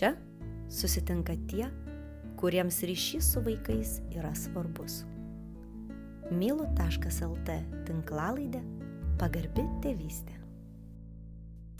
Čia 0.00 0.14
susitinka 0.72 1.34
tie, 1.44 1.66
kuriems 2.40 2.78
ryšys 2.88 3.26
su 3.34 3.42
vaikais 3.44 3.98
yra 4.16 4.30
svarbus. 4.32 5.02
mylu.lt 6.32 7.56
tinklalaidė 7.84 8.62
pagarbi 9.20 9.66
tėvystė. 9.84 10.38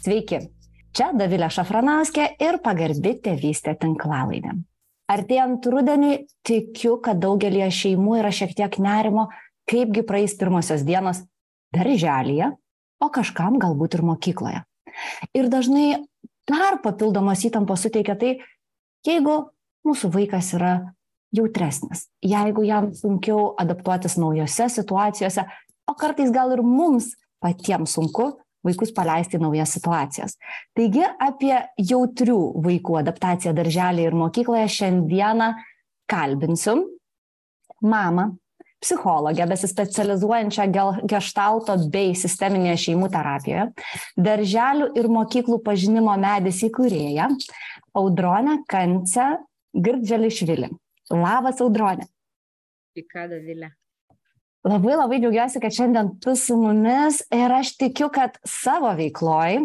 Sveiki, 0.05 0.43
čia 0.93 1.09
Davilė 1.17 1.49
Šafranauskė 1.49 2.27
ir 2.45 2.61
pagarbi 2.61 3.15
tėvystė 3.25 3.79
tinklalaidė. 3.81 4.53
Artėjant 5.09 5.71
rudeniui, 5.73 6.27
tikiu, 6.45 6.99
kad 7.01 7.25
daugelie 7.25 7.71
šeimų 7.73 8.21
yra 8.21 8.29
šiek 8.29 8.53
tiek 8.53 8.79
nerimo, 8.85 9.31
kaipgi 9.65 10.05
praeis 10.05 10.37
pirmosios 10.37 10.85
dienos 10.85 11.25
darželėje, 11.73 12.53
o 13.01 13.09
kažkam 13.09 13.57
galbūt 13.57 13.97
ir 13.97 14.05
mokykloje. 14.13 14.65
Ir 15.33 15.49
dažnai 15.49 16.10
dar 16.51 16.81
papildomos 16.83 17.45
įtampos 17.47 17.87
suteikia 17.87 18.17
tai, 18.19 18.35
jeigu 19.07 19.37
mūsų 19.87 20.11
vaikas 20.15 20.53
yra 20.59 20.75
jautresnis, 21.37 22.09
jeigu 22.27 22.65
jam 22.67 22.91
sunkiau 22.97 23.55
adaptuotis 23.61 24.19
naujose 24.19 24.69
situacijose, 24.75 25.47
o 25.87 25.97
kartais 25.99 26.33
gal 26.35 26.53
ir 26.55 26.63
mums 26.67 27.15
patiems 27.43 27.95
sunku 27.97 28.33
vaikus 28.67 28.93
paleisti 28.93 29.39
į 29.39 29.45
naujas 29.45 29.73
situacijas. 29.77 30.37
Taigi 30.77 31.05
apie 31.07 31.55
jautrių 31.81 32.39
vaikų 32.61 32.99
adaptaciją 33.01 33.55
darželį 33.57 34.09
ir 34.09 34.17
mokykloje 34.21 34.67
šiandieną 34.75 35.53
kalbinsiu 36.11 36.77
mamą, 37.81 38.35
psichologę, 38.81 39.47
besispecializuojančią 39.51 40.67
gestalto 41.09 41.77
bei 41.93 42.15
sisteminėje 42.17 42.79
šeimų 42.87 43.11
terapijoje, 43.13 43.67
darželių 44.17 44.93
ir 44.99 45.11
mokyklų 45.13 45.61
pažinimo 45.67 46.17
medis 46.21 46.63
įkūrėją, 46.69 47.29
Audronę 48.01 48.61
Kancę 48.71 49.35
Girdželišvilį. 49.75 50.71
Labas, 51.11 51.61
Audronė. 51.61 52.07
Ką, 53.01 53.27
Davilė? 53.31 53.71
Labai 54.67 54.93
labai 54.93 55.19
džiaugiuosi, 55.23 55.61
kad 55.63 55.73
šiandien 55.73 56.11
tu 56.21 56.35
su 56.37 56.57
mumis 56.61 57.23
ir 57.33 57.53
aš 57.57 57.73
tikiu, 57.81 58.11
kad 58.13 58.35
savo 58.45 58.91
veikloj, 58.99 59.63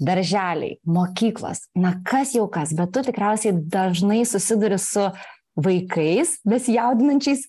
darželiai, 0.00 0.78
mokyklos, 0.88 1.66
na 1.76 1.98
kas 2.08 2.32
jau 2.36 2.46
kas, 2.48 2.72
bet 2.76 2.94
tu 2.94 3.02
tikriausiai 3.04 3.52
dažnai 3.52 4.22
susiduri 4.28 4.78
su 4.80 5.10
vaikais 5.60 6.38
besijaudinančiais 6.48 7.44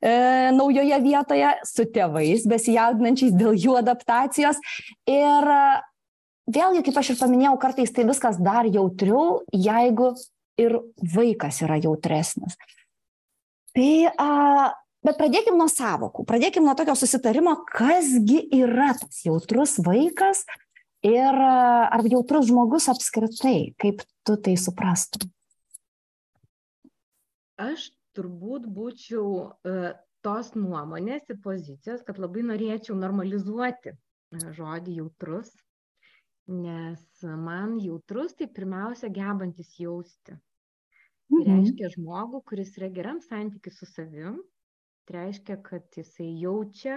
e, 0.00 0.14
naujoje 0.56 1.00
vietoje, 1.04 1.50
su 1.68 1.86
tėvais 1.92 2.46
besijaudinančiais 2.48 3.34
dėl 3.36 3.58
jų 3.58 3.76
adaptacijos. 3.80 4.60
Ir 5.10 5.50
vėlgi, 6.46 6.84
kaip 6.86 7.02
aš 7.02 7.12
ir 7.14 7.20
paminėjau, 7.20 7.58
kartais 7.62 7.92
tai 7.94 8.06
viskas 8.08 8.40
dar 8.42 8.68
jautriau, 8.70 9.42
jeigu 9.52 10.14
ir 10.60 10.80
vaikas 11.14 11.62
yra 11.66 11.78
jautresnis. 11.82 12.58
Tai 13.76 13.92
a, 14.16 14.32
Bet 15.06 15.20
pradėkim 15.20 15.54
nuo 15.54 15.68
savokų, 15.70 16.24
pradėkim 16.26 16.64
nuo 16.66 16.72
tokio 16.74 16.96
susitarimo, 16.98 17.52
kasgi 17.70 18.40
yra 18.56 18.88
tas 18.98 19.20
jautrus 19.22 19.76
vaikas 19.86 20.40
ir 21.06 21.38
ar 21.38 22.02
jautrus 22.10 22.48
žmogus 22.48 22.88
apskritai, 22.90 23.76
kaip 23.78 24.02
tu 24.26 24.34
tai 24.42 24.56
suprastum. 24.58 25.28
Aš 27.62 27.92
turbūt 28.16 28.66
būčiau 28.78 29.28
uh, 29.44 29.92
tos 30.26 30.54
nuomonės 30.56 31.28
ir 31.30 31.38
pozicijos, 31.44 32.02
kad 32.06 32.18
labai 32.22 32.46
norėčiau 32.48 32.96
normalizuoti 32.98 33.94
uh, 33.94 34.48
žodį 34.58 34.98
jautrus, 35.02 35.52
nes 36.50 37.06
man 37.22 37.78
jautrus 37.82 38.36
tai 38.38 38.50
pirmiausia 38.58 39.12
gebantis 39.12 39.72
jausti. 39.78 40.36
Tai 41.26 41.40
mhm. 41.42 41.46
reiškia 41.48 41.94
žmogų, 41.96 42.44
kuris 42.46 42.76
yra 42.78 42.92
geram 42.94 43.18
santykiu 43.24 43.72
su 43.74 43.88
savim, 43.90 44.36
Tai 45.06 45.14
reiškia, 45.20 45.56
kad 45.62 45.84
jisai 45.94 46.32
jaučia 46.40 46.96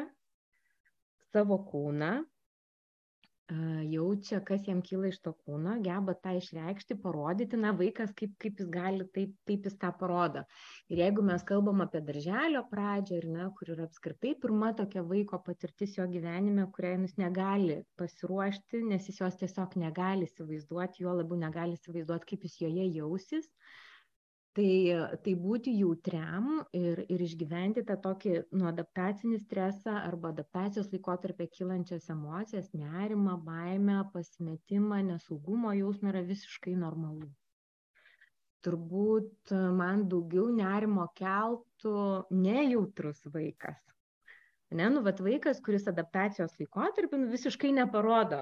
savo 1.30 1.60
kūną, 1.70 2.24
jaučia, 3.50 4.40
kas 4.46 4.68
jam 4.68 4.82
kyla 4.86 5.10
iš 5.10 5.20
to 5.26 5.34
kūno, 5.34 5.78
geba 5.86 6.14
tą 6.14 6.36
išreikšti, 6.38 6.98
parodyti, 7.02 7.58
na, 7.58 7.72
vaikas 7.78 8.14
kaip, 8.18 8.36
kaip 8.42 8.62
jis 8.62 8.70
gali, 8.70 9.08
taip, 9.16 9.34
taip 9.50 9.66
jis 9.66 9.78
tą 9.82 9.92
parodo. 9.98 10.44
Ir 10.90 11.02
jeigu 11.02 11.26
mes 11.26 11.44
kalbam 11.48 11.82
apie 11.86 12.02
darželio 12.06 12.64
pradžią, 12.70 13.20
ir, 13.24 13.28
na, 13.34 13.50
kur 13.58 13.74
yra 13.74 13.88
apskritai 13.90 14.36
pirma 14.44 14.72
tokia 14.78 15.04
vaiko 15.04 15.42
patirtis 15.46 15.98
jo 15.98 16.06
gyvenime, 16.12 16.68
kuriai 16.76 17.02
jis 17.02 17.18
negali 17.22 17.82
pasiruošti, 17.98 18.84
nes 18.92 19.10
jis 19.10 19.22
jos 19.24 19.42
tiesiog 19.42 19.78
negali 19.82 20.30
įsivaizduoti, 20.30 21.06
jo 21.06 21.18
labiau 21.22 21.40
negali 21.42 21.80
įsivaizduoti, 21.80 22.34
kaip 22.34 22.46
jis 22.46 22.60
joje 22.66 22.90
jausis, 23.00 23.50
tai 24.60 25.18
tai 25.24 25.34
būti 25.40 25.74
jautriam 25.80 26.48
ir 26.76 27.04
ir 27.08 27.22
išgyventi 27.24 27.84
tą 27.88 27.96
tokį 28.06 28.34
nu 28.60 28.68
adaptacinį 28.72 29.40
stresą 29.44 29.96
arba 30.00 30.34
adaptacijos 30.34 30.90
laikotarpyje 30.94 31.54
kylančias 31.58 32.10
emocijas 32.16 32.72
nerimą 32.74 33.38
baimę 33.46 34.00
pasimetimą 34.16 35.02
nesaugumo 35.12 35.76
jausmą 35.80 36.12
yra 36.14 36.24
visiškai 36.32 36.76
normalu. 36.84 37.30
Turbūt 38.68 39.54
man 39.80 40.08
daugiau 40.12 40.50
nerimo 40.56 41.08
keltų 41.16 41.96
nejautrus 42.36 43.24
vaikas 43.32 43.80
ne 44.72 44.90
nu 44.90 45.02
vat 45.02 45.20
vaikas 45.26 45.60
kuris 45.66 45.88
adaptacijos 45.90 46.54
laikotarpiu 46.60 47.20
nu 47.20 47.30
visiškai 47.34 47.72
neparodo 47.74 48.42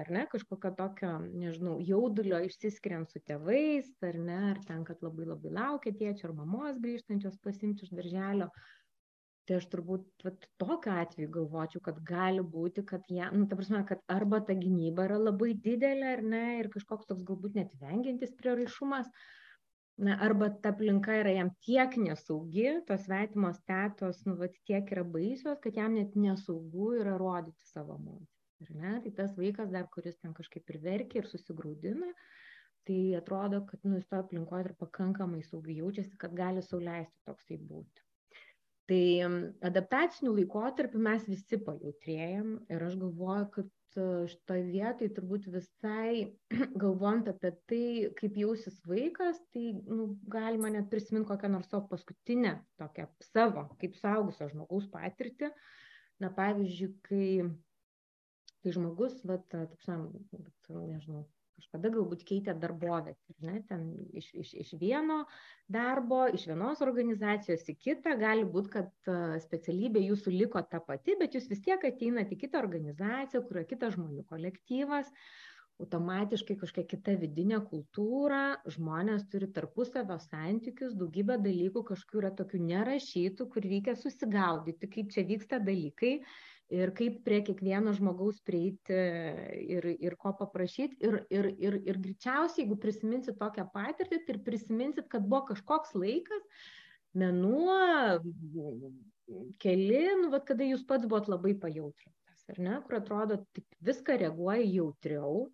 ar 0.00 0.10
ne 0.16 0.24
kažkokio 0.34 0.72
tokio 0.78 1.12
nežinau 1.42 1.76
jaudulio 1.90 2.40
išsiskiriant 2.48 3.12
su 3.14 3.22
tėvais 3.30 3.90
ar 4.08 4.18
ne 4.28 4.38
ar 4.50 4.62
ten 4.66 4.82
kad 4.88 5.04
labai 5.06 5.28
labai 5.30 5.52
laukia 5.58 5.94
tėčio 6.00 6.30
ar 6.30 6.34
mamos 6.40 6.80
grįžtančios 6.86 7.38
pasiimti 7.46 7.86
iš 7.86 7.92
darželio. 7.98 8.48
Tai 9.46 9.56
aš 9.58 9.64
turbūt 9.70 10.26
vat 10.26 10.44
tokiu 10.62 10.92
atveju 11.02 11.30
galvočiau 11.36 11.82
kad 11.86 11.96
gali 12.10 12.42
būti 12.56 12.84
kad 12.86 13.06
ją 13.10 13.30
nu 13.34 13.46
ta 13.50 13.58
prasme 13.58 13.84
kad 13.86 14.02
arba 14.16 14.38
ta 14.48 14.54
gynyba 14.58 15.06
yra 15.08 15.18
labai 15.18 15.52
didelė 15.64 16.12
ar 16.16 16.22
ne 16.34 16.42
ir 16.58 16.70
kažkoks 16.74 17.08
toks 17.10 17.26
galbūt 17.30 17.58
net 17.58 17.74
vengiantis 17.82 18.34
prieraišumas 18.38 19.10
na 19.98 20.16
arba 20.26 20.48
ta 20.62 20.72
aplinka 20.72 21.14
yra 21.20 21.32
jam 21.36 21.50
tiek 21.64 21.96
nesaugi 21.96 22.68
tos 22.86 23.04
svetimos 23.06 23.58
tetos 23.68 24.22
nu 24.26 24.36
vat 24.36 24.54
tiek 24.68 24.92
yra 24.94 25.04
baisios 25.04 25.60
kad 25.64 25.76
jam 25.76 25.94
net 25.94 26.14
nesaugu 26.16 26.94
yra 27.00 27.18
rodyti 27.20 27.66
savo 27.74 27.98
emocijas 28.00 28.62
ar 28.62 28.70
ne? 28.82 28.94
Tai 29.04 29.12
tas 29.18 29.34
vaikas 29.36 29.70
dar 29.74 29.88
kuris 29.94 30.16
ten 30.20 30.32
kažkaip 30.38 30.70
ir 30.70 30.78
verkia 30.86 31.22
ir 31.22 31.28
susigraudina 31.28 32.12
tai 32.86 33.14
atrodo 33.14 33.60
kad 33.66 33.84
nu 33.84 33.98
jis 33.98 34.08
toj 34.10 34.22
aplinkoj 34.24 34.62
dar 34.66 34.74
pakankamai 34.78 35.42
saugiai 35.46 35.78
jaučiasi 35.82 36.18
kad 36.18 36.34
gali 36.34 36.62
sau 36.62 36.80
leisti 36.80 37.20
toksai 37.28 37.58
būti. 37.70 38.02
Tai 38.90 39.04
adaptaciniu 39.68 40.32
laikotarpiu 40.38 41.00
mes 41.06 41.28
visi 41.30 41.58
pajautrėjam 41.68 42.56
ir 42.74 42.86
aš 42.88 42.98
galvoju 43.04 43.46
kad 43.56 43.68
šitoj 43.94 44.62
vietoj 44.68 45.08
turbūt 45.16 45.48
visai 45.52 46.32
galvojant 46.82 47.28
apie 47.32 47.50
tai, 47.70 47.86
kaip 48.18 48.38
jausis 48.40 48.78
vaikas, 48.88 49.40
tai 49.54 49.72
nu, 49.86 50.12
galima 50.32 50.70
net 50.72 50.88
prisiminti 50.92 51.28
kokią 51.30 51.50
nors 51.52 51.68
savo 51.72 51.86
paskutinę 51.90 52.56
tokią 52.80 53.08
savo, 53.32 53.66
kaip 53.82 53.98
saugusio 54.00 54.48
žmogaus 54.52 54.88
patirtį. 54.92 55.52
Na, 56.22 56.30
pavyzdžiui, 56.32 56.90
kai, 57.08 57.28
kai 58.62 58.74
žmogus, 58.76 59.18
vat, 59.26 59.48
taip 59.50 59.80
sakant, 59.82 60.36
nežinau, 60.70 61.24
kažkada 61.58 61.90
galbūt 61.94 62.24
keitė 62.28 62.54
darbovietę, 62.58 63.36
ne, 63.44 63.60
ten 63.68 63.84
iš, 64.18 64.30
iš, 64.42 64.50
iš 64.64 64.72
vieno 64.80 65.22
darbo, 65.72 66.24
iš 66.34 66.48
vienos 66.50 66.82
organizacijos 66.84 67.64
į 67.72 67.76
kitą, 67.86 68.16
gali 68.20 68.44
būti, 68.48 68.72
kad 68.76 69.12
specialybė 69.44 70.02
jūsų 70.08 70.34
liko 70.34 70.62
ta 70.68 70.82
pati, 70.84 71.16
bet 71.20 71.36
jūs 71.36 71.48
vis 71.52 71.62
tiek 71.64 71.84
ateinate 71.88 72.36
į 72.36 72.42
kitą 72.44 72.62
organizaciją, 72.62 73.44
kur 73.46 73.60
yra 73.60 73.66
kitas 73.70 73.96
žmonių 73.96 74.26
kolektyvas, 74.32 75.10
automatiškai 75.82 76.56
kažkokia 76.60 76.90
kita 76.94 77.16
vidinė 77.18 77.58
kultūra, 77.66 78.60
žmonės 78.70 79.24
turi 79.32 79.48
tarpusavio 79.56 80.18
santykius, 80.22 80.94
daugybę 80.98 81.38
dalykų 81.42 81.82
kažkokių 81.90 82.22
yra 82.22 82.32
tokių 82.38 82.60
nerašytų, 82.68 83.48
kur 83.54 83.66
reikia 83.66 83.96
susigaudyti, 83.98 84.90
kaip 84.92 85.12
čia 85.14 85.26
vyksta 85.28 85.58
dalykai 85.64 86.18
ir 86.72 86.92
kaip 86.96 87.20
prie 87.26 87.40
kiekvieno 87.44 87.92
žmogaus 87.96 88.40
prieiti 88.46 88.96
ir, 89.76 89.86
ir 89.92 90.16
ko 90.20 90.32
paprašyti. 90.38 90.98
Ir, 91.04 91.18
ir, 91.32 91.48
ir, 91.60 91.78
ir 91.88 91.98
greičiausiai, 92.00 92.64
jeigu 92.64 92.78
prisiminsit 92.80 93.38
tokią 93.40 93.66
patirtį, 93.74 94.22
tai 94.24 94.36
ir 94.36 94.40
prisiminsit, 94.46 95.08
kad 95.12 95.26
buvo 95.28 95.44
kažkoks 95.52 95.92
laikas, 95.98 96.46
menuo, 97.18 97.76
keli, 99.62 100.04
nu, 100.22 100.32
vat, 100.32 100.46
kada 100.48 100.66
jūs 100.66 100.86
pats 100.88 101.08
buvot 101.08 101.28
labai 101.28 101.52
pajautrintas, 101.60 102.46
ar 102.54 102.62
ne, 102.64 102.80
kur 102.86 102.98
atrodo, 103.02 103.42
tik 103.56 103.68
viską 103.84 104.16
reaguoja 104.24 104.64
jautriau, 104.64 105.46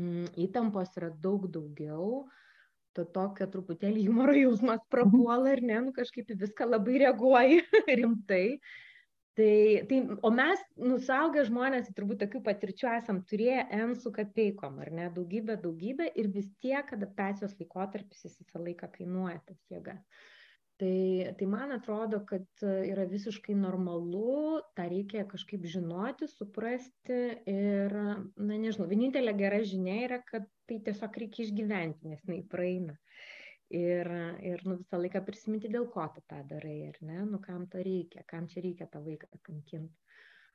mm, 0.00 0.34
įtampos 0.44 0.92
yra 1.00 1.08
daug 1.24 1.48
daugiau, 1.52 2.26
to 2.92 3.06
tokio 3.08 3.48
truputėlį 3.48 4.04
humoro 4.10 4.36
jausmas 4.36 4.82
prapuola 4.92 5.54
ir 5.56 5.62
ne, 5.64 5.78
nu 5.88 5.96
kažkaip 5.96 6.34
viską 6.36 6.68
labai 6.68 6.98
reaguoji 7.06 7.62
rimtai 8.02 8.58
Tai, 9.34 9.84
tai, 9.88 9.98
o 10.20 10.30
mes, 10.34 10.60
nusaugę 10.76 11.46
žmonės, 11.48 11.86
tai 11.86 11.94
turbūt 11.96 12.18
tokių 12.20 12.42
patirčių 12.44 12.88
esam 12.98 13.22
turėję 13.30 13.62
N 13.78 13.94
su 13.96 14.12
kapeikom, 14.12 14.76
ar 14.84 14.90
ne, 14.92 15.06
daugybę, 15.14 15.56
daugybę 15.62 16.10
ir 16.20 16.28
vis 16.34 16.50
tiek 16.60 16.92
adaptacijos 16.92 17.54
laikotarpis 17.56 18.26
jis 18.26 18.36
visą 18.42 18.60
laiką 18.60 18.90
kainuoja 18.92 19.38
tas 19.48 19.62
jėga. 19.72 19.96
Tai, 20.82 21.32
tai 21.38 21.48
man 21.48 21.72
atrodo, 21.72 22.20
kad 22.28 22.44
yra 22.66 23.06
visiškai 23.08 23.56
normalu, 23.56 24.60
tą 24.76 24.90
reikia 24.92 25.24
kažkaip 25.30 25.64
žinoti, 25.64 26.28
suprasti 26.28 27.20
ir, 27.48 27.96
na 28.36 28.58
nežinau, 28.66 28.90
vienintelė 28.90 29.32
gera 29.38 29.62
žinia 29.64 30.00
yra, 30.10 30.20
kad 30.28 30.44
tai 30.68 30.82
tiesiog 30.84 31.20
reikia 31.24 31.46
išgyventi, 31.46 32.12
nes 32.12 32.20
jinai 32.26 32.42
praeina 32.52 32.98
ir 33.80 34.12
ir 34.52 34.64
nu 34.68 34.78
visą 34.82 35.00
laiką 35.02 35.24
prisiminti 35.26 35.72
dėl 35.72 35.88
ko 35.94 36.06
tu 36.14 36.24
tą 36.32 36.42
darai 36.52 36.78
ar 36.90 37.00
ne 37.10 37.24
nu 37.32 37.40
kam 37.48 37.66
to 37.74 37.82
reikia 37.90 38.24
kam 38.34 38.48
čia 38.52 38.64
reikia 38.68 38.88
tą 38.92 39.04
vaiką 39.08 39.30
kankint 39.48 39.90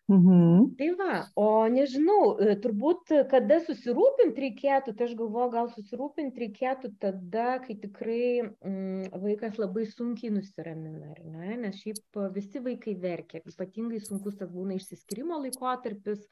Mhm. 0.08 0.76
Tai 0.80 0.88
va, 0.96 1.16
o 1.36 1.68
nežinau, 1.68 2.38
e, 2.40 2.54
turbūt 2.64 3.12
kada 3.28 3.58
susirūpinti 3.66 4.40
reikėtų, 4.46 4.94
tai 4.96 5.08
aš 5.10 5.16
galvoju, 5.20 5.50
gal 5.52 5.68
susirūpinti 5.74 6.46
reikėtų 6.46 6.94
tada, 7.04 7.58
kai 7.66 7.76
tikrai 7.82 8.22
mm, 8.40 9.10
vaikas 9.20 9.60
labai 9.60 9.84
sunkiai 9.90 10.32
nusiramina, 10.32 11.12
ne? 11.34 11.58
nes 11.66 11.82
šiaip 11.82 12.22
visi 12.38 12.64
vaikai 12.64 12.96
verkia, 13.04 13.44
ypatingai 13.52 14.00
sunkus 14.00 14.40
tas 14.40 14.54
būna 14.54 14.80
išsiskirimo 14.80 15.42
laikotarpis, 15.44 16.24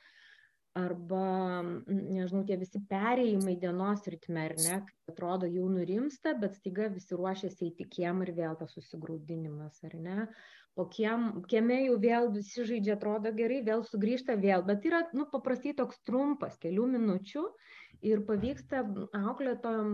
arba 0.76 1.64
nežinau 1.88 2.44
tie 2.48 2.58
visi 2.60 2.82
perėjimai 2.90 3.56
dienos 3.62 4.04
ritme 4.12 4.42
ar 4.50 4.56
ne 4.60 4.80
atrodo 5.12 5.48
jau 5.48 5.70
nurimsta 5.72 6.34
bet 6.42 6.58
staiga 6.60 6.90
visi 6.92 7.16
ruošiasi 7.16 7.70
eiti 7.70 7.86
į 7.86 7.92
kiemą 7.96 8.28
ir 8.28 8.34
vėl 8.40 8.58
tas 8.60 8.76
susigraudinimas 8.76 9.80
ar 9.88 9.96
ne? 10.08 10.28
O 10.76 10.84
kiem 10.92 11.30
kieme 11.48 11.78
jau 11.86 11.96
vėl 12.04 12.28
visi 12.34 12.66
žaidžia 12.68 12.98
atrodo 12.98 13.32
gerai 13.38 13.62
vėl 13.64 13.86
sugrįžta 13.88 14.36
vėl. 14.42 14.66
Bet 14.68 14.84
yra 14.90 15.06
nu 15.16 15.30
paprastai 15.32 15.72
toks 15.78 16.02
trumpas 16.04 16.60
kelių 16.60 16.90
minučių 16.98 17.46
ir 18.12 18.26
pavyksta 18.28 18.84
auklėtojom 19.22 19.94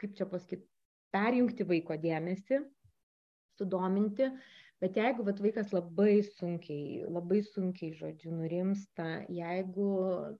kaip 0.00 0.16
čia 0.16 0.26
pasakyt 0.30 0.64
perjungti 1.12 1.66
vaiko 1.68 1.96
dėmesį 2.00 2.62
sudominti 3.58 4.30
bet 4.82 4.98
jeigu 5.00 5.24
vat 5.26 5.40
vaikas 5.44 5.72
labai 5.74 6.20
sunkiai 6.26 7.06
labai 7.16 7.40
sunkiai 7.46 7.96
žodžiu 7.98 8.34
nurimsta 8.36 9.08
jeigu 9.40 9.88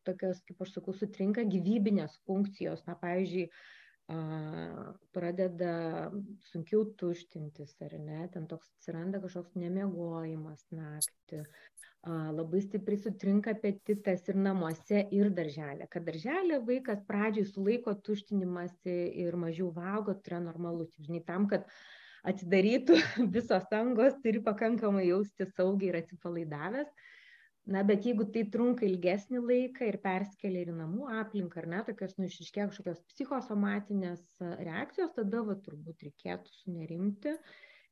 tokios 0.09 0.45
kaip 0.47 0.63
aš 0.67 0.77
sakau 0.77 0.95
sutrinka 1.01 1.47
gyvybinės 1.55 2.21
funkcijos 2.29 2.85
na 2.87 2.95
pavyzdžiui 3.03 3.49
a, 3.49 4.21
pradeda 5.17 5.75
sunkiau 6.53 6.87
tuštintis 7.01 7.75
ar 7.89 7.99
ne 8.05 8.23
ten 8.35 8.47
toks 8.53 8.71
atsiranda 8.77 9.23
kažkoks 9.25 9.59
nemiegojimas 9.65 10.65
naktį 10.71 11.45
labai 12.07 12.61
stipriai 12.63 13.01
sutrinka 13.03 13.53
apetitas 13.57 14.29
ir 14.31 14.37
namuose 14.39 15.01
ir 15.13 15.31
darželė. 15.35 15.89
Kad 15.91 16.07
darželė 16.07 16.61
vaikas 16.67 17.03
pradžioj 17.09 17.49
sulaiko 17.51 17.95
tuštinimąsi 18.07 18.97
ir 19.25 19.37
mažiau 19.37 19.73
valgo 19.75 20.15
tai 20.15 20.37
yra 20.37 20.41
normalu. 20.47 20.89
Žinai 20.99 21.25
tam 21.27 21.49
kad 21.49 21.67
atidarytų 22.31 22.99
visos 23.37 23.69
angos, 23.75 24.17
turi 24.25 24.43
pakankamai 24.45 25.07
jausti 25.09 25.47
saugiai 25.55 25.93
ir 25.93 26.01
atsipalaidavęs. 26.03 26.91
Na, 27.69 27.83
bet 27.85 28.07
jeigu 28.09 28.25
tai 28.33 28.47
trunka 28.49 28.87
ilgesnį 28.87 29.43
laiką 29.45 29.89
ir 29.91 29.99
perskelia 30.01 30.63
ir 30.65 30.71
namų 30.73 31.11
aplinką, 31.21 31.61
ar 31.61 31.67
ne, 31.69 31.81
tokios, 31.85 32.15
nu, 32.17 32.29
išiškė 32.31 32.63
kažkokios 32.71 33.03
psichosomatinės 33.11 34.23
reakcijos, 34.41 35.13
tada 35.19 35.43
va 35.45 35.57
turbūt 35.67 36.07
reikėtų 36.07 36.55
sunerimti 36.63 37.35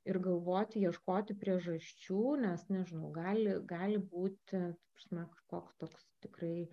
ir 0.08 0.20
galvoti, 0.24 0.80
ieškoti 0.88 1.36
priežasčių, 1.42 2.22
nes, 2.46 2.64
nežinau, 2.72 3.10
gali, 3.12 3.58
gali 3.68 4.00
būti, 4.00 4.62
na, 5.12 5.26
kažkoks 5.34 5.76
toks 5.82 6.08
tikrai 6.24 6.68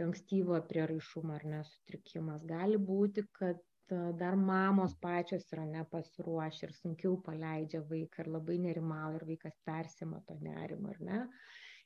ankstyvo 0.00 0.56
prieraišumo 0.70 1.34
ar 1.36 1.44
nesutrikimas. 1.52 2.44
Gali 2.48 2.80
būti, 2.80 3.26
kad 3.36 3.60
dar 3.90 4.36
mamos 4.36 4.94
pačios 5.00 5.46
yra 5.54 5.64
nepasiruošę 5.68 6.66
ir 6.66 6.74
sunkiau 6.76 7.16
paleidžia 7.24 7.80
vaiką 7.92 8.24
ir 8.24 8.28
labai 8.34 8.58
nerimauja 8.64 9.20
ir 9.20 9.24
vaikas 9.30 9.56
persima 9.64 10.20
to 10.28 10.36
nerimo, 10.42 10.92
ar 10.94 11.00
ne? 11.10 11.20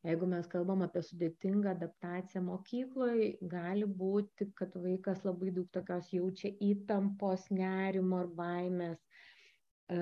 Jeigu 0.02 0.26
mes 0.26 0.48
kalbam 0.50 0.80
apie 0.82 1.00
sudėtingą 1.06 1.76
adaptaciją 1.76 2.40
mokykloje, 2.48 3.28
gali 3.52 3.86
būti, 4.00 4.48
kad 4.58 4.74
vaikas 4.86 5.22
labai 5.28 5.52
daug 5.54 5.68
tokios 5.76 6.08
jaučia 6.10 6.50
įtampos, 6.70 7.44
nerimo 7.54 8.18
ar 8.24 8.32
baimės, 8.40 8.98
e, 8.98 10.00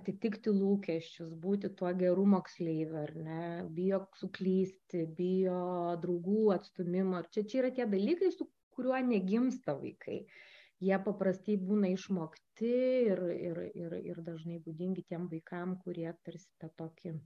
atitikti 0.00 0.50
lūkesčius, 0.56 1.30
būti 1.46 1.70
tuo 1.78 1.92
geru 2.00 2.26
moksleiviu, 2.32 2.98
ar 3.04 3.14
ne, 3.28 3.46
bijo 3.78 4.02
suklysti, 4.18 5.06
bijo 5.20 5.62
draugų 6.02 6.50
atstumimo. 6.58 7.22
Ir 7.22 7.30
čia, 7.30 7.46
čia 7.46 7.62
yra 7.62 7.72
tie 7.78 7.86
dalykai, 7.94 8.34
su 8.34 8.50
kuriuo 8.74 8.98
negimsta 9.14 9.78
vaikai 9.78 10.24
jie 10.84 10.98
paprastai 11.08 11.56
būna 11.68 11.90
išmokti 11.94 12.72
ir, 13.10 13.22
ir, 13.50 13.62
ir, 13.84 13.98
ir 14.12 14.22
dažnai 14.30 14.58
būdingi 14.64 15.06
tiem 15.08 15.28
vaikam, 15.32 15.76
kurie 15.84 16.10
tarsi 16.24 16.50
tą 16.60 16.72
tokį 16.82 17.16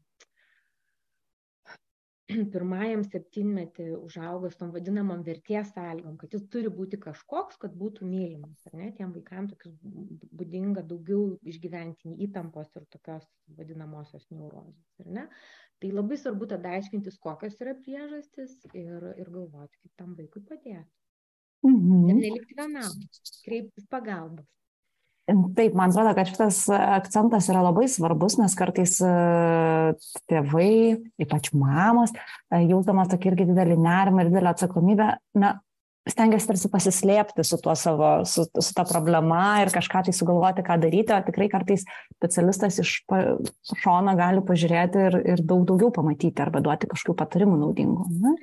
pirmajam 2.55 3.03
septynmetį 3.07 3.87
užaugo 3.97 4.51
su 4.51 4.59
tom 4.61 4.71
vadinamom 4.75 5.23
vertės 5.27 5.73
sąlygom, 5.75 6.17
kad 6.21 6.35
jis 6.37 6.45
turi 6.53 6.71
būti 6.75 7.01
kažkoks, 7.03 7.59
kad 7.63 7.75
būtų 7.81 8.07
mylimas. 8.07 8.61
Ar 8.71 8.77
ne? 8.81 8.91
Tiem 8.97 9.15
vaikams 9.17 9.55
tokius 9.55 9.75
būdinga 10.43 10.85
daugiau 10.93 11.35
išgyventi 11.53 12.15
įtampos 12.27 12.71
ir 12.79 12.87
tokios 12.95 13.27
vadinamosios 13.59 14.29
neurozės. 14.31 14.95
Ar 15.03 15.11
ne? 15.19 15.27
Tai 15.81 15.93
labai 15.97 16.21
svarbu 16.21 16.51
tada 16.51 16.77
aiškintis, 16.77 17.19
kokios 17.25 17.59
yra 17.65 17.75
priežastis 17.83 18.57
ir, 18.75 19.11
ir 19.17 19.31
galvoti, 19.33 19.81
kaip 19.83 19.95
tam 20.03 20.17
vaikui 20.19 20.45
padėti. 20.47 21.00
Mhm. 21.67 22.09
Ir 22.09 22.17
nelikti 22.23 22.57
vienam, 22.57 22.95
kreiptis 23.45 23.87
pagalbos. 23.91 24.47
Taip, 25.31 25.77
man 25.79 25.93
atrodo, 25.93 26.11
kad 26.17 26.27
šitas 26.27 26.65
akcentas 26.73 27.47
yra 27.53 27.61
labai 27.63 27.87
svarbus, 27.91 28.35
nes 28.41 28.55
kartais 28.59 28.97
e, 29.05 29.11
tėvai, 30.31 30.73
ypač 31.23 31.53
mamos, 31.55 32.11
e, 32.51 32.63
jausdamas 32.71 33.13
tokį 33.13 33.31
irgi 33.31 33.47
didelį 33.53 33.77
nerimą 33.85 34.25
ir 34.25 34.33
didelę 34.33 34.51
atsakomybę, 34.51 35.11
na, 35.39 35.53
stengiasi 36.09 36.49
tarsi 36.49 36.71
pasislėpti 36.73 37.45
su 37.45 37.59
tuo 37.61 37.75
savo, 37.77 38.11
su, 38.29 38.47
su 38.49 38.75
ta 38.77 38.85
problema 38.89 39.61
ir 39.63 39.73
kažką 39.75 40.05
tai 40.07 40.15
sugalvoti, 40.17 40.65
ką 40.67 40.79
daryti, 40.81 41.13
o 41.13 41.21
tikrai 41.27 41.51
kartais 41.53 41.85
specialistas 42.15 42.81
iš 42.83 42.95
šono 43.83 44.15
gali 44.19 44.43
pažiūrėti 44.47 45.05
ir, 45.09 45.19
ir 45.35 45.45
daug 45.45 45.67
daugiau 45.69 45.93
pamatyti 45.95 46.45
arba 46.45 46.63
duoti 46.65 46.89
kažkokių 46.91 47.17
patarimų 47.21 47.59
naudingų. 47.65 48.09
Ne? 48.25 48.35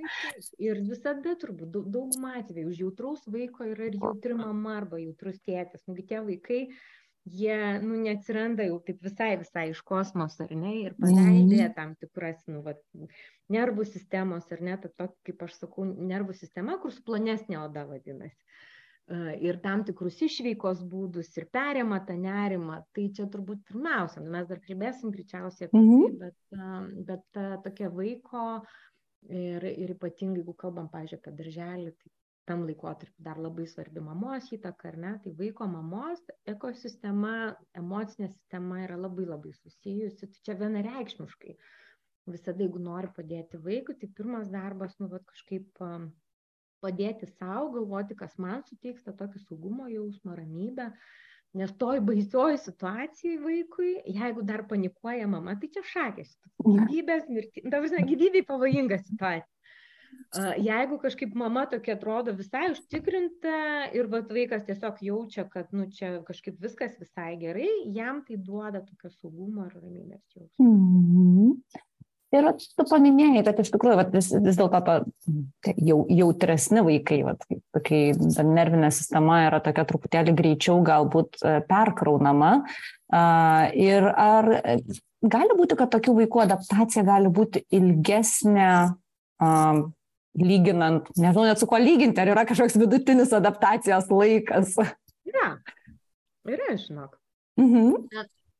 Ir 0.61 0.83
visada 0.85 1.33
turbūt 1.39 1.73
daug, 1.73 1.89
daug 1.93 2.29
atvejų 2.37 2.69
už 2.69 2.83
jautraus 2.85 3.25
vaiko 3.31 3.65
yra 3.67 3.89
ir 3.89 3.97
jautri 3.97 4.37
mama 4.37 4.77
arba 4.81 5.01
jautrus 5.01 5.41
tėtis. 5.41 5.83
Nugi 5.89 6.05
tie 6.09 6.21
vaikai, 6.21 6.61
jie 7.27 7.57
nu, 7.83 7.97
neatsiranda 8.03 8.65
jau 8.67 8.79
taip 8.85 9.03
visai, 9.05 9.31
visai 9.41 9.67
iš 9.71 9.81
kosmoso, 9.87 10.45
ar 10.45 10.53
ne, 10.55 10.73
ir 10.85 10.95
paleidė 10.99 11.61
mm. 11.65 11.75
tam 11.77 11.93
tikras, 11.99 12.39
nu, 12.51 12.61
vat, 12.65 12.81
nervų 13.53 13.85
sistemos, 13.87 14.47
ar 14.53 14.63
ne, 14.63 14.77
ta, 14.81 14.91
to, 14.99 15.09
kaip 15.27 15.45
aš 15.47 15.59
sakau, 15.61 15.85
nervų 15.85 16.35
sistema, 16.37 16.77
kur 16.81 16.93
suplonesnė 16.95 17.59
oda 17.61 17.85
vadinasi. 17.89 18.37
Ir 19.39 19.61
tam 19.63 19.85
tikrus 19.87 20.17
išveikos 20.25 20.81
būdus 20.91 21.29
ir 21.39 21.45
perėmą 21.55 22.01
tą 22.09 22.17
nerimą, 22.19 22.81
tai 22.95 23.05
čia 23.15 23.29
turbūt 23.31 23.61
pirmiausia, 23.69 24.19
nu, 24.19 24.33
mes 24.33 24.49
dar 24.49 24.59
kalbėsim 24.65 25.13
greičiausiai 25.15 25.69
apie 25.69 25.79
tai, 25.79 25.85
mhm. 25.85 26.17
bet, 26.25 26.35
bet 27.07 27.23
ta, 27.37 27.45
tokia 27.63 27.87
vaiko 27.93 28.43
ir, 29.31 29.63
ir 29.63 29.95
ypatingai, 29.95 30.41
jeigu 30.41 30.57
kalbam, 30.59 30.91
pažiūrėjau, 30.91 31.23
apie 31.23 31.35
darželį, 31.39 31.93
tai 31.95 32.16
tam 32.47 32.63
laikotarpiu 32.67 33.23
dar 33.23 33.39
labai 33.43 33.65
svarbi 33.67 34.01
mamos 34.03 34.47
įtaka, 34.55 34.91
ar 34.91 34.97
ne, 35.03 35.11
tai 35.23 35.33
vaiko 35.35 35.67
mamos 35.67 36.21
ekosistema, 36.47 37.33
emocinė 37.75 38.29
sistema 38.31 38.79
yra 38.85 38.95
labai 38.99 39.27
labai 39.27 39.51
susijusi, 39.57 40.29
tai 40.31 40.45
čia 40.47 40.55
vienareikšmiškai. 40.61 41.57
Visada, 42.27 42.63
jeigu 42.63 42.79
nori 42.83 43.11
padėti 43.15 43.59
vaikui, 43.63 43.95
tai 43.99 44.09
pirmas 44.15 44.49
darbas, 44.51 44.95
nu, 44.99 45.07
va, 45.11 45.21
kažkaip 45.31 45.83
padėti 46.83 47.29
savo, 47.37 47.69
galvoti, 47.75 48.17
kas 48.19 48.35
man 48.41 48.63
suteiks 48.67 49.05
tą 49.05 49.15
tokį 49.19 49.43
saugumo 49.45 49.87
jausmą, 49.91 50.35
ramybę. 50.39 50.91
Nes 51.57 51.71
toj 51.79 52.01
baisioj 52.05 52.57
situacijai 52.59 53.37
vaikui, 53.41 53.93
jeigu 54.13 54.43
dar 54.45 54.65
panikuoja 54.69 55.27
mama, 55.31 55.55
tai 55.59 55.71
čia 55.73 55.83
šakės. 55.93 56.35
Gyvybės, 56.67 57.29
mirti, 57.31 57.63
ta 57.63 57.79
prasme, 57.79 58.03
gyvybei 58.07 58.43
pavojinga 58.45 58.99
situacija. 59.05 59.47
Jeigu 60.35 60.97
kažkaip 60.99 61.35
mama 61.39 61.65
tokia 61.71 61.95
atrodo 61.95 62.33
visai 62.35 62.67
užtikrinta 62.73 63.87
ir 63.95 64.09
vat, 64.11 64.31
vaikas 64.33 64.65
tiesiog 64.67 64.99
jaučia, 65.01 65.47
kad 65.49 65.71
nu, 65.71 65.87
čia 65.87 66.17
kažkaip 66.27 66.59
viskas 66.61 66.97
visai 66.99 67.37
gerai, 67.39 67.69
jam 67.95 68.19
tai 68.27 68.35
duoda 68.37 68.83
tokio 68.83 69.11
saugumo 69.13 69.69
ir 69.69 69.77
ramybės 69.79 70.23
jausmą. 70.35 70.65
Mm 70.65 71.05
-hmm. 71.15 71.83
Ir 72.35 72.43
tu 72.59 72.83
paminėjai, 72.89 73.41
kad 73.47 73.59
iš 73.63 73.69
tikrųjų 73.71 73.97
vat, 74.01 74.09
vis, 74.11 74.27
vis 74.43 74.57
dėlto 74.59 74.79
jau, 75.79 75.99
jautresni 76.11 76.83
vaikai, 76.83 77.21
vat, 77.23 77.45
kai 77.87 78.01
nervinė 78.43 78.91
sistema 78.91 79.45
yra 79.45 79.61
tokia 79.63 79.85
truputėlį 79.87 80.33
greičiau 80.35 80.81
galbūt 80.83 81.39
e, 81.39 81.61
perkraunama. 81.69 82.65
Ir 83.79 84.09
ar 84.11 84.49
gali 85.23 85.55
būti, 85.55 85.77
kad 85.79 85.93
tokių 85.95 86.17
vaikų 86.17 86.43
adaptacija 86.43 87.05
gali 87.07 87.31
būti 87.31 87.63
ilgesnė, 87.71 88.71
um, 89.39 89.93
lyginant, 90.37 91.09
nežinau 91.17 91.45
net 91.47 91.61
su 91.61 91.67
kuo 91.69 91.79
lyginti, 91.81 92.21
ar 92.21 92.31
yra 92.33 92.45
kažkoks 92.47 92.77
vidutinis 92.79 93.33
adaptacijos 93.33 94.09
laikas. 94.13 94.75
Yra, 95.27 95.49
yra, 96.47 96.73
žinok. 96.77 97.17
Mhm. 97.59 98.07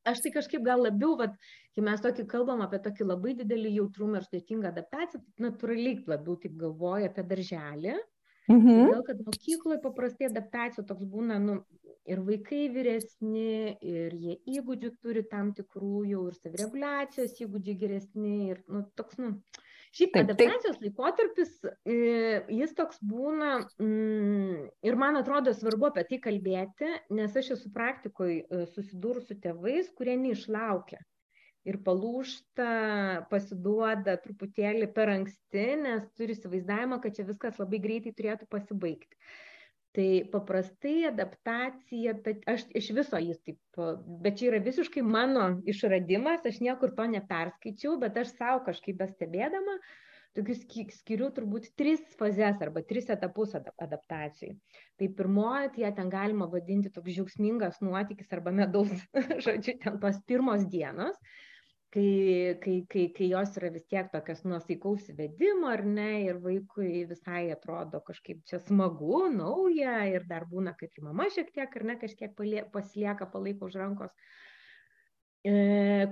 Aš 0.08 0.22
tai 0.24 0.32
kažkaip 0.32 0.64
gal 0.64 0.86
labiau, 0.86 1.18
vat, 1.20 1.34
kai 1.76 1.84
mes 1.84 2.00
tokį 2.04 2.24
kalbam 2.32 2.62
apie 2.64 2.80
tokį 2.84 3.10
labai 3.10 3.34
didelį 3.42 3.74
jautrumą 3.76 4.22
ir 4.22 4.28
sudėtingą 4.28 4.70
adaptaciją, 4.72 5.20
tai 5.20 5.48
natūraliai 5.50 6.00
labiau 6.08 6.38
taip 6.40 6.56
galvoju 6.62 7.10
apie 7.10 7.26
darželį. 7.28 7.98
Mhm. 8.48 8.78
Todėl, 8.80 9.02
kad 9.04 9.24
mokykloje 9.28 9.82
paprastai 9.84 10.30
adaptacijų 10.30 10.86
toks 10.88 11.08
būna, 11.12 11.36
nu, 11.44 11.58
ir 12.08 12.22
vaikai 12.24 12.68
vyresni, 12.72 13.76
ir 13.84 14.16
jie 14.16 14.38
įgūdžių 14.58 14.92
turi 15.04 15.26
tam 15.28 15.52
tikrų 15.58 16.06
jau 16.14 16.22
ir 16.32 16.38
savireguliacijos 16.40 17.36
įgūdžiai 17.44 17.80
geresni, 17.82 18.36
ir, 18.54 18.62
nu, 18.72 18.86
toks, 18.96 19.20
nu, 19.20 19.34
Šiaip 19.98 20.14
Taip, 20.14 20.28
taip. 20.30 20.42
adaptacijos 20.44 20.82
laikotarpis, 20.84 21.52
e, 21.90 21.98
jis 22.54 22.74
toks 22.78 23.00
būna 23.02 23.52
mm, 23.82 24.68
ir 24.86 24.98
man 25.02 25.18
atrodo 25.18 25.54
svarbu 25.58 25.90
apie 25.90 26.04
tai 26.12 26.20
kalbėti, 26.22 26.92
nes 27.18 27.38
aš 27.42 27.56
esu 27.56 27.72
praktikoje 27.74 28.66
susidūrus 28.76 29.26
su 29.32 29.38
tėvais, 29.42 29.90
kurie 29.98 30.18
neišlaukia 30.22 31.02
ir 31.68 31.80
palūšta, 31.84 32.70
pasiduoda 33.32 34.16
truputėlį 34.24 34.88
per 34.96 35.12
anksti, 35.16 35.66
nes 35.84 36.06
turi 36.20 36.36
įsivaizdavimą, 36.38 37.02
kad 37.04 37.18
čia 37.18 37.28
viskas 37.28 37.60
labai 37.62 37.82
greitai 37.84 38.14
turėtų 38.16 38.48
pasibaigti. 38.54 39.20
Tai 39.98 40.10
paprastai 40.30 41.08
adaptacija, 41.10 42.12
tai 42.22 42.36
aš 42.46 42.68
iš 42.78 42.92
viso 42.94 43.18
jis 43.18 43.40
taip, 43.42 43.80
bet 44.22 44.36
čia 44.38 44.52
yra 44.52 44.60
visiškai 44.62 45.02
mano 45.02 45.48
išradimas, 45.66 46.44
aš 46.46 46.60
niekur 46.62 46.92
to 47.00 47.08
neperskaičiau, 47.16 47.96
bet 48.04 48.20
aš 48.22 48.36
savo 48.36 48.60
kažkaip 48.68 49.00
bestebėdama, 49.00 49.80
tokius 50.38 50.62
skiriu 51.00 51.32
turbūt 51.34 51.72
tris 51.82 52.04
fazes 52.20 52.62
arba 52.62 52.86
tris 52.86 53.10
etapus 53.10 53.58
adaptacijai. 53.58 54.54
Tai 55.02 55.10
pirmoji, 55.18 55.74
tai 55.74 55.88
ją 55.88 55.94
ten 55.98 56.14
galima 56.14 56.46
vadinti 56.52 56.94
toks 56.94 57.18
džiaugsmingas 57.18 57.82
nuotykis 57.82 58.38
arba 58.38 58.54
medaus, 58.54 58.94
žodžiu, 59.48 59.80
ten 59.82 59.98
tos 60.04 60.22
pirmos 60.30 60.70
dienos 60.70 61.18
kai, 61.94 62.58
kai, 62.64 62.78
kai, 62.92 63.06
kai 63.16 63.28
jos 63.32 63.54
yra 63.60 63.70
vis 63.74 63.86
tiek 63.88 64.10
tokios 64.12 64.44
nuosaikaus 64.48 65.08
įvedimo, 65.14 65.70
ar 65.72 65.86
ne, 65.88 66.10
ir 66.26 66.42
vaikui 66.44 67.06
visai 67.10 67.48
atrodo 67.54 68.02
kažkaip 68.08 68.44
čia 68.50 68.60
smagu, 68.64 69.28
nauja, 69.34 70.02
ir 70.12 70.28
dar 70.30 70.48
būna, 70.52 70.76
kad 70.80 70.92
ir 70.92 71.08
mama 71.08 71.30
šiek 71.34 71.54
tiek, 71.56 71.80
ar 71.80 71.88
ne, 71.88 71.96
kažkiek 72.02 72.36
palie, 72.36 72.66
pasilieka, 72.74 73.30
palaiko 73.32 73.70
už 73.72 73.78
rankos, 73.80 74.12
e, 75.48 75.54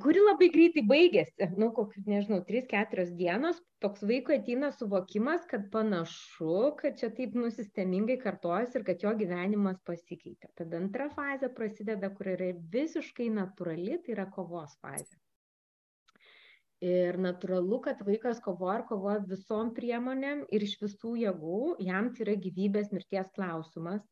kuri 0.05 0.23
labai 0.23 0.49
greitai 0.53 0.85
baigėsi, 0.87 1.49
nu, 1.59 1.69
kokius, 1.75 2.07
nežinau, 2.07 2.39
3-4 2.47 3.05
dienos, 3.19 3.59
toks 3.83 4.07
vaiko 4.07 4.31
ateina 4.37 4.71
suvokimas, 4.71 5.43
kad 5.51 5.67
panašu, 5.75 6.71
kad 6.79 6.95
čia 7.01 7.11
taip 7.19 7.35
nusistemingai 7.35 8.15
kartojasi 8.23 8.79
ir 8.79 8.87
kad 8.87 9.03
jo 9.03 9.11
gyvenimas 9.19 9.83
pasikeitė. 9.83 10.53
Tada 10.55 10.79
antra 10.79 11.11
fazė 11.11 11.51
prasideda, 11.59 12.13
kur 12.15 12.31
yra 12.37 12.53
visiškai 12.79 13.27
natūrali, 13.41 13.99
tai 14.07 14.15
yra 14.15 14.29
kovos 14.31 14.79
fazė 14.79 15.19
ir 16.83 17.17
natūralu 17.21 17.79
kad 17.85 18.01
vaikas 18.07 18.41
kovoja 18.43 18.81
ir 18.81 18.85
kovoja 18.89 19.21
visom 19.29 19.71
priemonėm 19.77 20.43
ir 20.51 20.65
iš 20.65 20.75
visų 20.81 21.15
jėgų 21.21 21.61
jam 21.85 22.11
tai 22.13 22.25
yra 22.27 22.35
gyvybės 22.41 22.91
mirties 22.91 23.31
klausimas 23.37 24.03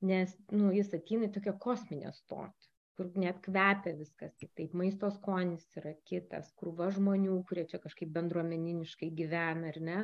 nes 0.00 0.32
nu 0.54 0.72
jis 0.72 0.94
ateina 0.96 1.28
į 1.28 1.34
tokią 1.36 1.54
kosminę 1.60 2.12
stotį 2.16 2.72
kur 2.98 3.12
net 3.20 3.38
kvepia 3.44 3.94
viskas 3.98 4.34
kitaip 4.40 4.74
maisto 4.74 5.10
skonis 5.14 5.68
yra 5.78 5.94
kitas 6.08 6.50
krūva 6.58 6.88
žmonių 6.96 7.42
kurie 7.50 7.66
čia 7.70 7.82
kažkaip 7.82 8.10
bendruomeniškai 8.16 9.12
gyvena 9.20 9.74
ar 9.74 9.80
ne 9.90 9.98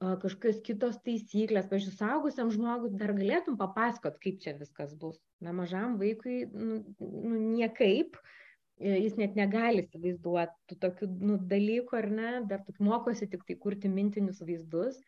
kažkokios 0.00 0.62
kitos 0.64 0.94
taisyklės. 1.04 1.66
Pavyzdžiui, 1.68 1.92
saugusiam 1.92 2.48
žmogui 2.48 2.88
dar 2.96 3.10
galėtum 3.12 3.58
papasakot, 3.60 4.14
kaip 4.22 4.38
čia 4.40 4.54
viskas 4.56 4.94
bus. 4.96 5.18
Na, 5.44 5.52
mažam 5.52 5.98
vaikui 6.00 6.46
nu, 6.48 6.78
nu, 7.04 7.34
niekaip, 7.58 8.16
E, 8.16 8.49
jis 8.80 9.16
net 9.20 9.36
negali 9.36 9.84
įsivaizduoti 9.84 10.78
tokių 10.80 11.08
nu, 11.20 11.38
dalykų, 11.50 11.96
ar 11.98 12.06
ne, 12.10 12.30
dar 12.48 12.62
tik 12.64 12.80
mokosi 12.82 13.28
tik 13.30 13.44
tai 13.48 13.56
kurti 13.60 13.90
mintinius 13.92 14.40
vaizdus. 14.40 15.00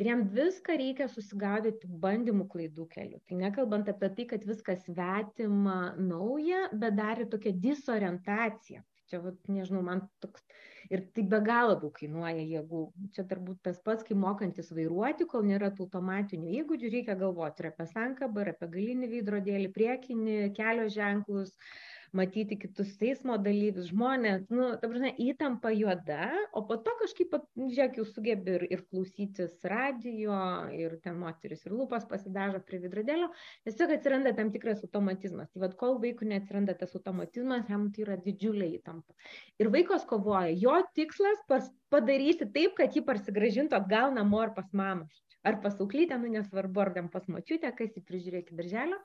Ir 0.00 0.08
jam 0.08 0.22
viską 0.32 0.78
reikia 0.80 1.04
susigaudyti 1.12 1.90
bandymų 2.00 2.46
klaidų 2.48 2.86
keliu. 2.94 3.18
Tai 3.28 3.36
nekalbant 3.42 3.90
apie 3.92 4.08
tai, 4.16 4.24
kad 4.30 4.46
viskas 4.48 4.80
svetima, 4.86 5.92
nauja, 6.00 6.70
bet 6.72 6.96
dar 6.96 7.20
ir 7.20 7.28
tokia 7.28 7.52
disorientacija. 7.52 8.80
Čia, 9.12 9.20
vat, 9.20 9.36
nežinau, 9.52 9.82
man 9.84 10.06
toks. 10.24 10.46
Ir 10.88 11.04
tai 11.12 11.26
be 11.28 11.42
galo 11.44 11.76
daug 11.76 11.92
kainuoja 11.98 12.40
jėgų. 12.40 12.80
Čia 13.12 13.26
turbūt 13.28 13.60
tas 13.68 13.76
pats, 13.84 14.06
kai 14.08 14.16
mokantis 14.16 14.72
vairuoti, 14.72 15.28
kol 15.28 15.44
nėra 15.44 15.68
tų 15.76 15.90
automatinių 15.90 16.56
įgūdžių, 16.62 16.92
reikia 16.96 17.18
galvoti 17.20 17.60
ir 17.60 17.68
apie 17.74 17.90
sankabą, 17.92 18.46
ir 18.46 18.54
apie 18.54 18.72
galinį 18.72 19.12
veidrodėlį, 19.12 19.72
priekinį, 19.76 20.38
kelio 20.56 20.88
ženklus, 20.96 21.52
uh, 21.52 21.91
matyti 22.16 22.58
kitus 22.60 22.92
eismo 23.02 23.38
dalyvius, 23.40 23.88
žmonės, 23.90 24.44
nu, 24.52 24.68
ta 24.80 24.88
prasme, 24.90 25.12
įtampa 25.24 25.72
juoda, 25.74 26.28
o 26.52 26.62
po 26.68 26.76
to 26.84 26.92
kažkaip, 27.00 27.34
žiūrėk, 27.56 27.98
jau 28.00 28.04
sugebi 28.08 28.56
ir, 28.58 28.66
ir 28.76 28.82
klausytis 28.90 29.54
radio, 29.68 30.36
ir 30.76 30.98
ten 31.04 31.16
moteris 31.20 31.64
ir 31.66 31.76
lūpas 31.76 32.04
pasidažo 32.10 32.60
prie 32.68 32.82
vidradėlio, 32.84 33.30
tiesiog 33.64 33.94
atsiranda 33.96 34.34
tam 34.36 34.52
tikras 34.54 34.84
automatizmas. 34.84 35.50
Tai 35.52 35.64
vad, 35.64 35.78
kol 35.80 35.98
vaikų 36.04 36.28
neatsiranda 36.34 36.76
tas 36.78 36.92
automatizmas, 36.98 37.64
jam 37.72 37.88
tai 37.94 38.04
yra 38.06 38.20
didžiulė 38.20 38.68
įtampa. 38.76 39.16
Ir 39.62 39.72
vaikas 39.72 40.06
kovoja, 40.08 40.52
jo 40.52 40.76
tikslas 40.96 41.40
pas, 41.48 41.72
padaryti 41.92 42.48
taip, 42.52 42.76
kad 42.78 42.92
jį 42.92 43.06
parsigražintų 43.08 43.80
atgal 43.80 44.12
namo 44.16 44.44
ar 44.44 44.52
pas 44.56 44.68
mamą. 44.76 45.08
Ar 45.42 45.56
pas 45.64 45.74
auklytę, 45.82 46.14
nu 46.22 46.28
nesvarbu, 46.30 46.84
ar 46.84 46.92
ten 46.94 47.08
pas 47.10 47.24
mačiutę, 47.26 47.72
kas 47.74 47.96
jį 47.96 48.04
prižiūrėjo 48.06 48.44
iki 48.44 48.58
darželio 48.60 49.00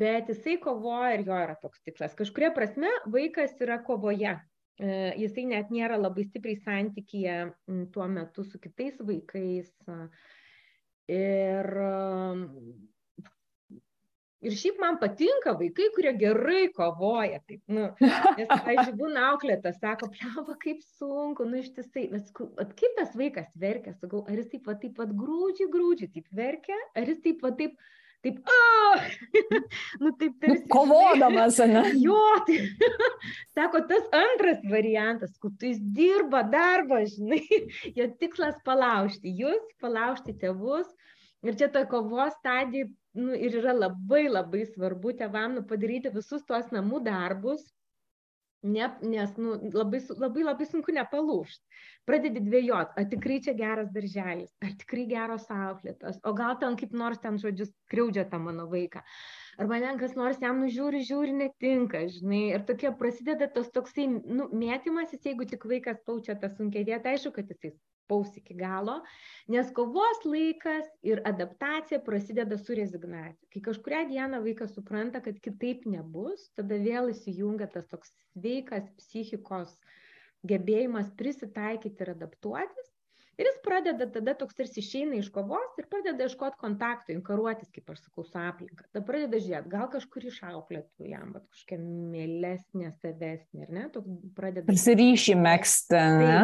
bet 0.00 0.30
jisai 0.32 0.56
kovoja 0.62 1.14
ir 1.16 1.24
jo 1.28 1.36
yra 1.46 1.54
toks 1.60 1.82
tikslas. 1.86 2.16
Kažkuria 2.18 2.50
prasme 2.54 2.90
vaikas 3.10 3.54
yra 3.64 3.80
kovoje. 3.84 4.34
E, 4.74 4.88
jisai 5.22 5.46
net 5.52 5.70
nėra 5.70 5.98
labai 6.00 6.24
stipriai 6.26 6.58
santykyje 6.64 7.36
tuo 7.94 8.08
metu 8.10 8.46
su 8.46 8.58
kitais 8.62 8.98
vaikais. 8.98 9.70
Ir, 11.14 11.68
ir 14.44 14.56
šiaip 14.56 14.80
man 14.80 14.96
patinka 15.02 15.52
vaikai, 15.60 15.90
kurie 15.94 16.14
gerai 16.18 16.64
kovoja. 16.74 17.42
Taip, 17.46 17.60
nu, 17.68 17.90
nes, 18.00 18.48
pavyzdžiui, 18.48 18.96
būna 18.98 19.28
auklėtas, 19.34 19.78
sako, 19.82 20.08
pliava, 20.14 20.56
kaip 20.64 20.80
sunku, 20.96 21.46
nu 21.48 21.60
ištisai, 21.60 22.08
bet 22.14 22.32
kaip 22.80 22.96
tas 22.98 23.12
vaikas 23.20 23.52
verkia, 23.60 23.94
sakau, 24.00 24.24
ar 24.24 24.40
jis 24.40 24.48
taip, 24.54 24.64
va, 24.70 24.78
taip, 24.80 24.96
va, 24.98 25.06
grūdžiai, 25.22 25.68
grūdžiai, 25.76 26.14
taip 26.16 26.32
verkia, 26.40 26.80
ar 26.96 27.12
jis 27.12 27.20
taip, 27.28 27.44
va, 27.44 27.52
taip, 27.60 27.76
taip, 28.24 28.40
oh! 28.48 29.04
nu 30.02 30.12
taip 30.18 30.34
tarsi. 30.42 30.64
Nu, 30.64 30.70
kovodamas, 30.72 31.60
ne? 31.70 31.84
Jo, 32.06 32.18
tai, 32.48 32.58
sako, 33.56 33.84
tas 33.90 34.08
antras 34.18 34.64
variantas, 34.70 35.36
kur 35.40 35.52
tu 35.58 35.70
jis 35.70 35.80
dirba 35.96 36.42
darbą, 36.50 37.04
žinai, 37.10 37.42
jo 37.96 38.08
tikslas 38.20 38.58
palaužti 38.66 39.32
jūs, 39.42 39.62
palaužti 39.84 40.36
tėvus. 40.40 40.88
Ir 41.44 41.58
čia 41.60 41.68
toje 41.68 41.90
kovos 41.90 42.32
stadijai 42.38 42.88
nu, 43.20 43.34
ir 43.36 43.58
yra 43.60 43.74
labai 43.76 44.24
labai 44.30 44.64
svarbu 44.70 45.12
tėvam 45.18 45.58
nu, 45.58 45.64
padaryti 45.68 46.12
visus 46.14 46.44
tuos 46.48 46.70
namų 46.72 47.02
darbus, 47.04 47.66
ne, 48.64 48.88
nes 49.02 49.36
nu, 49.36 49.54
labai, 49.76 50.00
labai 50.18 50.44
labai 50.48 50.66
sunku 50.68 50.94
nepalūšti. 50.96 51.80
Pradedi 52.08 52.42
dvėjot, 52.44 52.96
ar 53.00 53.06
tikrai 53.12 53.38
čia 53.44 53.54
geras 53.58 53.90
darželis, 53.94 54.52
ar 54.64 54.74
tikrai 54.80 55.06
geros 55.10 55.46
auklėtos, 55.52 56.20
o 56.24 56.34
gal 56.36 56.58
ten 56.60 56.76
kaip 56.80 56.92
nors 56.96 57.20
ten 57.22 57.38
žodžius 57.40 57.72
kriaudžia 57.92 58.26
tą 58.32 58.40
mano 58.42 58.66
vaiką. 58.72 59.04
Arba 59.60 59.80
ten 59.84 60.00
kas 60.00 60.16
nors 60.18 60.40
jam 60.42 60.60
nužiūri, 60.64 61.04
žiūri, 61.06 61.36
netinka, 61.44 62.06
žinai. 62.16 62.44
Ir 62.56 62.66
tokie 62.68 62.90
prasideda 62.98 63.48
tas 63.54 63.70
toksai 63.74 64.08
nu, 64.10 64.48
mėtymasis, 64.50 65.22
jeigu 65.28 65.46
tik 65.50 65.68
vaikas 65.70 66.00
paučia 66.08 66.36
tą 66.40 66.50
sunkia 66.56 66.82
vietą, 66.88 67.14
aišku, 67.14 67.36
kad 67.38 67.52
jisai 67.52 67.76
paus 68.10 68.32
iki 68.38 68.56
galo, 68.58 69.00
nes 69.50 69.70
kovos 69.76 70.22
laikas 70.28 70.88
ir 71.06 71.22
adaptacija 71.28 72.00
prasideda 72.04 72.58
su 72.60 72.76
rezignacija. 72.78 73.50
Kai 73.52 73.62
kažkuria 73.68 74.04
diena 74.10 74.40
vaikas 74.44 74.74
supranta, 74.76 75.22
kad 75.24 75.40
kitaip 75.44 75.86
nebus, 75.90 76.48
tada 76.58 76.80
vėl 76.80 77.12
įsijungia 77.14 77.70
tas 77.72 77.88
toks 77.90 78.14
sveikas 78.34 78.90
psichikos 79.00 79.76
gebėjimas 80.44 81.12
prisitaikyti 81.18 82.04
ir 82.04 82.12
adaptuotis 82.14 82.94
ir 83.38 83.48
jis 83.48 83.58
pradeda 83.64 84.06
tada 84.14 84.34
toks 84.38 84.56
tarsi 84.58 84.80
išeina 84.82 85.18
iš 85.18 85.30
kovos 85.34 85.78
ir 85.80 85.88
pradeda 85.90 86.26
ieškoti 86.28 86.60
kontaktų, 86.60 87.16
inkaruotis, 87.16 87.70
kaip 87.74 87.90
aš 87.94 88.04
sakau, 88.04 88.24
su 88.26 88.38
aplinka. 88.40 88.86
Tada 88.92 89.04
pradeda 89.06 89.40
žiūrėti, 89.42 89.72
gal 89.72 89.88
kažkur 89.92 90.28
išauklėtų 90.30 91.08
jam, 91.10 91.32
bet 91.34 91.46
kažkokia 91.50 91.80
mielesnė, 91.82 92.92
savesnė, 93.00 93.66
ar 93.66 93.74
ne? 93.74 93.86
Toks 93.94 94.14
pradeda. 94.36 94.66
Prisiryšį 94.70 95.36
mėgsti, 95.40 96.04
ne? 96.20 96.36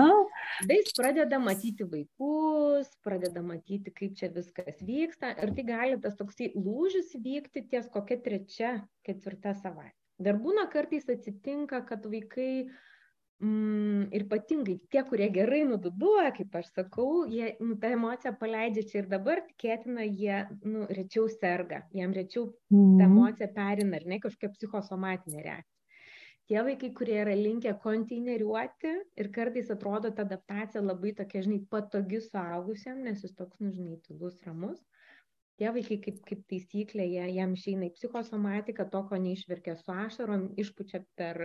Tada 0.59 0.76
jis 0.76 0.92
pradeda 0.97 1.38
matyti 1.40 1.87
vaikus, 1.88 2.90
pradeda 3.04 3.42
matyti, 3.45 3.92
kaip 3.97 4.19
čia 4.19 4.28
viskas 4.35 4.83
vyksta 4.85 5.33
ir 5.38 5.54
tai 5.57 5.64
gali 5.69 5.99
tas 6.02 6.19
toksai 6.19 6.50
lūžis 6.57 7.14
vykti 7.25 7.64
ties 7.71 7.88
kokia 7.95 8.21
trečia, 8.25 8.76
ketvirta 9.07 9.54
savaitė. 9.62 9.97
Dar 10.21 10.37
būna 10.37 10.66
kartais 10.73 11.09
atsitinka, 11.09 11.80
kad 11.88 12.04
vaikai 12.04 12.69
mm, 13.40 14.11
ir 14.12 14.26
ypatingai 14.26 14.76
tie, 14.92 15.02
kurie 15.09 15.30
gerai 15.33 15.62
nududuoja, 15.69 16.28
kaip 16.37 16.59
aš 16.61 16.69
sakau, 16.75 17.25
jie 17.30 17.54
nu, 17.62 17.78
tą 17.80 17.95
emociją 17.97 18.35
paleidžia 18.40 18.85
čia 18.90 19.02
ir 19.02 19.11
dabar, 19.14 19.40
tikėtina, 19.49 20.04
jie 20.04 20.42
nu, 20.66 20.85
rečiau 20.92 21.28
serga, 21.33 21.87
jiem 21.97 22.12
rečiau 22.16 22.50
mm. 22.69 22.99
ta 23.00 23.09
emocija 23.09 23.49
perina, 23.57 24.00
ar 24.00 24.09
ne, 24.12 24.21
kažkokia 24.21 24.52
psichosomatinė 24.59 25.47
reakcija. 25.47 25.80
Tie 26.50 26.62
vaikai, 26.66 26.90
kurie 26.99 27.21
yra 27.23 27.35
linkę 27.38 27.76
konteineriuoti 27.83 28.95
ir 29.23 29.28
kartais 29.35 29.71
atrodo 29.71 30.11
ta 30.11 30.25
adaptacija 30.26 30.83
labai 30.83 31.12
tokia, 31.21 31.45
žinai, 31.47 31.61
patogi 31.71 32.19
suaugusiam, 32.25 33.04
nes 33.07 33.23
jis 33.23 33.37
toks, 33.38 33.61
nu, 33.62 33.71
žinai, 33.76 34.00
tylus, 34.07 34.35
ramus 34.47 34.80
tie 35.61 35.69
vaikai 35.75 35.99
kaip, 36.00 36.21
kaip 36.25 36.45
taisyklė, 36.49 37.04
jie, 37.12 37.25
jam 37.37 37.52
išeina 37.52 37.90
į 37.90 37.95
psichosomatiką, 37.99 38.87
to, 38.92 39.02
ko 39.11 39.19
neišverkia 39.21 39.75
su 39.76 39.92
ašarom, 39.92 40.47
išpučia 40.61 41.02
per, 41.21 41.40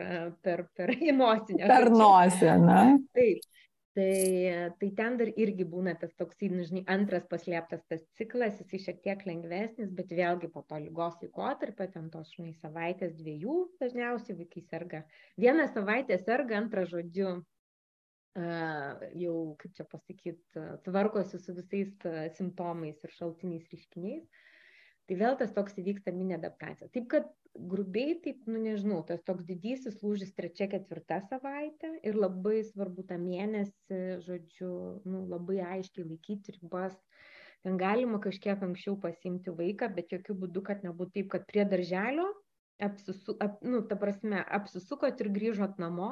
per, 0.45 0.69
per 0.77 0.93
emocinę. 1.11 1.67
Per 1.67 1.89
nosį, 1.91 2.53
na. 2.63 2.79
Taip. 3.17 3.43
Tai, 3.95 4.75
tai 4.75 4.89
ten 4.91 5.13
dar 5.15 5.29
irgi 5.39 5.63
būna 5.71 5.93
tas 5.95 6.11
toksai, 6.19 6.49
nu, 6.51 6.65
žinai, 6.67 6.81
antras 6.91 7.23
paslėptas 7.31 7.85
tas 7.87 8.01
ciklas, 8.19 8.57
jis 8.59 8.83
šiek 8.83 8.97
tiek 9.05 9.21
lengvesnis, 9.23 9.93
bet 9.95 10.09
vėlgi 10.11 10.49
po 10.51 10.65
to 10.67 10.81
lygos 10.83 11.15
laikotarpio, 11.21 11.87
ten 11.93 12.09
tos, 12.11 12.33
žinai, 12.35 12.51
savaitės 12.59 13.13
dviejų 13.15 13.55
dažniausiai 13.79 14.35
vaikai 14.41 14.65
serga. 14.67 15.01
Vieną 15.39 15.69
savaitę 15.71 16.17
serga, 16.19 16.57
antrą 16.59 16.83
žodžiu, 16.91 17.37
jau, 18.35 19.35
kaip 19.61 19.77
čia 19.79 19.85
pasakyti, 19.87 20.35
tvarkosi 20.83 21.39
su 21.39 21.55
visais 21.55 21.95
simptomais 22.35 22.99
ir 22.99 23.15
šaltiniais 23.15 23.71
reiškiniais, 23.71 24.27
tai 25.09 25.17
vėl 25.19 25.37
tas 25.39 25.53
toks 25.55 25.77
įvyksta 25.81 26.13
mini 26.15 26.35
adaptacija. 26.37 26.89
Taip 26.93 27.07
kad 27.11 27.29
grubiai, 27.55 28.17
taip, 28.23 28.43
nu 28.51 28.59
nežinau, 28.61 28.99
tas 29.07 29.23
toks 29.27 29.45
didysis 29.47 30.01
lūžis 30.03 30.33
trečia, 30.35 30.67
ketvirta 30.71 31.21
savaitė 31.29 31.93
ir 32.03 32.17
labai 32.19 32.61
svarbu 32.67 33.05
tą 33.09 33.19
mėnesį, 33.21 34.01
žodžiu, 34.25 34.71
nu, 35.07 35.23
labai 35.31 35.61
aiškiai 35.77 36.07
laikyti 36.07 36.57
ribas. 36.59 36.97
Ten 37.65 37.79
galima 37.81 38.19
kažkiek 38.21 38.61
anksčiau 38.61 38.97
pasimti 39.01 39.53
vaiką, 39.53 39.89
bet 39.95 40.11
jokių 40.13 40.35
būdų, 40.43 40.65
kad 40.67 40.83
nebūtų 40.85 41.15
taip, 41.19 41.31
kad 41.33 41.47
prie 41.49 41.63
darželio 41.69 42.27
apsisu, 42.79 43.37
ap, 43.39 43.61
nu, 43.63 43.81
ta 43.87 43.95
prasme, 43.99 44.41
apsisukot 44.57 45.21
ir 45.23 45.31
grįžot 45.33 45.79
namo, 45.79 46.11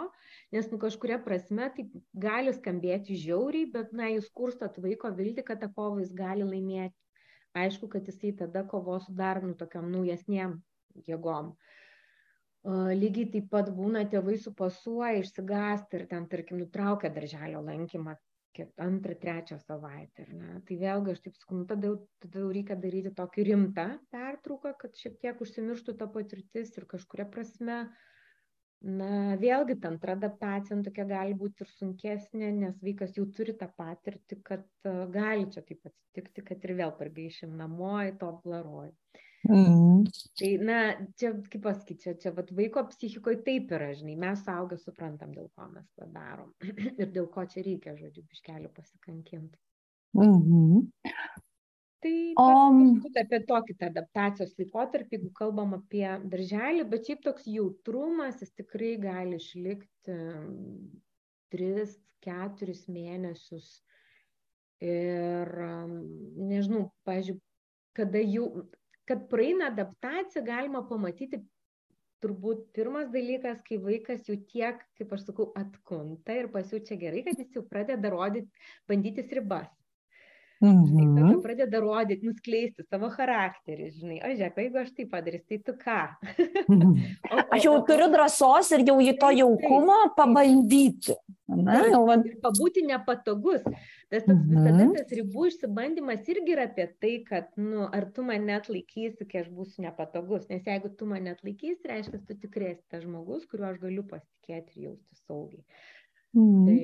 nes 0.55 0.69
nu, 0.71 0.79
kažkuria 0.81 1.19
prasme 1.23 1.67
tai 1.75 1.85
gali 2.25 2.53
skambėti 2.55 3.17
žiauriai, 3.19 3.67
bet 3.73 3.91
na, 3.95 4.09
jūs 4.15 4.29
kurstot 4.31 4.79
vaiko 4.83 5.11
vilti, 5.17 5.43
kad 5.45 5.61
tą 5.63 5.69
kovą 5.75 5.99
jis 6.03 6.13
gali 6.15 6.47
laimėti. 6.47 6.95
Aišku, 7.53 7.87
kad 7.93 8.07
jisai 8.09 8.33
tada 8.37 8.63
kovos 8.67 9.07
su 9.07 9.13
dar 9.13 9.43
nu, 9.45 9.53
tokiam 9.57 9.91
naujesniem 9.93 10.57
jėgom. 11.07 11.53
Lygiai 12.97 13.29
taip 13.33 13.49
pat 13.51 13.69
būna 13.75 14.05
tėvai 14.09 14.37
supasuoja, 14.41 15.19
išsigąsta 15.21 15.99
ir 15.99 16.05
ten, 16.09 16.29
tarkim, 16.31 16.61
nutraukia 16.63 17.11
darželio 17.13 17.61
lankymą 17.61 18.15
antrą, 18.77 19.15
trečią 19.19 19.57
savaitę. 19.59 20.25
Tai 20.67 20.77
vėlgi 20.81 21.13
aš 21.13 21.21
taip 21.25 21.37
sakau, 21.37 21.59
nu, 21.59 21.67
tada, 21.69 21.93
tada 22.23 22.43
jau 22.43 22.49
reikia 22.53 22.77
daryti 22.79 23.11
tokį 23.17 23.45
rimtą 23.49 23.87
pertrauką, 24.13 24.73
kad 24.79 24.97
šiek 24.97 25.19
tiek 25.21 25.41
užsimirštų 25.41 25.97
ta 25.99 26.07
patirtis 26.07 26.73
ir 26.77 26.85
kažkuria 26.89 27.25
prasme, 27.29 27.79
na, 28.83 29.35
vėlgi 29.39 29.77
ta 29.81 29.89
antra 29.93 30.15
adaptacija 30.17 30.77
nu, 30.77 30.83
tokia 30.85 31.05
gali 31.07 31.35
būti 31.39 31.63
ir 31.63 31.71
sunkesnė, 31.77 32.51
nes 32.57 32.79
vaikas 32.83 33.15
jau 33.17 33.25
turi 33.35 33.55
tą 33.59 33.69
patirtį, 33.77 34.39
kad 34.43 34.65
uh, 34.89 35.05
gali 35.13 35.47
čia 35.53 35.63
taip 35.63 35.87
atsitikti, 35.89 36.43
kad 36.49 36.67
ir 36.67 36.75
vėl 36.81 36.91
pargaišim 36.99 37.55
namo 37.59 37.95
į 38.03 38.17
to 38.19 38.31
blaroj. 38.43 38.91
Mm. 39.43 40.05
Tai, 40.39 40.49
na, 40.63 40.77
čia, 41.19 41.33
kaip 41.51 41.63
pasakyti, 41.65 41.99
čia, 42.05 42.13
čia 42.19 42.31
vat, 42.35 42.51
vaiko 42.55 42.85
psichikoje 42.91 43.41
taip 43.43 43.73
yra, 43.75 43.89
žinai, 43.97 44.15
mes 44.19 44.43
saugę 44.45 44.77
suprantam, 44.79 45.33
dėl 45.35 45.49
ko 45.55 45.67
mes 45.71 45.87
tą 45.99 46.07
darom 46.13 46.53
ir 47.01 47.11
dėl 47.11 47.27
ko 47.31 47.43
čia 47.51 47.63
reikia, 47.65 47.97
žodžiu, 47.99 48.23
biškelių 48.31 48.71
pasikankinti. 48.75 49.59
Mm 50.15 50.39
-hmm. 50.45 50.85
Tai 52.03 52.15
o... 52.41 52.47
apie 53.21 53.39
tokį 53.47 53.77
tą 53.79 53.89
adaptacijos 53.91 54.53
laikotarpį, 54.59 55.17
jeigu 55.17 55.31
kalbam 55.37 55.77
apie 55.77 56.05
darželį, 56.33 56.83
bet 56.91 57.07
šiaip 57.07 57.23
toks 57.23 57.47
jautrumas, 57.47 58.41
jis 58.43 58.51
tikrai 58.59 58.93
gali 58.99 59.39
išlikti 59.39 60.17
3-4 61.55 62.77
mėnesius. 62.91 63.71
Ir 64.83 65.47
nežinau, 66.43 66.89
pažiūrėjau, 67.07 67.39
kada 67.95 68.19
jau 68.25 68.47
kad 69.07 69.27
praeina 69.29 69.69
adaptacija, 69.71 70.43
galima 70.43 70.83
pamatyti 70.87 71.39
turbūt 72.23 72.69
pirmas 72.75 73.09
dalykas, 73.11 73.59
kai 73.67 73.79
vaikas 73.83 74.27
jau 74.29 74.37
tiek, 74.51 74.79
kaip 74.97 75.15
aš 75.15 75.25
sakau, 75.27 75.49
atkunta 75.59 76.35
ir 76.39 76.47
pasiūčia 76.53 76.97
gerai, 76.99 77.23
kad 77.25 77.39
jis 77.39 77.57
jau 77.57 77.65
pradeda 77.67 78.11
rodyti, 78.13 78.47
bandytis 78.87 79.33
ribas. 79.35 79.67
Mhm. 80.63 81.15
Tada 81.17 81.41
pradeda 81.43 81.79
rodyti, 81.83 82.23
nuskleisti 82.23 82.85
savo 82.87 83.09
charakterį, 83.11 83.89
žinai, 83.97 84.19
o 84.23 84.29
žiūrėk, 84.31 84.59
jeigu 84.63 84.79
aš 84.79 84.91
tai 84.95 85.05
padarysiu, 85.11 85.47
tai 85.49 85.57
tu 85.67 85.73
ką? 85.81 85.99
Mhm. 86.69 86.93
o, 87.33 87.35
o, 87.35 87.43
aš 87.57 87.65
jau 87.67 87.73
turiu 87.89 88.07
drąsos 88.13 88.69
ir 88.77 88.85
jau 88.87 88.95
į 89.03 89.15
to 89.19 89.31
jaukumo 89.41 89.97
pabandyti. 90.15 91.17
Na, 91.53 91.81
jau 91.91 92.05
man. 92.07 92.23
Ir 92.29 92.37
pabūti 92.41 92.85
nepatogus. 92.87 93.65
Tas 94.07 94.23
toks 94.23 94.39
mhm. 94.39 94.53
visada 94.53 94.85
tas 94.95 95.11
ribų 95.17 95.47
išsibandymas 95.49 96.29
irgi 96.31 96.55
yra 96.55 96.67
apie 96.69 96.85
tai, 97.01 97.11
kad, 97.27 97.49
nu, 97.59 97.83
ar 97.83 98.07
tu 98.15 98.23
mane 98.23 98.47
net 98.47 98.69
laikysi, 98.71 99.27
kai 99.27 99.41
aš 99.43 99.49
būsiu 99.51 99.83
nepatogus. 99.83 100.47
Nes 100.51 100.63
jeigu 100.69 100.93
tu 100.95 101.09
mane 101.09 101.27
net 101.27 101.43
laikysi, 101.43 101.81
reiškia, 101.91 102.21
tu 102.29 102.37
tikrai 102.45 102.71
esi 102.77 102.85
tas 102.93 103.03
žmogus, 103.03 103.43
kuriuo 103.51 103.73
aš 103.73 103.81
galiu 103.83 104.05
pasitikėti 104.07 104.79
ir 104.79 104.87
jausti 104.87 105.19
saugiai. 105.25 105.67
Mhm. 106.39 106.63
Tai, 106.71 106.79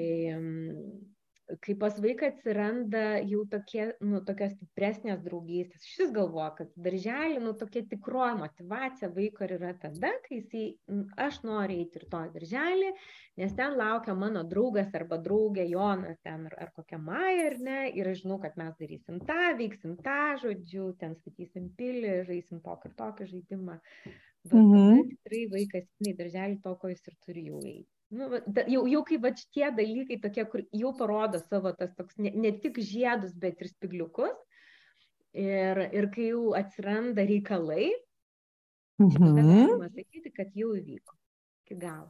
kai 1.63 1.73
pas 1.79 1.95
vaiką 2.01 2.27
atsiranda 2.29 3.03
jau 3.25 3.41
tokie, 3.49 3.85
nu, 4.05 4.19
tokios 4.25 4.53
stipresnės 4.53 5.21
draugystės, 5.25 5.87
šis 5.95 6.11
galvoja, 6.13 6.51
kad 6.59 6.71
darželį, 6.85 7.39
nu, 7.43 7.53
tokia 7.57 7.83
tikroji 7.89 8.37
motivacija 8.39 9.09
vaiko 9.15 9.47
yra 9.47 9.73
tada, 9.81 10.11
kai 10.25 10.39
jisai, 10.39 10.63
aš 11.25 11.41
noriu 11.47 11.79
eiti 11.81 12.01
ir 12.01 12.07
to 12.13 12.21
darželį, 12.35 12.93
nes 13.41 13.57
ten 13.57 13.77
laukia 13.79 14.15
mano 14.17 14.43
draugas 14.53 14.93
arba 14.99 15.19
draugė 15.25 15.65
Jonas 15.71 16.19
ten 16.25 16.47
ar, 16.51 16.57
ar 16.67 16.73
kokia 16.75 17.01
Maja, 17.01 17.49
ar 17.49 17.59
ne, 17.65 17.79
ir 17.97 18.11
aš 18.13 18.23
žinau, 18.23 18.39
kad 18.43 18.57
mes 18.59 18.75
darysim 18.79 19.21
tą, 19.25 19.53
veiksim 19.59 19.97
tą, 20.05 20.21
žodžiu, 20.43 20.91
ten 21.01 21.15
statysim 21.21 21.71
pilį, 21.79 22.19
žaisim 22.29 22.61
tokį 22.65 22.91
ir 22.91 22.97
tokį 22.99 23.31
žaidimą. 23.33 23.79
Bet 24.49 24.55
mhm. 24.55 25.07
tikrai 25.15 25.45
vaikas 25.51 25.87
į 26.05 26.13
darželį 26.19 26.61
to, 26.63 26.75
ko 26.79 26.91
jis 26.93 27.09
ir 27.09 27.17
turi 27.25 27.49
jau 27.49 27.63
eiti 27.63 27.98
nu, 28.09 28.29
jau, 28.67 28.83
jau 28.89 29.01
kai 29.07 29.17
va 29.21 29.31
šitie 29.35 29.71
dalykai 29.77 30.19
tokie, 30.23 30.45
kur 30.49 30.63
jau 30.75 30.93
parodo 30.97 31.41
savo 31.41 31.73
tas 31.77 31.91
toks 31.97 32.17
ne, 32.17 32.33
ne 32.33 32.53
tik 32.61 32.79
žiedus, 32.81 33.33
bet 33.37 33.61
ir 33.61 33.71
spigliukus. 33.71 34.37
Ir, 35.37 35.77
ir 35.93 36.07
kai 36.09 36.31
jau 36.31 36.55
atsiranda 36.57 37.21
reikalai, 37.21 37.91
mhm. 38.97 39.35
galima 39.37 39.91
sakyti, 39.93 40.31
kad 40.33 40.55
jau 40.57 40.73
įvyko 40.73 41.13
iki 41.67 41.77
galo. 41.77 42.09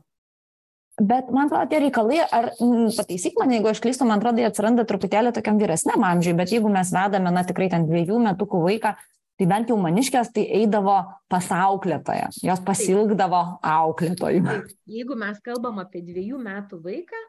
Bet 0.99 1.29
man 1.31 1.47
atrodo, 1.47 1.67
tie 1.71 1.79
reikalai, 1.79 2.19
ar 2.27 2.49
m, 2.59 2.89
pataisyk 2.91 3.37
mane, 3.39 3.55
jeigu 3.55 3.69
aš 3.71 3.79
klystu, 3.83 4.07
man 4.07 4.19
atrodo, 4.19 4.41
jie 4.41 4.49
atsiranda 4.49 4.83
truputėlį 4.87 5.31
tokiam 5.35 5.59
vyresniam 5.59 6.03
amžiui, 6.03 6.35
bet 6.35 6.51
jeigu 6.51 6.71
mes 6.71 6.91
vedame, 6.91 7.31
na 7.31 7.43
tikrai 7.47 7.69
ten 7.71 7.85
dviejų 7.87 8.19
metukų 8.25 8.59
vaiką, 8.65 8.95
tai 9.39 9.47
bent 9.47 9.71
jau 9.71 9.77
maniškės 9.79 10.33
tai 10.35 10.43
eidavo 10.59 10.97
pas 11.31 11.45
auklėtoją, 11.55 12.29
jos 12.43 12.63
pasilgdavo 12.67 13.41
auklėtojų. 13.63 14.57
Jeigu 14.89 15.15
mes 15.19 15.39
kalbam 15.45 15.79
apie 15.79 16.03
dviejų 16.03 16.41
metų 16.43 16.81
vaiką, 16.83 17.21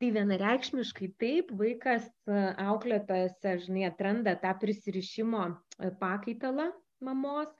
tai 0.00 0.12
vienareikšmiškai 0.14 1.10
taip, 1.20 1.50
vaikas 1.56 2.06
e, 2.06 2.44
auklėtojas, 2.68 3.40
žinai, 3.64 3.86
atranda 3.88 4.36
tą 4.38 4.52
prisirišimo 4.60 5.42
e, 5.48 5.90
pakaitalą 5.98 6.70
mamos 7.04 7.50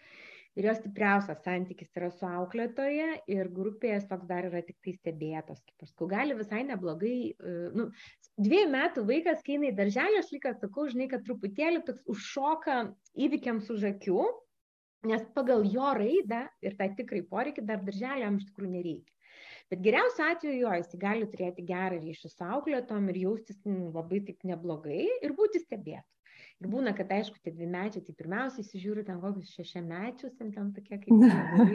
ir 0.56 0.68
jos 0.70 0.78
stipriausias 0.80 1.42
santykis 1.44 1.90
yra 1.98 2.10
su 2.12 2.28
auklėtoja 2.28 3.08
ir 3.32 3.50
grupėje 3.52 4.04
toks 4.10 4.28
dar 4.28 4.48
yra 4.48 4.62
tik 4.64 4.78
tai 4.84 4.94
stebėtos, 4.96 5.60
kaip 5.64 5.84
aš 5.84 5.92
sakau, 5.92 6.08
gali 6.12 6.36
visai 6.38 6.62
neblogai, 6.68 7.16
e, 7.32 7.56
nu, 7.76 7.90
dviejų 8.40 8.70
metų 8.72 9.04
vaikas, 9.08 9.42
kai 9.44 9.56
eina 9.56 9.70
į 9.70 9.76
darželį, 9.78 10.20
aš 10.20 10.32
lyg 10.34 10.48
sakau, 10.60 10.86
žinai, 10.92 11.08
kad 11.12 11.24
truputėlį 11.26 11.82
toks 11.86 12.02
užšoka 12.12 12.78
įvykiams 13.26 13.70
už 13.72 13.86
akių, 13.92 14.24
nes 15.06 15.26
pagal 15.36 15.66
jo 15.70 15.92
raidą 15.96 16.46
ir 16.64 16.76
tą 16.78 16.88
tikrai 16.98 17.22
poreikį 17.30 17.64
dar 17.68 17.84
darželį 17.86 18.24
jam 18.24 18.40
iš 18.40 18.48
tikrųjų 18.50 18.72
nereikia. 18.74 19.12
Bet 19.70 19.80
geriausiu 19.82 20.22
atveju 20.26 20.58
jo, 20.60 20.74
jis 20.78 20.98
gali 21.02 21.26
turėti 21.30 21.64
gerą 21.66 21.98
ryšį 22.02 22.30
su 22.30 22.44
auklėtom 22.46 23.08
ir 23.10 23.22
jaustis 23.24 23.58
nu, 23.66 23.90
labai 23.94 24.20
taip 24.28 24.44
neblogai 24.46 25.06
ir 25.06 25.34
būti 25.38 25.62
stebėtų. 25.64 26.06
Ir 26.64 26.70
būna, 26.72 26.94
kad 26.96 27.10
aišku, 27.12 27.36
tie 27.44 27.52
dvimečiai, 27.52 28.00
tai 28.04 28.14
pirmiausia 28.16 28.62
įsižiūri 28.62 29.02
ten 29.04 29.18
kokius 29.20 29.50
šešiamečius, 29.58 30.32
ten, 30.38 30.54
ten 30.54 30.70
tokie 30.72 30.96
kaip 31.02 31.24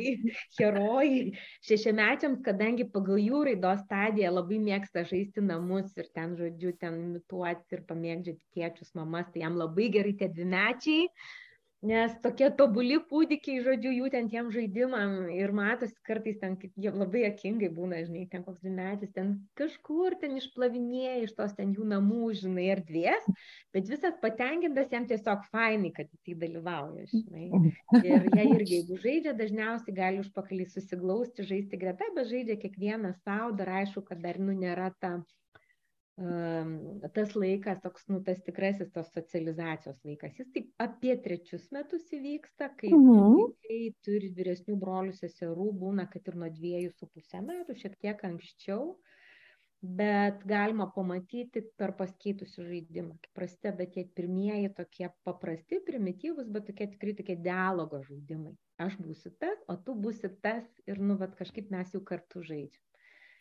herojai. 0.57 1.35
Šešiamečiams, 1.69 2.41
kadangi 2.47 2.87
pagal 2.95 3.21
jų 3.21 3.43
raidos 3.51 3.83
stadiją 3.85 4.31
labai 4.33 4.57
mėgsta 4.63 5.05
žaisti 5.05 5.45
namus 5.45 5.93
ir 6.01 6.09
ten, 6.15 6.33
žodžiu, 6.39 6.73
ten 6.81 6.97
imituoti 7.03 7.77
ir 7.77 7.85
pamėgdžioti 7.91 8.57
tėčius, 8.57 8.95
mamas, 8.97 9.29
tai 9.29 9.45
jam 9.45 9.61
labai 9.61 9.91
gerai 9.93 10.17
tie 10.17 10.31
dvimečiai. 10.33 11.05
Nes 11.85 12.13
tokie 12.21 12.47
tobuli 12.53 12.99
kūdikiai, 13.09 13.63
žodžiu, 13.65 13.91
jų 13.95 14.09
ten 14.13 14.27
tiem 14.29 14.51
žaidimam 14.53 15.31
ir 15.33 15.53
matosi 15.55 15.97
kartais 16.05 16.37
ten, 16.41 16.53
kaip 16.61 16.75
jie 16.77 16.91
labai 16.93 17.23
akingai 17.31 17.71
būna, 17.73 18.03
žinai, 18.05 18.27
ten 18.29 18.45
koks 18.45 18.61
dvimetis, 18.61 19.09
ten 19.15 19.33
kažkur 19.57 20.15
ten 20.21 20.37
išplavinėja 20.37 21.17
iš 21.25 21.33
tos 21.39 21.55
ten 21.57 21.73
jų 21.73 21.87
namų, 21.89 22.31
žinai, 22.43 22.67
erdvės, 22.75 23.25
bet 23.73 23.89
visas 23.89 24.17
patenkintas 24.21 24.93
jam 24.93 25.09
tiesiog 25.09 25.47
fainai, 25.49 25.93
kad 25.97 26.11
jis 26.13 26.21
tai 26.21 26.37
dalyvauja, 26.45 27.07
žinai. 27.09 27.49
Ir 28.01 28.29
jie 28.29 28.45
irgi, 28.45 28.77
jeigu 28.77 29.01
žaidžia, 29.01 29.35
dažniausiai 29.41 29.97
gali 29.97 30.21
užpakalį 30.21 30.69
susiglausti, 30.69 31.49
žaisti 31.49 31.81
greta, 31.81 32.13
bet 32.15 32.29
žaidžia 32.29 32.61
kiekvienas 32.61 33.17
savo, 33.25 33.55
dar 33.57 33.73
aišku, 33.81 34.05
kad 34.05 34.21
dar, 34.21 34.37
nu, 34.37 34.53
nėra 34.53 34.93
ta 35.01 35.17
tas 37.15 37.35
laikas, 37.35 37.79
toks, 37.81 38.03
nu, 38.11 38.19
tas 38.25 38.41
tikrasis 38.45 38.91
tos 38.93 39.07
socializacijos 39.15 40.01
laikas, 40.05 40.35
jis 40.37 40.49
taip 40.53 40.67
apie 40.83 41.15
trečius 41.23 41.69
metus 41.71 42.09
įvyksta, 42.13 42.71
kai 42.77 42.91
mhm. 42.91 43.37
vaikai 43.37 43.79
turi 44.05 44.33
vyresnių 44.35 44.77
brolių 44.81 45.15
seserų, 45.17 45.71
būna, 45.81 46.09
kad 46.11 46.27
ir 46.27 46.37
nuo 46.43 46.51
dviejų 46.51 46.91
su 46.97 47.07
pusę 47.07 47.41
metų, 47.45 47.77
šiek 47.79 47.97
tiek 48.03 48.21
anksčiau, 48.27 48.97
bet 49.81 50.43
galima 50.45 50.85
pamatyti 50.93 51.63
per 51.79 51.95
paskeitusių 51.97 52.67
žaidimą, 52.67 53.15
kai 53.23 53.31
prasideda 53.39 53.87
tie 53.89 54.05
pirmieji 54.19 54.69
tokie 54.77 55.09
paprasti, 55.25 55.81
primityvus, 55.87 56.51
bet 56.53 56.67
tokie 56.69 56.91
tikrai 56.91 57.15
tokie 57.17 57.39
dialogo 57.39 58.03
žaidimai. 58.05 58.53
Aš 58.81 58.99
būsiu 59.01 59.33
tas, 59.41 59.57
o 59.69 59.77
tu 59.77 59.95
būsi 59.97 60.29
tas 60.43 60.67
ir, 60.85 61.01
nu, 61.01 61.17
bet 61.17 61.33
kažkaip 61.39 61.73
mes 61.73 61.95
jau 61.95 62.03
kartu 62.05 62.43
žaidžiam. 62.45 62.85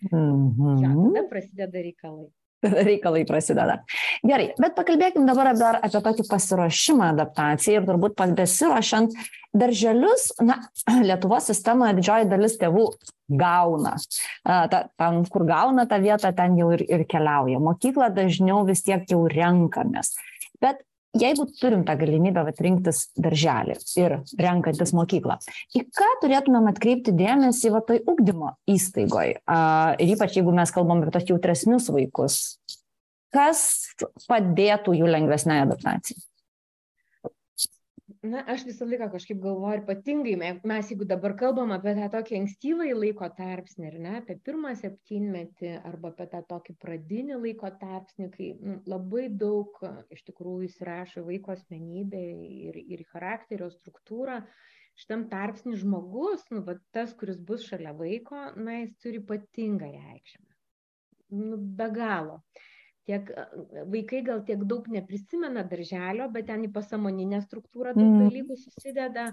Mhm. 0.09 0.78
Ja, 0.80 0.94
tada 0.96 1.26
prasideda 1.28 1.83
reikalai. 1.85 2.30
Reikalai 2.62 3.25
prasideda. 3.29 3.81
Gerai, 4.27 4.51
bet 4.61 4.77
pakalbėkim 4.77 5.29
dabar 5.29 5.53
dar 5.59 5.81
apie 5.81 6.03
tokį 6.05 6.27
pasiruošimą 6.31 7.12
adaptacijai 7.14 7.79
ir 7.79 7.87
turbūt 7.88 8.20
besiruošiant 8.38 9.16
darželius, 9.57 10.31
na, 10.44 10.61
Lietuvos 11.09 11.49
sistemoje 11.51 11.96
didžioji 11.99 12.29
dalis 12.31 12.59
tėvų 12.61 12.87
gauna. 13.40 13.96
Ta, 14.44 14.85
tam, 14.99 15.23
kur 15.31 15.46
gauna 15.49 15.87
tą 15.90 16.01
vietą, 16.03 16.35
ten 16.37 16.59
jau 16.59 16.70
ir, 16.77 16.85
ir 16.87 17.07
keliauja. 17.11 17.62
Mokyklą 17.62 18.11
dažniau 18.14 18.64
vis 18.68 18.85
tiek 18.87 19.07
jau 19.11 19.25
renkamės. 19.31 20.16
Bet 20.61 20.83
jeigu 21.16 21.46
turim 21.61 21.83
tą 21.87 21.96
galimybę 21.99 22.44
vat, 22.46 22.61
rinktis 22.62 23.07
darželį 23.18 23.77
ir 24.01 24.16
renkantis 24.38 24.94
mokyklą, 24.96 25.38
į 25.77 25.85
ką 25.96 26.11
turėtumėm 26.23 26.70
atkreipti 26.70 27.14
dėmesį 27.16 27.75
va 27.75 27.83
toj 27.87 28.03
ugdymo 28.11 28.55
įstaigoj, 28.70 29.37
ir 29.99 30.14
ypač 30.14 30.38
jeigu 30.38 30.55
mes 30.55 30.75
kalbam 30.75 31.03
apie 31.03 31.14
tos 31.16 31.29
jautresnius 31.31 31.90
vaikus, 31.94 32.40
kas 33.35 33.62
padėtų 34.31 34.99
jų 35.01 35.11
lengvesnei 35.11 35.62
adaptacijai? 35.64 36.20
Na 38.22 38.42
aš 38.52 38.66
visą 38.68 38.85
laiką 38.88 39.06
kažkaip 39.14 39.38
galvoju 39.40 39.78
ir 39.78 39.83
ypatingai 39.83 40.52
mes 40.70 40.90
jeigu 40.92 41.06
dabar 41.09 41.33
kalbam 41.42 41.70
apie 41.72 41.94
tą 41.96 42.09
tokį 42.14 42.37
ankstyvąjį 42.38 42.96
laiko 42.98 43.28
tarpsnį 43.38 43.87
ar 43.90 43.96
ne 44.06 44.12
apie 44.18 44.37
pirmą 44.48 44.74
septynmetį 44.80 45.70
arba 45.90 46.11
apie 46.12 46.26
tą 46.35 46.42
tokį 46.50 46.76
pradinį 46.85 47.38
laiko 47.46 47.70
tarpsnį 47.85 48.28
kai 48.35 48.50
nu, 48.61 48.76
labai 48.92 49.24
daug 49.44 49.80
iš 50.16 50.26
tikrųjų 50.28 50.68
įsirašo 50.68 51.24
vaiko 51.30 51.54
asmenybė 51.56 52.24
ir, 52.68 52.80
ir 52.96 53.06
charakterio 53.14 53.70
struktūrą 53.72 54.42
šitam 55.00 55.24
tarpsnį 55.30 55.78
žmogus, 55.80 56.44
nu, 56.52 56.61
va, 56.66 56.74
tas, 56.92 57.14
kuris 57.16 57.38
bus 57.40 57.64
šalia 57.64 57.94
vaiko, 57.96 58.50
na, 58.61 58.83
jis 58.83 58.98
turi 59.00 59.22
ypatingą 59.22 59.88
reikšmę. 59.94 60.50
Nu, 61.40 61.56
be 61.56 61.87
galo. 61.94 62.42
Uh, 62.42 62.69
tiek 63.08 63.30
vaikai 63.90 64.24
gal 64.26 64.42
tiek 64.46 64.66
daug 64.68 64.88
neprisimena 64.92 65.64
darželio, 65.68 66.28
bet 66.32 66.50
ten 66.50 66.66
į 66.66 66.72
pasamoninę 66.74 67.40
struktūrą 67.44 67.94
daug 67.96 68.06
mm. 68.06 68.20
dalykų 68.26 68.58
susideda. 68.60 69.30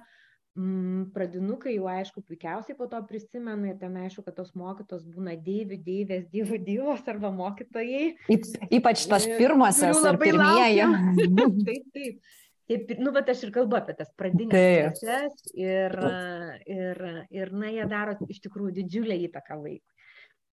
Mm, 0.58 1.12
pradinukai 1.14 1.76
jau 1.76 1.86
aišku 1.92 2.24
puikiausiai 2.26 2.74
po 2.80 2.88
to 2.90 2.98
prisimena 3.06 3.70
ir 3.70 3.76
ten 3.78 3.94
aišku, 4.02 4.24
kad 4.26 4.40
tos 4.40 4.56
mokytos 4.58 5.04
būna 5.06 5.36
deivių, 5.46 5.78
deivės, 5.86 6.24
dievų 6.34 6.58
dievos 6.66 7.04
arba 7.06 7.30
mokytojai. 7.36 8.16
Ypač 8.74 9.06
tas 9.12 9.28
pirmasis 9.38 10.02
ar 10.02 10.18
pirmieji. 10.18 10.88
taip, 11.68 11.86
taip. 11.94 12.34
Taip, 12.68 12.90
nu, 13.00 13.14
bet 13.16 13.30
aš 13.32 13.46
ir 13.46 13.52
kalbu 13.56 13.78
apie 13.78 13.94
tas 13.96 14.10
pradinės 14.20 14.98
klases 15.00 15.54
ir, 15.56 15.94
ir, 16.68 16.98
ir, 17.32 17.54
na, 17.56 17.70
jie 17.72 17.86
daro 17.88 18.18
iš 18.28 18.42
tikrųjų 18.44 18.74
didžiulę 18.82 19.16
įtaką 19.30 19.62
vaikui 19.62 19.97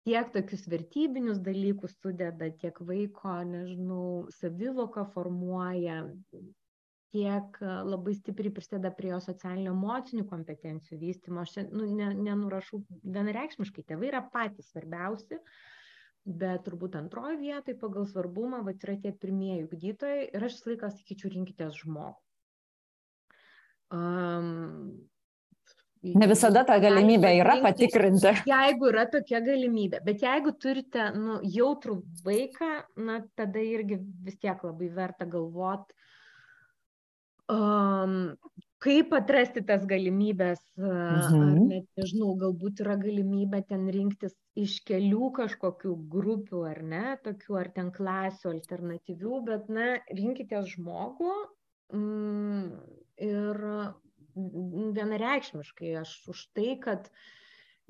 tiek 0.08 0.32
tokius 0.34 0.66
vertybinius 0.72 1.42
dalykus 1.46 1.94
sudeda, 2.02 2.50
tiek 2.62 2.80
vaiko, 2.88 3.36
nežinau, 3.48 4.06
savivoką 4.40 5.06
formuoja, 5.14 6.02
tiek 7.12 7.60
e, 7.62 7.74
labai 7.92 8.16
stipriai 8.18 8.54
prisideda 8.56 8.92
prie 8.96 9.12
jo 9.12 9.20
socialinio 9.24 9.76
emocinių 9.76 10.26
kompetencijų 10.32 11.00
vystymo. 11.02 11.44
Aš 11.44 11.68
nu, 11.70 11.86
ne, 12.00 12.10
nenurašau 12.18 12.82
vienareikšmiškai, 13.04 13.86
tėvai 13.92 14.10
yra 14.10 14.24
patys 14.34 14.72
svarbiausi, 14.72 15.42
bet 16.42 16.66
turbūt 16.66 16.98
antroji 17.00 17.40
vietoje 17.42 17.78
pagal 17.82 18.08
svarbumą 18.10 18.64
va, 18.66 18.74
yra 18.74 18.98
tie 19.04 19.14
pirmieji 19.14 19.68
ugdytojai 19.68 20.28
ir 20.30 20.48
aš 20.48 20.58
visą 20.58 20.74
laiką 20.74 20.92
sakyčiau, 20.98 21.34
rinkitės 21.36 21.82
žmogų. 21.84 22.20
Um, 23.92 25.11
Ne 26.02 26.26
visada 26.26 26.64
ta 26.66 26.80
galimybė 26.82 27.30
yra 27.38 27.60
patikrinti. 27.62 28.32
Jeigu 28.50 28.88
yra 28.90 29.04
tokia 29.10 29.42
galimybė, 29.46 30.00
bet 30.06 30.24
jeigu 30.26 30.56
turite 30.58 31.12
nu, 31.14 31.38
jautrų 31.46 32.00
vaiką, 32.26 32.72
na, 33.06 33.20
tada 33.38 33.62
irgi 33.62 34.00
vis 34.26 34.40
tiek 34.42 34.64
labai 34.66 34.90
verta 34.96 35.30
galvoti, 35.30 35.94
um, 37.54 38.18
kaip 38.82 39.14
atrasti 39.14 39.62
tas 39.68 39.86
galimybės, 39.86 40.66
mhm. 40.82 41.70
net, 41.70 41.88
nežinau, 42.02 42.34
galbūt 42.48 42.82
yra 42.82 42.98
galimybė 42.98 43.62
ten 43.70 43.86
rinktis 43.94 44.34
iš 44.58 44.80
kelių 44.90 45.30
kažkokių 45.38 45.96
grupių, 46.18 46.66
ar 46.74 46.82
ne, 46.82 47.08
tokių, 47.22 47.62
ar 47.62 47.70
ten 47.78 47.94
klasių 47.94 48.56
alternatyvių, 48.56 49.42
bet, 49.54 49.70
na, 49.70 49.92
rinkitės 50.10 50.74
žmogų 50.74 51.36
mm, 51.94 52.72
ir 53.30 53.68
vienareikšmiškai 54.36 55.94
aš 56.02 56.15
už 56.32 56.48
tai, 56.56 56.74
kad 56.82 57.12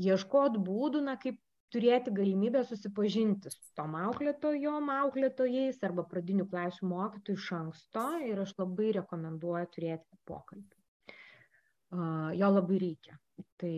ieškot 0.02 0.58
būdų, 0.62 1.04
na, 1.06 1.18
kaip 1.22 1.40
turėti 1.72 2.12
galimybę 2.12 2.64
susipažinti 2.68 3.52
su 3.54 3.72
tom 3.80 3.96
auklėtojom, 4.00 4.92
auklėtojais 4.98 5.80
arba 5.88 6.04
pradinių 6.08 6.48
klasių 6.52 6.90
mokytojų 6.92 7.40
iš 7.40 7.50
anksto 7.58 8.06
ir 8.28 8.44
aš 8.44 8.54
labai 8.60 8.92
rekomenduoju 9.00 9.72
turėti 9.76 10.22
pokalbį. 10.28 10.78
Uh, 11.92 12.32
jo 12.40 12.48
labai 12.52 12.80
reikia. 12.80 13.18
Tai, 13.60 13.78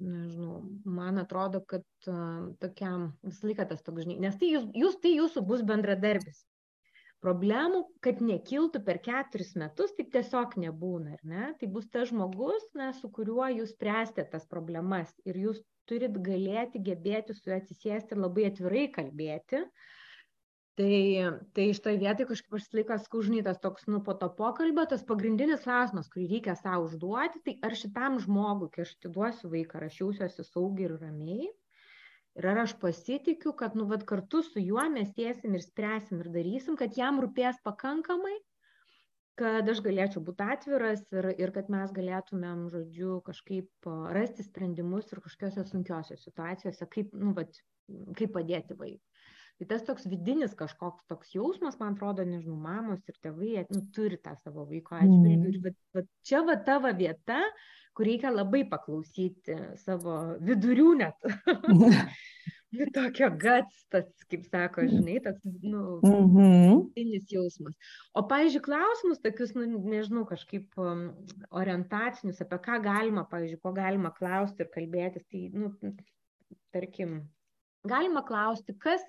nežinau, 0.00 0.60
man 0.88 1.20
atrodo, 1.20 1.60
kad 1.68 1.84
uh, 2.08 2.48
tokiam 2.62 3.10
visą 3.26 3.50
laiką 3.50 3.66
tas 3.70 3.82
toks, 3.84 4.06
žinai, 4.06 4.16
nes 4.24 4.38
tai 4.40 4.54
jūs, 4.54 4.70
jūs, 4.76 4.96
tai 5.02 5.12
jūsų 5.18 5.42
bus 5.46 5.62
bendradarbis 5.66 6.40
problemų, 7.24 7.82
kad 8.04 8.20
nekiltų 8.24 8.80
per 8.86 9.00
keturis 9.04 9.52
metus, 9.60 9.92
taip 9.96 10.10
tiesiog 10.14 10.56
nebūna, 10.62 11.16
ar 11.18 11.22
ne? 11.32 11.46
Tai 11.60 11.68
bus 11.74 11.88
tas 11.92 12.08
žmogus, 12.10 12.66
na, 12.78 12.90
su 12.96 13.10
kuriuo 13.12 13.48
jūs 13.52 13.74
spręsite 13.76 14.24
tas 14.32 14.46
problemas 14.50 15.12
ir 15.28 15.38
jūs 15.44 15.62
turit 15.90 16.16
galėti, 16.30 16.82
gebėti 16.86 17.36
su 17.36 17.50
juo 17.50 17.56
atsisėsti 17.58 18.16
ir 18.16 18.22
labai 18.24 18.46
atvirai 18.50 18.86
kalbėti. 18.94 19.64
Tai, 20.80 20.98
tai 21.52 21.64
iš 21.74 21.80
to 21.84 21.92
vietoj 22.00 22.30
kažkaip 22.30 22.54
aš 22.56 22.68
laikas 22.72 23.02
skužnytas 23.04 23.58
toks, 23.60 23.84
nu, 23.90 23.98
po 24.06 24.14
to 24.16 24.30
pokalbio, 24.38 24.86
tas 24.88 25.02
pagrindinis 25.04 25.66
klausimas, 25.66 26.08
kurį 26.12 26.28
reikia 26.30 26.54
savo 26.56 26.86
užduoti, 26.86 27.42
tai 27.44 27.56
ar 27.66 27.76
šitam 27.76 28.16
žmogui, 28.22 28.70
kai 28.72 28.86
aš 28.86 28.94
atiduosiu 28.96 29.50
vaiką, 29.52 29.82
aš 29.90 29.98
jausiuosi 30.00 30.46
saugiai 30.46 30.88
ir 30.88 30.94
ramiai, 31.02 31.50
ir 32.38 32.46
ar 32.52 32.62
aš 32.64 32.76
pasitikiu, 32.82 33.52
kad 33.56 33.74
nu, 33.78 33.86
vat, 33.90 34.04
kartu 34.08 34.42
su 34.46 34.62
juo 34.62 34.84
mes 34.92 35.10
tiesim 35.16 35.56
ir 35.56 35.64
spręsim 35.64 36.22
ir 36.22 36.30
darysim, 36.36 36.78
kad 36.80 36.96
jam 36.98 37.20
rūpės 37.24 37.58
pakankamai, 37.66 38.36
kad 39.40 39.68
aš 39.72 39.80
galėčiau 39.84 40.22
būti 40.24 40.46
atviras 40.54 41.02
ir, 41.16 41.30
ir 41.40 41.52
kad 41.56 41.70
mes 41.72 41.92
galėtumėm, 41.96 42.66
žodžiu, 42.72 43.20
kažkaip 43.26 43.90
rasti 44.16 44.44
sprendimus 44.46 45.10
ir 45.12 45.22
kažkokiose 45.24 45.64
sunkiose 45.70 46.18
situacijose, 46.20 46.88
kaip, 46.94 47.14
nu, 47.16 47.32
vat, 47.38 47.62
kaip 48.18 48.34
padėti 48.36 48.76
vaikui. 48.76 49.09
Tai 49.60 49.66
tas 49.68 49.82
toks 49.84 50.06
vidinis 50.08 50.54
kažkoks 50.56 51.04
toks 51.10 51.34
jausmas, 51.34 51.74
man 51.76 51.92
atrodo, 51.92 52.24
nežinau, 52.24 52.56
mamos 52.56 53.02
ir 53.10 53.16
tėvai 53.20 53.66
nu, 53.68 53.82
turi 53.92 54.16
tą 54.16 54.32
savo 54.40 54.64
vaiko 54.70 54.96
atžvilgių. 54.96 55.50
Mm. 55.50 55.50
Ir 55.50 55.74
va, 55.92 56.04
čia 56.24 56.40
va 56.46 56.54
tavo 56.64 56.88
vieta, 56.96 57.42
kur 57.92 58.08
reikia 58.08 58.32
labai 58.32 58.62
paklausyti 58.70 59.58
savo 59.82 60.16
vidurių 60.40 60.94
net. 61.02 61.28
Nu, 62.70 62.86
tokio 62.94 63.26
gatstas, 63.34 64.10
kaip 64.30 64.44
sako, 64.46 64.84
žinai, 64.86 65.16
toks, 65.24 65.40
nu, 65.66 65.80
mm 66.06 66.28
-hmm. 66.36 67.16
jausmas. 67.32 67.74
O, 68.14 68.22
pavyzdžiui, 68.30 68.62
klausimus 68.62 69.18
tokius, 69.24 69.56
nu, 69.58 69.64
nežinau, 69.90 70.22
kažkaip 70.28 70.78
um, 70.78 71.00
orientacinius, 71.50 72.38
apie 72.44 72.60
ką 72.68 72.78
galima, 72.84 73.24
pavyzdžiui, 73.32 73.60
ko 73.64 73.72
galima 73.74 74.14
klausti 74.14 74.62
ir 74.62 74.70
kalbėtis, 74.76 75.26
tai, 75.26 75.42
nu, 75.52 75.72
tarkim, 76.70 77.18
galima 77.82 78.22
klausti, 78.22 78.78
kas, 78.78 79.02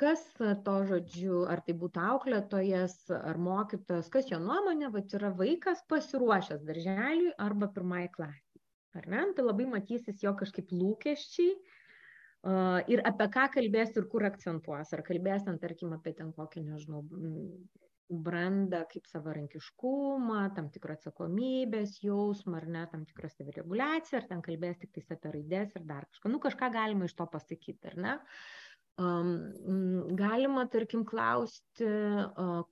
kas 0.00 0.22
to 0.64 0.76
žodžiu, 0.88 1.42
ar 1.52 1.60
tai 1.66 1.74
būtų 1.80 2.00
auklėtojas, 2.12 2.94
ar 3.16 3.40
mokytojas, 3.40 4.08
kas 4.12 4.30
jo 4.32 4.38
nuomonė, 4.42 4.88
va, 4.94 5.02
yra 5.18 5.32
vaikas 5.36 5.82
pasiruošęs 5.92 6.64
darželiui 6.68 7.34
arba 7.48 7.68
pirmai 7.74 8.06
klasiai. 8.14 8.62
Ar 8.96 9.06
ne? 9.12 9.26
Tai 9.36 9.44
labai 9.46 9.68
matysis 9.70 10.22
jo 10.24 10.32
kažkaip 10.38 10.72
lūkesčiai 10.74 11.52
ir 12.90 13.02
apie 13.06 13.26
ką 13.34 13.44
kalbės 13.58 13.92
ir 13.94 14.08
kur 14.10 14.24
akcentuos. 14.26 14.94
Ar 14.96 15.04
kalbės 15.06 15.44
ten, 15.46 15.60
tarkim, 15.62 15.92
apie 15.94 16.14
ten 16.16 16.32
kokį, 16.34 16.64
nežinau, 16.70 17.04
brandą 18.10 18.80
kaip 18.90 19.04
savarankiškumą, 19.06 20.40
tam 20.56 20.72
tikrą 20.74 20.96
atsakomybės 20.96 22.00
jausmą, 22.02 22.56
ar 22.58 22.66
ne, 22.66 22.86
tam 22.90 23.04
tikrą 23.06 23.30
savireguliaciją, 23.30 24.22
ar 24.22 24.26
ten 24.32 24.42
kalbės 24.42 24.80
tik 24.80 24.96
tais 24.96 25.12
apie 25.14 25.36
raidės 25.36 25.76
ir 25.76 25.86
dar 25.86 26.08
kažką. 26.08 26.32
Nu, 26.32 26.40
kažką 26.42 26.72
galima 26.74 27.06
iš 27.06 27.14
to 27.20 27.28
pasakyti, 27.30 27.92
ar 27.92 28.00
ne? 28.00 28.16
Uh, 28.16 28.59
Galima, 28.98 30.66
tarkim, 30.68 31.04
klausti, 31.08 31.86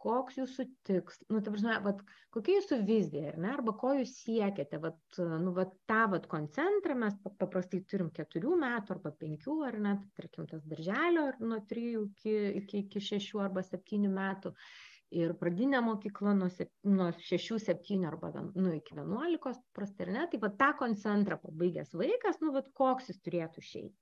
koks 0.03 0.37
jūsų 0.37 0.65
tikslas, 0.85 1.23
nu, 1.33 1.41
ta 1.45 1.53
prasme, 1.55 1.77
vat, 1.87 2.03
kokia 2.35 2.59
jūsų 2.59 2.79
vizija, 2.89 3.33
ne, 3.41 3.53
arba 3.55 3.73
ko 3.81 3.95
jūs 3.97 4.13
siekiate, 4.27 4.81
vat, 4.83 4.99
nu, 5.17 5.55
vat, 5.57 5.73
tą 5.89 6.03
vat, 6.13 6.27
koncentrą 6.29 6.99
mes 7.01 7.17
paprastai 7.25 7.81
turim 7.89 8.11
keturių 8.13 8.59
metų 8.61 8.97
arba 8.99 9.15
penkių, 9.23 9.57
ar 9.71 9.79
net, 9.87 10.05
tarkim, 10.19 10.49
tas 10.51 10.67
darželio 10.69 11.31
nuo 11.41 11.63
trijų 11.71 12.05
iki, 12.11 12.37
iki, 12.61 12.85
iki 12.85 13.05
šešių 13.09 13.45
arba 13.47 13.65
septynių 13.65 14.13
metų. 14.13 14.53
Ir 15.17 15.33
pradinė 15.41 15.81
mokykla 15.81 16.35
nuo, 16.37 16.51
nuo 16.85 17.07
6-7 17.17 18.03
arba 18.05 18.29
nu, 18.43 18.75
iki 18.77 18.93
11, 18.99 19.63
prastai, 19.73 20.05
ar 20.05 20.13
ne? 20.19 20.27
Tai 20.29 20.43
va 20.43 20.53
tą 20.61 20.69
koncentrą 20.83 21.41
pabaigęs 21.41 21.97
vaikas, 21.97 22.43
nu, 22.45 22.53
va, 22.53 22.61
koks 22.77 23.09
jis 23.09 23.23
turėtų 23.25 23.65
išeiti 23.65 23.97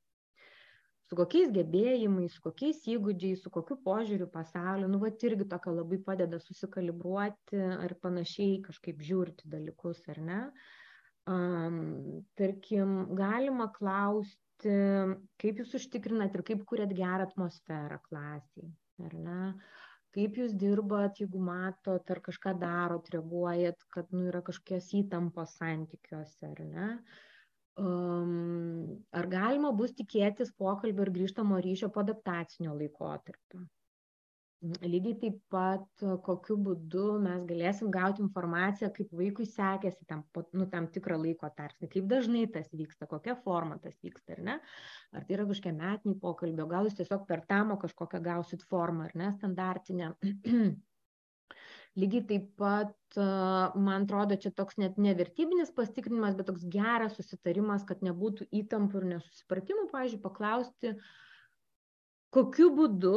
su 1.07 1.17
kokiais 1.19 1.53
gebėjimais, 1.55 2.35
su 2.35 2.43
kokiais 2.45 2.81
įgūdžiais, 2.91 3.43
su 3.45 3.53
kokiu 3.55 3.79
požiūriu 3.85 4.27
pasaulio, 4.33 4.89
nu, 4.91 4.99
va, 5.03 5.13
irgi 5.29 5.47
tokia 5.53 5.75
labai 5.75 6.01
padeda 6.09 6.41
susikalibruoti 6.43 7.61
ar 7.77 7.95
panašiai 8.03 8.59
kažkaip 8.67 9.05
žiūrti 9.09 9.51
dalykus, 9.53 10.03
ar 10.13 10.21
ne. 10.31 10.41
Um, 11.31 11.79
tarkim, 12.39 12.97
galima 13.19 13.69
klausti, 13.75 14.75
kaip 15.43 15.63
jūs 15.63 15.75
užtikrinat 15.79 16.35
ir 16.39 16.45
kaip 16.47 16.63
kuriat 16.67 16.95
gerą 16.95 17.27
atmosferą 17.27 18.01
klasiai, 18.07 18.71
ar 19.07 19.19
ne. 19.29 19.41
Kaip 20.17 20.39
jūs 20.41 20.55
dirbat, 20.57 21.19
jeigu 21.21 21.39
matot, 21.45 22.11
ar 22.11 22.23
kažką 22.25 22.55
darot, 22.59 23.11
reaguojat, 23.13 23.83
kad 23.93 24.09
nu, 24.15 24.25
yra 24.31 24.41
kažkokios 24.47 24.89
įtampos 25.03 25.59
santykiuose, 25.59 26.55
ar 26.55 26.63
ne. 26.65 26.87
Uh, 26.97 27.25
um, 27.81 28.99
ar 29.13 29.31
galima 29.31 29.73
bus 29.77 29.95
tikėtis 29.97 30.53
pokalbio 30.59 31.07
ir 31.07 31.15
grįžtamo 31.17 31.61
ryšio 31.63 31.91
po 31.95 32.03
adaptacinio 32.05 32.77
laikotarpio. 32.77 33.67
Lygiai 34.67 35.15
taip 35.21 35.37
pat, 35.53 35.85
kokiu 36.25 36.57
būdu 36.67 37.19
mes 37.23 37.43
galėsim 37.47 37.91
gauti 37.93 38.23
informaciją, 38.25 38.89
kaip 38.97 39.13
vaikui 39.15 39.45
sekėsi 39.47 40.09
tam, 40.09 40.25
nu, 40.57 40.65
tam 40.73 40.89
tikrą 40.95 41.19
laiko 41.21 41.51
tarpsnį, 41.59 41.91
kaip 41.93 42.09
dažnai 42.11 42.47
tas 42.55 42.73
vyksta, 42.73 43.07
kokia 43.11 43.37
forma 43.45 43.77
tas 43.85 43.95
vyksta, 44.03 44.39
ar 44.39 44.43
ne? 44.49 44.57
Ar 45.13 45.29
tai 45.29 45.37
yra 45.37 45.47
kažkokia 45.51 45.77
metinį 45.77 46.17
pokalbio, 46.25 46.67
gal 46.73 46.89
jūs 46.89 46.97
tiesiog 46.99 47.29
per 47.29 47.45
tamo 47.47 47.77
kažkokią 47.85 48.23
gausit 48.25 48.65
formą, 48.73 49.11
ar 49.11 49.17
ne, 49.21 49.31
standartinę. 49.37 50.11
Lygiai 51.97 52.25
taip 52.31 52.49
pat 52.61 53.19
man 53.19 54.05
atrodo 54.05 54.37
čia 54.41 54.53
toks 54.57 54.77
net 54.83 54.99
ne 55.01 55.15
vertybinis 55.17 55.73
pasitikrinimas 55.77 56.37
bet 56.39 56.51
toks 56.51 56.67
geras 56.73 57.17
susitarimas 57.17 57.87
kad 57.89 58.03
nebūtų 58.05 58.49
įtampų 58.63 59.01
ir 59.01 59.07
nesusipratimų 59.15 59.87
pavyzdžiui 59.93 60.25
paklausti 60.25 60.93
kokiu 62.37 62.69
būdu 62.77 63.15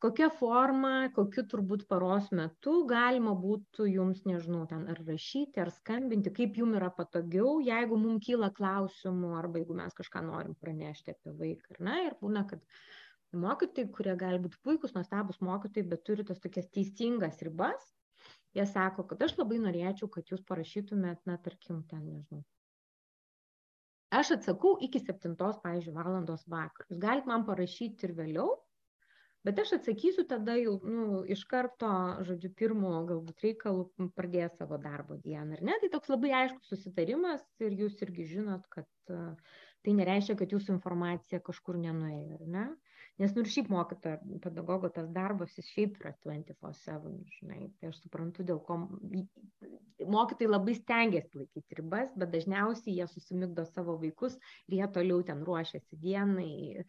kokia 0.00 0.30
forma 0.32 1.10
kokiu 1.16 1.44
turbūt 1.52 1.84
paros 1.90 2.30
metu 2.32 2.78
galima 2.88 3.34
būtų 3.36 3.88
jums 3.90 4.22
nežinau 4.28 4.64
ten 4.70 4.86
ar 4.88 5.02
rašyti 5.08 5.60
ar 5.60 5.72
skambinti 5.74 6.32
kaip 6.32 6.56
jum 6.56 6.72
yra 6.78 6.88
patogiau 6.96 7.58
jeigu 7.66 7.98
mum 8.00 8.20
kyla 8.22 8.48
klausimų 8.56 9.34
arba 9.42 9.60
jeigu 9.60 9.76
mes 9.76 9.98
kažką 9.98 10.24
norim 10.30 10.56
pranešti 10.62 11.12
apie 11.12 11.36
vaiką 11.42 11.76
ar 11.76 11.82
ne? 11.88 11.98
Ir 12.06 12.16
būna 12.22 12.46
kad 12.48 12.64
mokytojai 13.44 13.92
kurie 13.92 14.14
gali 14.20 14.40
būt 14.46 14.56
puikūs 14.64 14.96
nuostabūs 14.96 15.42
mokytojai 15.44 15.90
bet 15.92 16.06
turi 16.08 16.24
tas 16.28 16.40
tokias 16.40 16.72
teisingas 16.72 17.44
ribas 17.44 17.92
jie 18.56 18.66
sako, 18.68 19.04
kad 19.10 19.22
aš 19.24 19.36
labai 19.40 19.60
norėčiau, 19.62 20.08
kad 20.12 20.28
jūs 20.32 20.42
parašytumėt, 20.48 21.22
na, 21.28 21.38
tarkim, 21.42 21.82
ten, 21.90 22.04
nežinau. 22.08 22.42
Aš 24.12 24.34
atsakau 24.36 24.74
iki 24.84 25.00
7, 25.00 25.38
pavyzdžiui, 25.38 25.94
valandos 25.96 26.44
vakar. 26.52 26.84
Jūs 26.90 27.00
galite 27.00 27.30
man 27.30 27.46
parašyti 27.48 28.04
ir 28.04 28.12
vėliau, 28.18 28.50
bet 29.46 29.62
aš 29.62 29.78
atsakysiu 29.78 30.26
tada 30.28 30.58
jau, 30.60 30.74
nu, 30.84 31.22
iš 31.32 31.46
karto, 31.48 31.88
žodžiu, 32.28 32.52
pirmo 32.58 32.92
galbūt 33.08 33.40
reikalų 33.46 34.10
pradės 34.12 34.58
savo 34.60 34.76
darbo 34.82 35.16
dieną, 35.16 35.56
ar 35.56 35.64
ne? 35.64 35.78
Tai 35.80 35.90
toks 35.96 36.12
labai 36.12 36.34
aiškus 36.42 36.74
susitarimas 36.74 37.46
ir 37.64 37.72
jūs 37.80 37.96
irgi 38.04 38.28
žinot, 38.34 38.68
kad 38.74 38.88
tai 39.08 39.96
nereiškia, 39.96 40.36
kad 40.42 40.52
jūsų 40.52 40.76
informacija 40.76 41.40
kažkur 41.40 41.80
nenuėjo, 41.80 42.36
ar 42.36 42.52
ne? 42.58 42.66
Nes 43.20 43.34
nu 43.36 43.42
ir 43.44 43.50
šiaip 43.52 43.68
mokytojo, 43.68 44.38
pedagogo 44.42 44.88
tas 44.92 45.08
darbas, 45.12 45.52
jis 45.58 45.68
šiaip 45.74 45.98
yra 46.00 46.12
24-7, 46.24 47.10
žinai. 47.36 47.66
Tai 47.78 47.90
aš 47.92 47.98
suprantu, 48.00 48.46
dėl 48.48 48.60
ko 48.64 48.78
mokytojai 50.14 50.50
labai 50.50 50.76
stengiasi 50.78 51.42
laikyti 51.42 51.80
ribas, 51.80 52.14
bet 52.16 52.32
dažniausiai 52.32 52.96
jie 52.96 53.08
susimigdo 53.12 53.66
savo 53.68 53.98
vaikus 54.00 54.38
ir 54.66 54.78
jie 54.78 54.88
toliau 54.96 55.20
ten 55.28 55.44
ruošiasi 55.48 56.00
dienai. 56.06 56.86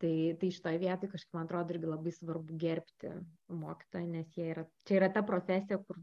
Tai, 0.00 0.14
tai 0.40 0.48
šitoje 0.48 0.78
vietoje 0.80 1.12
kažkaip 1.12 1.34
man 1.36 1.44
atrodo 1.44 1.74
irgi 1.74 1.88
labai 1.90 2.12
svarbu 2.16 2.54
gerbti 2.62 3.10
mokytoją, 3.52 4.06
nes 4.14 4.38
yra, 4.40 4.62
čia 4.88 4.96
yra 4.96 5.10
ta 5.12 5.20
profesija, 5.28 5.76
kur 5.84 5.98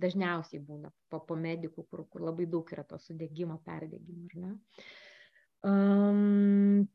dažniausiai 0.00 0.62
būna 0.64 0.88
po, 1.12 1.20
po 1.28 1.36
medikų, 1.36 1.84
kur, 1.90 2.06
kur 2.08 2.24
labai 2.24 2.48
daug 2.48 2.72
yra 2.72 2.86
to 2.88 2.96
sudėgymo, 3.04 3.58
perdėgymo, 3.68 4.30
ar 4.30 4.40
ne? 4.46 4.54
Uh, 4.54 5.03
Um, 5.64 6.86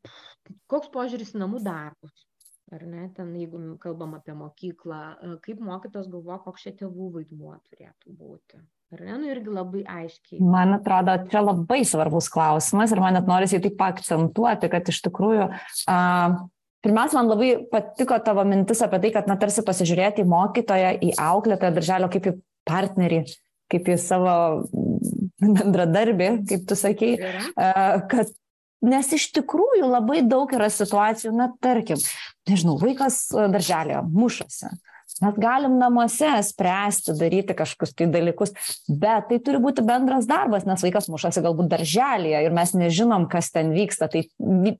koks 0.70 0.92
požiūris 0.94 1.34
į 1.36 1.44
namų 1.44 1.62
darbus? 1.66 2.26
Ar 2.70 2.84
ne, 2.86 3.08
ten 3.18 3.32
jeigu 3.34 3.58
kalbam 3.82 4.14
apie 4.14 4.36
mokyklą, 4.38 5.00
kaip 5.42 5.62
mokytos 5.66 6.06
galvo, 6.12 6.36
koks 6.44 6.68
čia 6.68 6.76
tėvų 6.84 7.08
vaidmuo 7.16 7.56
turėtų 7.66 8.14
būti? 8.14 8.62
Ar 8.94 9.02
ne, 9.06 9.16
nu 9.22 9.32
irgi 9.32 9.54
labai 9.54 9.82
aiškiai. 9.90 10.38
Man 10.46 10.76
atrodo, 10.78 11.16
čia 11.32 11.42
labai 11.42 11.82
svarbus 11.86 12.30
klausimas 12.34 12.94
ir 12.94 13.02
man 13.02 13.18
net 13.18 13.30
norisi 13.30 13.58
jį 13.58 13.64
taip 13.66 13.84
akcentuoti, 13.88 14.70
kad 14.70 14.94
iš 14.94 15.02
tikrųjų 15.08 15.50
uh, 15.50 16.38
Pirmiausia, 16.80 17.18
man 17.20 17.28
labai 17.28 17.50
patiko 17.68 18.16
tavo 18.24 18.46
mintis 18.48 18.80
apie 18.86 19.02
tai, 19.04 19.10
kad, 19.12 19.26
na, 19.28 19.36
tarsi 19.40 19.66
pasižiūrėti 19.68 20.24
į 20.24 20.30
mokytoją, 20.32 20.94
į 21.04 21.10
auklėtoją 21.20 21.74
darželio 21.76 22.08
kaip 22.14 22.30
į 22.30 22.34
partnerį, 22.70 23.18
kaip 23.74 23.90
į 23.92 23.98
savo 24.00 24.36
bendradarbį, 25.44 26.30
kaip 26.48 26.64
tu 26.70 26.78
sakei, 26.80 27.18
kad 28.14 28.32
Nes 28.86 29.10
iš 29.16 29.30
tikrųjų 29.36 29.90
labai 29.90 30.22
daug 30.24 30.52
yra 30.56 30.70
situacijų, 30.72 31.34
na 31.36 31.50
tarkim, 31.60 32.00
nežinau, 32.48 32.78
vaikas 32.80 33.26
e, 33.34 33.50
darželėje 33.52 34.06
mušasi. 34.08 34.72
Mes 35.20 35.36
galim 35.42 35.76
namuose 35.82 36.30
spręsti, 36.48 37.16
daryti 37.20 37.56
kažkokius 37.58 37.92
tai 37.98 38.06
dalykus, 38.14 38.54
bet 38.88 39.26
tai 39.28 39.40
turi 39.44 39.60
būti 39.60 39.84
bendras 39.84 40.30
darbas, 40.30 40.64
nes 40.70 40.84
vaikas 40.86 41.10
mušasi 41.12 41.44
galbūt 41.44 41.68
darželėje 41.74 42.44
ir 42.46 42.56
mes 42.56 42.72
nežinom, 42.78 43.26
kas 43.32 43.50
ten 43.52 43.74
vyksta. 43.76 44.08
Tai 44.14 44.22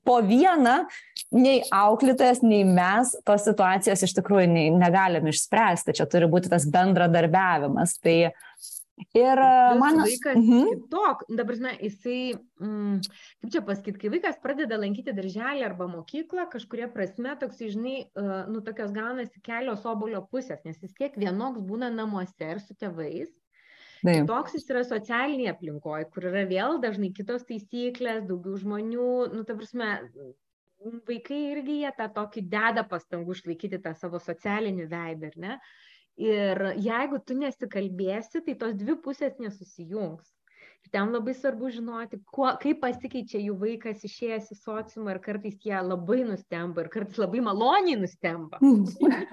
po 0.06 0.20
vieną 0.24 0.76
nei 1.36 1.60
auklėtojas, 1.74 2.40
nei 2.46 2.62
mes 2.64 3.12
tos 3.26 3.44
situacijos 3.50 4.06
iš 4.06 4.16
tikrųjų 4.16 4.70
negalim 4.80 5.28
išspręsti. 5.28 5.98
Čia 5.98 6.08
turi 6.08 6.30
būti 6.30 6.52
tas 6.54 6.64
bendradarbiavimas. 6.72 7.98
Tai 8.00 8.16
Ir 9.16 9.40
man. 9.80 10.00
Vaikas 10.04 10.36
mhm. 10.36 10.68
kitok, 10.70 11.24
dabar, 11.28 11.58
žinai, 11.58 11.74
jisai, 11.80 12.18
mm, 12.60 13.00
kaip 13.42 13.54
čia 13.54 13.62
pasakyti, 13.66 14.00
kai 14.02 14.12
vaikas 14.14 14.40
pradeda 14.42 14.78
lankyti 14.80 15.14
darželį 15.16 15.66
arba 15.66 15.88
mokyklą, 15.90 16.46
kažkuria 16.52 16.90
prasme 16.92 17.34
toks, 17.40 17.62
žinai, 17.74 17.96
nu 18.50 18.62
tokios 18.66 18.94
gaunasi 18.96 19.42
kelios 19.46 19.86
obolio 19.88 20.22
pusės, 20.30 20.62
nes 20.66 20.80
vis 20.82 20.96
tiek 20.98 21.16
vienoks 21.18 21.62
būna 21.66 21.90
namuose 21.94 22.54
ir 22.54 22.62
su 22.62 22.76
tėvais. 22.78 23.30
Taip. 24.00 24.24
Toks 24.28 24.54
jis 24.56 24.70
yra 24.72 24.80
socialinėje 24.88 25.52
aplinkoje, 25.52 26.06
kur 26.14 26.30
yra 26.30 26.46
vėl 26.48 26.78
dažnai 26.80 27.10
kitos 27.12 27.44
taisyklės, 27.48 28.22
daugiau 28.28 28.56
žmonių, 28.62 29.10
nu, 29.34 29.42
ta 29.44 29.56
prasme, 29.58 29.90
vaikai 31.08 31.40
irgi 31.50 31.82
jie 31.82 31.90
tą 31.98 32.06
tokį 32.14 32.46
deda 32.48 32.84
pastangų 32.88 33.36
išlaikyti 33.36 33.80
tą 33.84 33.92
savo 33.98 34.20
socialinį 34.22 34.86
veidą, 34.88 35.28
ar 35.32 35.36
ne? 35.44 35.58
Ir 36.20 36.60
jeigu 36.76 37.22
tu 37.24 37.36
nesikalbėsi, 37.38 38.42
tai 38.44 38.58
tos 38.60 38.76
dvi 38.76 38.98
pusės 39.00 39.38
nesusijungs. 39.40 40.28
Ir 40.80 40.92
ten 40.92 41.10
labai 41.12 41.32
svarbu 41.36 41.70
žinoti, 41.72 42.18
kuo, 42.32 42.48
kaip 42.60 42.80
pasikeičia 42.82 43.40
jų 43.40 43.54
vaikas 43.60 44.04
išėjęs 44.04 44.50
į 44.52 44.56
sociumą 44.58 45.14
ir 45.14 45.20
kartais 45.24 45.58
jie 45.64 45.76
labai 45.76 46.22
nustemba 46.28 46.84
ir 46.84 46.90
kartais 46.92 47.20
labai 47.20 47.42
maloniai 47.44 47.98
nustemba. 48.00 48.60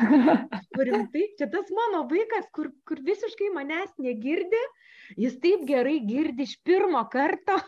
Turim 0.77 1.07
taip, 1.11 1.37
čia 1.39 1.47
tas 1.51 1.71
mano 1.75 2.03
vaikas, 2.11 2.47
kur, 2.55 2.71
kur 2.87 3.01
visiškai 3.03 3.49
manęs 3.55 3.95
negirdi, 4.03 4.59
jis 5.19 5.39
taip 5.43 5.63
gerai 5.67 5.97
girdi 6.07 6.47
iš 6.47 6.57
pirmo 6.67 7.03
karto. 7.11 7.59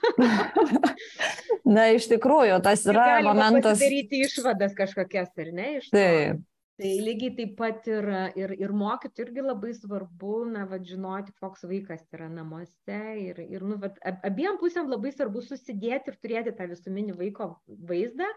Na, 1.75 1.89
iš 1.95 2.07
tikrųjų, 2.11 2.59
tas 2.63 2.83
yra 2.87 3.19
momentas. 3.25 3.83
Daryti 3.83 4.23
išvadas 4.27 4.75
kažkokias, 4.79 5.35
ar 5.39 5.51
ne? 5.55 5.73
Taip. 5.91 6.45
Tai 6.79 6.91
lygiai 7.03 7.33
taip 7.35 7.57
pat 7.59 7.87
ir, 7.91 8.05
ir, 8.39 8.53
ir 8.55 8.71
mokyti 8.71 9.25
irgi 9.25 9.43
labai 9.43 9.73
svarbu, 9.75 10.45
na, 10.53 10.63
va, 10.69 10.77
žinoti, 10.79 11.33
koks 11.41 11.65
vaikas 11.67 12.05
yra 12.15 12.29
namuose. 12.31 12.99
Ir, 13.19 13.41
ir 13.43 13.65
nu, 13.67 13.75
va, 13.81 13.91
abiem 14.23 14.55
pusėm 14.61 14.87
labai 14.87 15.11
svarbu 15.11 15.43
susidėti 15.43 16.13
ir 16.13 16.19
turėti 16.23 16.55
tą 16.55 16.69
visuminį 16.71 17.17
vaiko 17.19 17.49
vaizdą, 17.67 18.29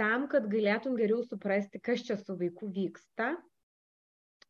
tam, 0.00 0.28
kad 0.32 0.50
galėtum 0.52 0.98
geriau 1.00 1.24
suprasti, 1.24 1.80
kas 1.80 2.04
čia 2.04 2.18
su 2.20 2.36
vaiku 2.36 2.68
vyksta 2.68 3.32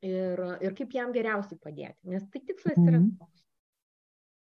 ir, 0.03 0.43
ir 0.67 0.75
kaip 0.79 0.99
jam 0.99 1.15
geriausiai 1.15 1.63
padėti. 1.63 1.99
Nes 2.11 2.27
tai 2.33 2.43
tikslas 2.43 2.79
yra 2.83 2.99
Mhm. 2.99 3.15
toks. 3.21 3.37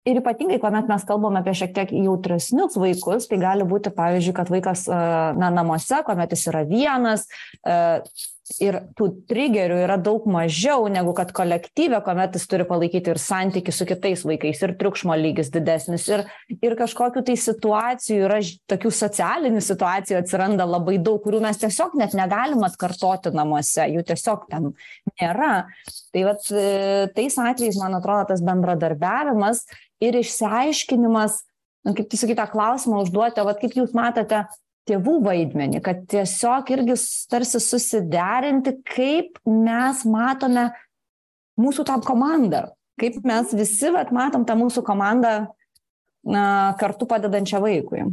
Ir 0.06 0.20
ypatingai, 0.20 0.60
kuomet 0.62 0.86
mes 0.86 1.02
kalbame 1.02 1.40
apie 1.40 1.50
šiek 1.50 1.72
tiek 1.74 1.90
jautresnius 1.90 2.76
vaikus, 2.78 3.24
tai 3.26 3.40
gali 3.42 3.64
būti, 3.66 3.90
pavyzdžiui, 3.90 4.34
kad 4.36 4.52
vaikas 4.52 4.84
na, 4.86 5.48
namuose, 5.50 6.04
kuomet 6.06 6.30
jis 6.30 6.46
yra 6.52 6.62
vienas 6.68 7.24
ir 8.62 8.78
tų 8.96 9.08
trigerių 9.28 9.78
yra 9.84 9.96
daug 10.00 10.26
mažiau 10.30 10.86
negu 10.92 11.12
kad 11.16 11.32
kolektyve, 11.34 11.98
kuomet 12.04 12.36
jis 12.38 12.46
turi 12.50 12.66
palaikyti 12.68 13.12
ir 13.12 13.20
santyki 13.20 13.74
su 13.74 13.86
kitais 13.88 14.22
vaikais, 14.26 14.60
ir 14.62 14.74
triukšmo 14.78 15.16
lygis 15.18 15.50
didesnis, 15.54 16.06
ir, 16.12 16.24
ir 16.54 16.76
kažkokiu 16.78 17.24
tai 17.26 17.36
situacijų 17.40 18.20
yra, 18.28 18.38
tokių 18.70 18.92
socialinių 18.94 19.62
situacijų 19.64 20.20
atsiranda 20.20 20.66
labai 20.68 20.98
daug, 21.02 21.18
kurių 21.24 21.42
mes 21.44 21.58
tiesiog 21.62 21.96
net 21.98 22.14
negalim 22.18 22.62
atkartoti 22.66 23.34
namuose, 23.34 23.88
jų 23.92 24.04
tiesiog 24.06 24.46
ten 24.52 24.70
nėra. 25.16 25.52
Tai 26.14 26.26
vat, 26.28 26.46
e, 26.52 27.08
tais 27.16 27.40
atvejais, 27.42 27.80
man 27.82 27.98
atrodo, 27.98 28.30
tas 28.30 28.44
bendradarbiavimas 28.46 29.64
ir 30.06 30.20
išsiaiškinimas, 30.22 31.40
na, 31.86 31.96
kaip 31.96 32.10
tu 32.10 32.20
sakai, 32.20 32.38
tą 32.38 32.46
klausimą 32.52 33.02
užduoti, 33.04 33.42
o 33.42 33.48
vat 33.48 33.60
kaip 33.62 33.74
jūs 33.78 33.94
matote 33.96 34.44
tėvų 34.86 35.18
vaidmenį, 35.24 35.82
kad 35.84 36.04
tiesiog 36.10 36.70
irgi 36.76 36.96
tarsi 37.30 37.60
susiderinti, 37.62 38.76
kaip 38.86 39.40
mes 39.46 40.04
matome 40.08 40.68
mūsų 41.60 41.86
tą 41.88 41.98
komandą, 42.04 42.66
kaip 43.00 43.18
mes 43.26 43.54
visi 43.56 43.90
vat, 43.94 44.12
matom 44.14 44.46
tą 44.46 44.56
mūsų 44.58 44.84
komandą 44.86 45.34
na, 46.26 46.46
kartu 46.80 47.08
padedančią 47.08 47.60
vaikui. 47.64 48.06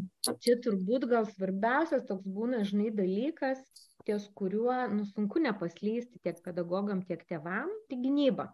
Čia 0.43 0.57
turbūt 0.63 1.07
gal 1.11 1.27
svarbiausias 1.29 2.05
toks 2.09 2.25
būna, 2.25 2.63
žinai, 2.67 2.91
dalykas, 2.95 3.61
ties 4.07 4.27
kuriuo 4.37 4.75
nu, 4.91 5.07
sunku 5.13 5.41
nepaslysti 5.43 6.21
tiek 6.23 6.41
pedagogam, 6.45 7.03
tiek 7.07 7.23
tėvam, 7.29 7.71
tai 7.89 7.99
gynyba. 8.01 8.51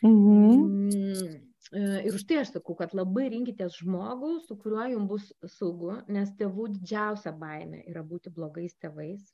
Mhm. 0.00 0.60
Mm, 0.64 1.49
Ir 1.70 2.14
už 2.14 2.24
tai 2.26 2.40
aš 2.40 2.50
sakau, 2.50 2.74
kad 2.74 2.94
labai 2.98 3.28
rinkitės 3.30 3.76
žmogų, 3.78 4.30
su 4.42 4.56
kuriuo 4.58 4.88
jums 4.90 5.10
bus 5.10 5.26
saugu, 5.54 5.92
nes 6.10 6.32
tėvų 6.40 6.66
didžiausia 6.74 7.30
baime 7.38 7.84
yra 7.86 8.02
būti 8.02 8.32
blogais 8.34 8.74
tėvais. 8.82 9.28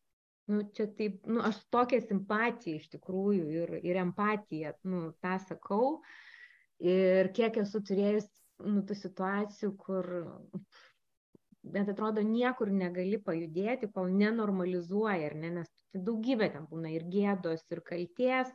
Nu, 0.46 0.60
čia 0.76 0.84
taip, 0.98 1.22
nu, 1.26 1.40
aš 1.42 1.62
tokią 1.74 2.02
simpatiją 2.04 2.78
iš 2.78 2.90
tikrųjų 2.92 3.46
ir, 3.62 3.72
ir 3.88 4.00
empatiją, 4.02 4.74
nu, 4.86 5.08
tą 5.24 5.38
sakau. 5.46 6.02
Ir 6.84 7.32
kiek 7.34 7.56
esu 7.64 7.80
turėjus, 7.88 8.28
nu, 8.68 8.84
tų 8.86 8.98
situacijų, 9.00 9.72
kur 9.80 10.12
net 11.72 11.88
atrodo 11.90 12.22
niekur 12.22 12.70
negali 12.70 13.18
pajudėti, 13.18 13.88
kol 13.96 14.12
nenormalizuoja, 14.12 15.32
ne, 15.40 15.54
nes 15.62 15.72
daugybė 15.96 16.52
ten 16.52 16.68
būna 16.70 16.92
ir 16.94 17.08
gėdos, 17.10 17.64
ir 17.72 17.82
kalties. 17.86 18.52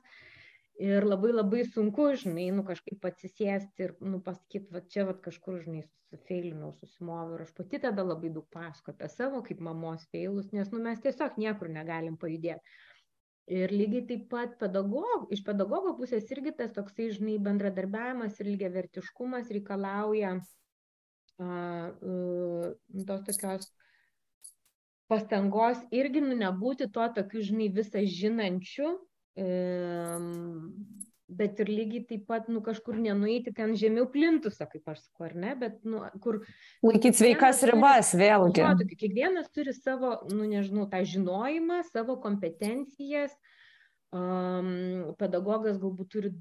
Ir 0.80 1.04
labai 1.06 1.34
labai 1.34 1.66
sunku, 1.68 2.08
žinai, 2.18 2.48
nu 2.56 2.64
kažkaip 2.66 3.04
atsisėsti 3.06 3.84
ir, 3.86 3.92
nu, 4.02 4.22
pasakyti, 4.24 4.72
va 4.74 4.82
čia, 4.94 5.04
va 5.10 5.14
kažkur, 5.28 5.60
žinai, 5.66 5.84
susifeilinau, 5.86 6.72
susimoviau. 6.80 7.36
Ir 7.36 7.44
aš 7.46 7.52
pati 7.58 7.82
tada 7.84 8.06
labai 8.08 8.32
daug 8.34 8.48
pasakoju 8.56 8.96
apie 8.96 9.10
savo 9.12 9.42
kaip 9.46 9.60
mamos 9.62 10.08
feilus, 10.14 10.50
nes, 10.56 10.72
nu, 10.72 10.80
mes 10.82 11.04
tiesiog 11.04 11.38
niekur 11.42 11.70
negalim 11.70 12.16
pajudėti. 12.22 12.80
Ir 13.52 13.74
lygiai 13.76 14.06
taip 14.08 14.26
pat 14.32 14.56
pedagog, 14.62 15.28
iš 15.36 15.44
pedagogo 15.44 15.94
pusės 16.00 16.30
irgi 16.32 16.56
tas 16.56 16.72
toksai, 16.74 17.10
žinai, 17.18 17.36
bendradarbiavimas 17.44 18.40
ir 18.40 18.52
lygiai 18.54 18.72
vertiškumas 18.78 19.52
reikalauja 19.52 20.38
a, 20.40 20.42
a, 21.44 23.06
tos 23.10 23.26
tokios 23.28 23.72
pastangos 25.12 25.82
irgi 25.92 26.24
nu, 26.24 26.38
nebūti 26.40 26.88
tuo 26.96 27.10
tokiu, 27.12 27.44
žinai, 27.44 27.68
visą 27.76 28.06
žinančiu, 28.08 28.94
bet 31.32 31.62
ir 31.64 31.72
lygiai 31.72 32.04
taip 32.10 32.26
pat, 32.30 32.50
nu, 32.52 32.62
kažkur 32.66 32.98
nenueiti 33.00 33.54
ten 33.56 33.74
žemiau 33.80 34.08
plintusą, 34.12 34.68
kaip 34.72 34.92
aš 34.92 35.06
sakau, 35.06 35.30
ar 35.30 35.36
ne, 35.40 35.54
bet, 35.60 35.80
nu, 35.88 36.04
kur... 36.24 36.42
Laikyti 36.84 37.22
sveikas 37.22 37.64
ribas 37.70 38.14
vėlgi. 38.18 38.64
Jo, 38.64 38.74
tokia, 38.82 39.00
kiekvienas 39.06 39.52
turi 39.56 39.76
savo, 39.78 40.18
nu, 40.32 40.44
nežinau, 40.50 40.88
tą 40.92 41.04
žinojimą, 41.08 41.82
savo 41.92 42.18
kompetencijas, 42.24 43.36
um, 44.12 45.14
pedagogas 45.22 45.80
galbūt 45.82 46.12
turi 46.18 46.34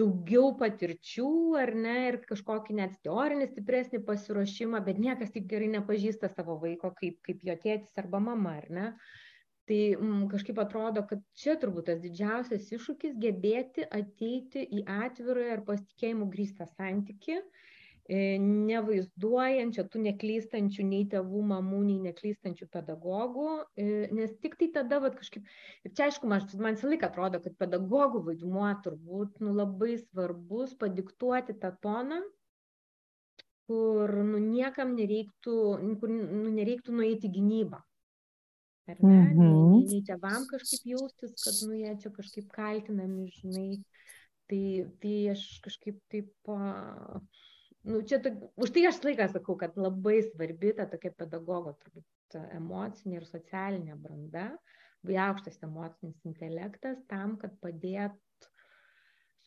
daugiau 0.00 0.54
patirčių, 0.60 1.30
ar 1.60 1.74
ne, 1.76 1.96
ir 2.08 2.20
kažkokį 2.28 2.76
net 2.78 2.94
teorinį 3.04 3.50
stipresnį 3.50 4.02
pasiruošimą, 4.06 4.80
bet 4.86 5.00
niekas 5.02 5.34
taip 5.34 5.48
gerai 5.50 5.68
nepažįsta 5.74 6.30
savo 6.32 6.56
vaiko, 6.62 6.94
kaip, 6.96 7.18
kaip 7.26 7.42
jo 7.44 7.56
tėtis 7.60 8.00
arba 8.00 8.22
mama, 8.22 8.56
ar 8.62 8.70
ne. 8.72 8.86
Tai 9.70 9.80
mm, 9.94 10.22
kažkaip 10.32 10.56
atrodo, 10.58 11.04
kad 11.06 11.20
čia 11.38 11.52
turbūt 11.62 11.84
tas 11.86 11.98
didžiausias 12.02 12.72
iššūkis 12.74 13.12
gebėti 13.22 13.84
ateiti 13.86 14.64
į 14.66 14.80
atvirą 14.90 15.44
ir 15.52 15.60
pasitikėjimų 15.68 16.26
grįstą 16.32 16.66
santyki, 16.72 17.36
nevaizduojančią 18.10 19.84
tų 19.92 20.00
neklystančių 20.08 20.86
nei 20.88 21.04
tėvų, 21.12 21.42
mamų, 21.52 21.82
nei 21.86 21.98
neklystančių 22.08 22.66
pedagogų, 22.72 23.52
nes 24.18 24.32
tik 24.42 24.56
tai 24.58 24.72
tada, 24.74 24.98
va, 25.04 25.12
kažkaip, 25.14 25.46
ir 25.86 25.94
čia 25.94 26.08
aišku, 26.08 26.26
man, 26.32 26.42
man 26.58 26.74
visą 26.74 26.90
laiką 26.90 27.06
atrodo, 27.06 27.38
kad 27.44 27.54
pedagogų 27.60 28.24
vaidmuo 28.26 28.72
turbūt 28.82 29.38
nu, 29.44 29.54
labai 29.54 30.00
svarbus 30.00 30.74
padiktuoti 30.82 31.54
tą 31.62 31.70
toną, 31.86 32.18
kur 33.70 34.16
nu, 34.32 34.42
niekam 34.42 34.96
nereiktų, 34.98 35.56
kur 36.02 36.10
nu, 36.10 36.50
nereiktų 36.58 36.98
nueiti 36.98 37.30
gynybą. 37.30 37.84
Ar 38.90 39.00
ne? 39.02 39.16
Mhm. 39.30 39.40
Nei, 39.40 39.54
nei, 39.54 39.82
nei 39.90 40.04
tėvam 40.06 40.46
kažkaip 40.50 40.86
jaustis, 40.92 41.34
kad 41.44 41.58
nu, 41.68 41.76
jie 41.78 41.96
čia 42.02 42.12
kažkaip 42.14 42.48
kaltinami, 42.54 43.28
žinai. 43.40 43.70
Tai, 44.50 44.62
tai 45.02 45.16
aš 45.30 45.44
kažkaip 45.62 46.00
taip, 46.10 46.32
a, 46.50 47.20
nu, 47.86 48.00
čia, 48.02 48.18
tok- 48.24 48.48
už 48.58 48.72
tai 48.74 48.82
aš 48.90 48.98
laiką 49.06 49.28
sakau, 49.30 49.54
kad 49.60 49.76
labai 49.78 50.16
svarbi 50.26 50.72
ta 50.74 50.88
tokia 50.90 51.12
pedagogo 51.14 51.76
turbūt 51.84 52.38
emocinė 52.58 53.20
ir 53.20 53.28
socialinė 53.28 53.94
branda, 54.02 54.48
labai 55.04 55.20
aukštas 55.28 55.62
emocinis 55.66 56.26
intelektas 56.26 56.98
tam, 57.10 57.36
kad 57.38 57.54
padėt 57.62 58.18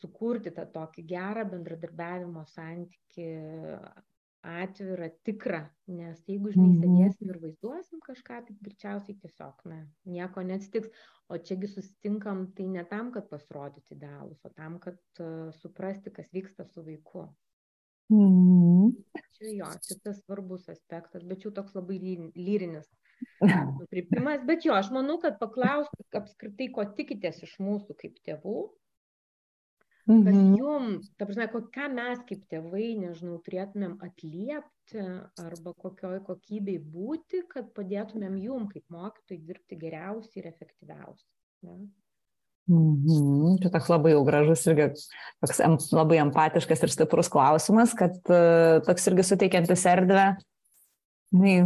sukurti 0.00 0.50
tą 0.56 0.64
tokį 0.72 1.04
gerą 1.12 1.44
bendradarbiavimo 1.52 2.42
santyki 2.50 3.28
atvirą, 4.44 5.08
tikrą, 5.24 5.60
nes 5.88 6.20
jeigu, 6.28 6.52
žinai, 6.52 6.70
Mhm. 6.70 6.80
sėdėsim 6.82 7.30
ir 7.32 7.38
vaizduosim 7.42 8.00
kažką, 8.04 8.40
tai 8.46 8.56
greičiausiai 8.62 9.16
tiesiog, 9.22 9.64
na, 9.64 9.78
nieko 10.04 10.42
neatsitiks. 10.44 10.90
O 11.32 11.38
čiagi 11.40 11.66
susitinkam 11.72 12.52
tai 12.54 12.66
ne 12.68 12.84
tam, 12.84 13.10
kad 13.12 13.30
pasirodyti 13.30 13.94
idealus, 13.96 14.44
o 14.44 14.50
tam, 14.52 14.78
kad 14.78 14.98
uh, 15.20 15.48
suprasti, 15.56 16.12
kas 16.12 16.28
vyksta 16.32 16.66
su 16.68 16.82
vaiku. 16.84 17.24
Mhm. 18.12 18.92
Čia 19.34 19.50
jo, 19.56 19.70
čia 19.82 19.96
tas 20.04 20.20
svarbus 20.24 20.68
aspektas, 20.68 21.24
bet 21.24 21.42
jau 21.44 21.50
toks 21.50 21.74
labai 21.74 21.96
ly- 21.98 22.32
lyrinis 22.36 22.86
nukrypimas. 23.80 24.44
Bet 24.46 24.64
jo, 24.68 24.74
aš 24.76 24.90
manau, 24.92 25.16
kad 25.22 25.38
paklausti 25.40 26.04
apskritai, 26.12 26.68
ko 26.74 26.84
tikitės 26.84 27.40
iš 27.42 27.56
mūsų 27.64 27.96
kaip 27.96 28.20
tėvų, 28.28 28.58
kas 30.04 30.34
Mhm. 30.36 30.56
jum, 30.58 31.00
ta 31.16 31.24
prasme, 31.24 31.48
ką 31.48 31.88
mes 31.94 32.18
kaip 32.28 32.42
tėvai, 32.52 32.92
nežinau, 33.00 33.38
turėtumėm 33.40 33.96
atliepti 34.04 35.00
arba 35.40 35.72
kokioj 35.80 36.20
kokybei 36.26 36.78
būti, 36.78 37.40
kad 37.48 37.72
padėtumėm 37.72 38.36
jum 38.42 38.68
kaip 38.68 38.84
mokytojai 38.92 39.40
dirbti 39.46 39.78
geriausiai 39.80 40.42
ir 40.44 40.50
efektyviausiai. 40.52 41.30
Ne? 41.64 41.88
Mhm. 42.68 43.58
Čia 43.60 43.70
toks 43.72 43.88
labai 43.92 44.12
jau 44.12 44.24
gražus 44.24 44.62
irgi, 44.68 44.90
toks 45.40 45.60
em, 45.60 45.76
labai 45.92 46.20
empatiškas 46.22 46.82
ir 46.84 46.92
stiprus 46.92 47.28
klausimas, 47.32 47.92
kad 47.96 48.16
e, 48.28 48.80
toks 48.84 49.08
irgi 49.08 49.24
suteikiantis 49.24 49.84
erdvę. 49.88 50.36
Na, 51.34 51.64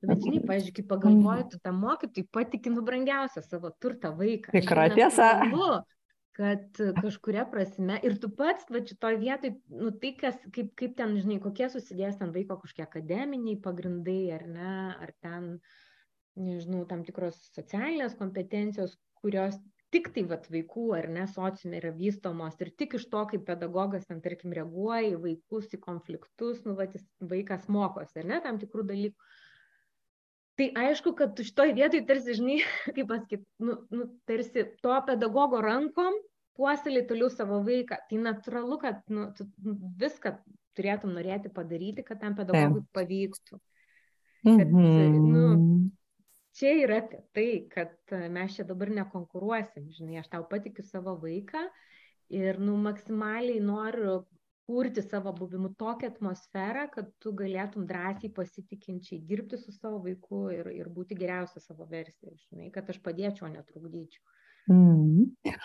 Bet 0.00 0.22
žinai, 0.24 0.40
pavyzdžiui, 0.48 0.74
kai 0.78 0.84
pagalvoji, 0.88 1.46
tu 1.52 1.58
tam 1.60 1.80
mokytojai 1.84 2.28
patikinu 2.32 2.80
brangiausią 2.84 3.42
savo 3.44 3.68
turtą 3.82 4.14
vaiką. 4.16 4.54
Tikra 4.54 4.86
tiesa. 4.94 5.26
natūralu, 5.42 5.82
Kad 6.40 6.78
kažkuria 6.96 7.42
prasme 7.50 7.98
ir 8.06 8.14
tu 8.20 8.30
pats, 8.32 8.64
va 8.72 8.80
šitoj 8.86 9.18
vietoj, 9.20 9.50
nu 9.76 9.90
tai, 10.00 10.14
kas, 10.16 10.38
kaip, 10.54 10.70
kaip 10.78 10.94
ten, 10.96 11.12
žinai, 11.20 11.36
kokie 11.42 11.66
susidės 11.68 12.16
ten 12.20 12.32
vaiko 12.32 12.56
kažkokie 12.62 12.86
akademiniai 12.86 13.58
pagrindai, 13.60 14.22
ar 14.38 14.46
ne, 14.48 14.76
ar 15.04 15.12
ten, 15.20 15.50
nežinau, 16.40 16.86
tam 16.88 17.02
tikros 17.04 17.36
socialinės 17.50 18.16
kompetencijos, 18.16 18.96
kurios 19.20 19.58
tik 19.92 20.12
tai 20.14 20.24
vat, 20.30 20.46
vaikų 20.54 20.86
ar 20.96 21.10
ne 21.12 21.26
sociume 21.28 21.76
yra 21.80 21.90
vystomos 21.94 22.56
ir 22.62 22.72
tik 22.78 22.96
iš 22.96 23.08
to, 23.12 23.26
kaip 23.32 23.44
pedagogas 23.48 24.06
ten, 24.08 24.22
tarkim, 24.24 24.54
reaguoja 24.56 25.12
į 25.12 25.20
vaikus, 25.26 25.68
į 25.74 25.82
konfliktus, 25.82 26.64
nu, 26.64 26.76
vat, 26.78 26.96
vaikas 27.34 27.68
mokosi, 27.68 28.22
ar 28.22 28.30
ne, 28.32 28.40
tam 28.46 28.62
tikrų 28.62 28.86
dalykų. 28.94 29.30
Tai 30.60 30.66
aišku, 30.76 31.14
kad 31.16 31.38
šitoj 31.40 31.70
vietoj 31.72 32.02
tarsi, 32.04 32.34
žinai, 32.36 32.58
kaip 32.96 33.06
pasakyti, 33.08 33.46
nu, 33.64 33.78
nu, 33.94 34.08
tarsi 34.28 34.66
to 34.84 34.96
pedagogo 35.08 35.62
rankom 35.64 36.18
puoselį 36.60 37.06
toliau 37.08 37.30
savo 37.32 37.62
vaiką. 37.64 37.96
Tai 38.10 38.18
natūralu, 38.26 38.76
kad 38.82 39.00
nu, 39.08 39.30
tu 39.36 39.46
viską 40.02 40.34
turėtum 40.76 41.14
norėti 41.16 41.52
padaryti, 41.54 42.04
kad 42.04 42.20
tam 42.20 42.36
pedagogui 42.36 42.84
pavyktų. 42.92 43.60
Kad, 44.44 44.68
Mhm. 44.68 45.32
nu, 45.32 45.80
čia 46.56 46.74
yra 46.82 47.00
apie 47.02 47.22
tai, 47.36 47.48
kad 47.72 48.14
mes 48.32 48.56
čia 48.56 48.64
dabar 48.68 48.92
nekonkuruosim, 49.00 49.88
žinai, 49.96 50.20
aš 50.20 50.28
tau 50.32 50.44
patikiu 50.48 50.84
savo 50.84 51.16
vaiką 51.20 51.64
ir, 52.28 52.60
nu, 52.60 52.76
maksimaliai 52.76 53.60
noriu 53.64 54.26
kurti 54.70 55.02
savo 55.02 55.32
buvimu 55.34 55.72
tokią 55.78 56.12
atmosferą, 56.12 56.84
kad 56.94 57.08
tu 57.22 57.32
galėtum 57.34 57.88
drąsiai 57.90 58.30
pasitikinčiai 58.36 59.18
dirbti 59.26 59.58
su 59.58 59.74
savo 59.74 59.98
vaiku 60.04 60.44
ir, 60.54 60.68
ir 60.76 60.90
būti 60.94 61.18
geriausia 61.18 61.62
savo 61.62 61.88
versija, 61.90 62.30
žinai, 62.46 62.70
kad 62.74 62.86
aš 62.92 63.00
padėčiau, 63.02 63.48
o 63.48 63.50
netrukdyčiau. 63.56 64.22
Mhm. 64.70 65.56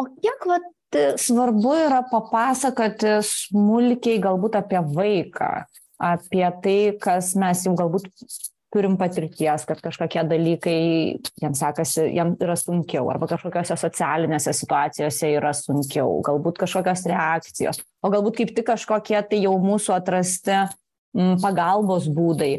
O 0.00 0.06
kiek 0.18 0.46
vat, 0.50 0.66
svarbu 1.22 1.76
yra 1.84 2.00
papasakoti 2.10 3.18
smulkiai 3.28 4.18
galbūt 4.24 4.58
apie 4.58 4.82
vaiką, 4.98 5.52
apie 6.10 6.46
tai, 6.64 6.78
kas 7.02 7.34
mes 7.38 7.62
jau 7.68 7.76
galbūt 7.78 8.10
turim 8.74 8.96
patirties, 9.00 9.64
kad 9.68 9.80
kažkokie 9.84 10.22
dalykai 10.28 10.78
jiems 11.40 11.62
sekasi, 11.62 12.04
jiems 12.12 12.42
yra 12.44 12.56
sunkiau, 12.58 13.08
arba 13.12 13.28
kažkokiose 13.30 13.78
socialinėse 13.80 14.52
situacijose 14.56 15.32
yra 15.38 15.54
sunkiau, 15.56 16.18
galbūt 16.26 16.60
kažkokios 16.64 17.06
reakcijos, 17.08 17.80
o 18.04 18.12
galbūt 18.12 18.42
kaip 18.42 18.54
tik 18.56 18.68
kažkokie 18.68 19.20
tai 19.30 19.42
jau 19.44 19.54
mūsų 19.62 19.96
atrasti 19.96 20.56
m, 20.58 21.36
pagalbos 21.42 22.10
būdai. 22.12 22.56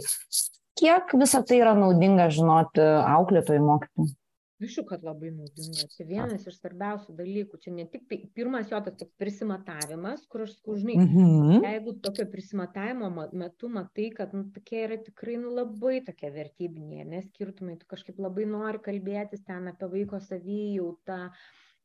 Kiek 0.80 1.14
visą 1.20 1.44
tai 1.46 1.60
yra 1.60 1.76
naudinga 1.78 2.30
žinoti 2.34 2.86
auklėtojų 2.86 3.66
mokytojų? 3.68 4.14
Aišku, 4.60 4.84
kad 4.90 5.04
labai 5.08 5.30
naudinga. 5.32 5.86
Čia 5.94 6.06
vienas 6.10 6.44
iš 6.50 6.58
svarbiausių 6.60 7.14
dalykų. 7.16 7.60
Čia 7.64 7.72
ne 7.78 7.86
tik 7.88 8.10
tai 8.10 8.18
pirmas 8.36 8.68
jo 8.72 8.82
tas 8.84 8.98
toks 9.00 9.16
prisimatavimas, 9.22 10.26
kur 10.28 10.44
aš 10.44 10.58
sakau, 10.58 10.76
žinai, 10.82 10.98
Mhm. 11.00 11.64
jeigu 11.64 11.94
tokio 12.04 12.26
prisimatavimo 12.34 13.10
ma- 13.10 13.30
metu 13.32 13.70
matai, 13.70 14.10
kad 14.12 14.34
nu, 14.34 14.44
tokie 14.52 14.84
yra 14.88 14.98
tikrai 14.98 15.38
nu, 15.40 15.54
labai 15.56 16.02
tokie 16.04 16.30
vertybiniai, 16.32 17.08
neskirtumai, 17.08 17.80
tu 17.80 17.86
kažkaip 17.88 18.20
labai 18.20 18.46
nori 18.46 18.80
kalbėtis 18.80 19.46
ten 19.46 19.68
apie 19.72 19.88
vaiko 19.88 20.20
savijautą, 20.20 21.32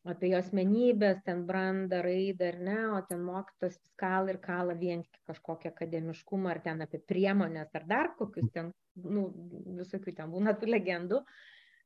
apie 0.05 0.29
jo 0.33 0.39
asmenybės, 0.43 1.23
ten 1.25 1.47
brandą, 1.47 2.03
raidą 2.03 2.49
ar 2.49 2.59
ne, 2.59 2.79
o 2.99 3.01
ten 3.09 3.21
mokytas 3.23 3.79
vis 3.79 3.93
kala 3.97 4.31
ir 4.31 4.39
kala 4.39 4.75
vien 4.75 5.03
tik 5.05 5.21
kažkokią 5.31 5.71
akademiškumą, 5.71 6.51
ar 6.51 6.59
ten 6.61 6.83
apie 6.83 6.99
priemonės, 6.99 7.71
ar 7.75 7.85
dar 7.87 8.15
kokius 8.19 8.51
ten, 8.53 8.73
nu, 8.97 9.31
visokių 9.79 10.15
ten 10.17 10.31
būna 10.31 10.59
tų 10.59 10.67
legendų. 10.75 11.23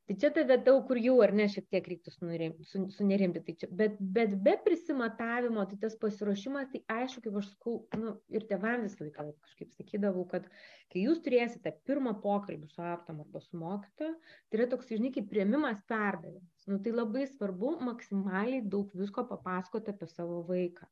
Tai 0.08 0.14
čia 0.16 0.30
ta 0.32 0.40
vieta, 0.48 0.72
kur 0.88 0.96
jau 0.96 1.18
ar 1.20 1.34
ne 1.36 1.44
šiek 1.52 1.66
tiek 1.68 1.88
reiktų 1.92 2.12
sunerim- 2.14 2.54
su- 2.64 2.86
sunerimti. 2.96 3.42
Tai 3.44 3.54
čia, 3.60 3.66
bet, 3.80 3.98
bet 4.00 4.30
be 4.40 4.54
prisimatavimo, 4.64 5.66
tai 5.68 5.76
tas 5.82 5.98
pasiruošimas, 6.00 6.70
tai 6.72 6.80
aišku, 6.94 7.20
kaip 7.26 7.36
aš 7.36 7.50
sakau, 7.50 7.74
nu, 8.00 8.14
ir 8.32 8.46
tėvam 8.48 8.86
visą 8.86 9.04
laiką 9.04 9.26
kažkaip 9.44 9.74
sakydavau, 9.76 10.24
kad 10.30 10.48
kai 10.88 11.02
jūs 11.04 11.20
turėsite 11.26 11.74
pirmą 11.84 12.14
pokalbį 12.22 12.70
su 12.72 12.80
aptam 12.80 13.20
arba 13.20 13.42
su 13.44 13.60
mokytoju, 13.60 14.16
tai 14.48 14.60
yra 14.62 14.68
toks, 14.72 14.88
žinai, 14.88 15.12
kaip 15.12 15.28
prieimimas 15.28 15.84
perdavimas. 15.92 16.64
Nu, 16.72 16.80
tai 16.80 16.96
labai 16.96 17.26
svarbu 17.28 17.74
maksimaliai 17.90 18.64
daug 18.64 18.88
visko 18.96 19.26
papasakoti 19.28 19.92
apie 19.92 20.08
savo 20.08 20.40
vaiką. 20.48 20.88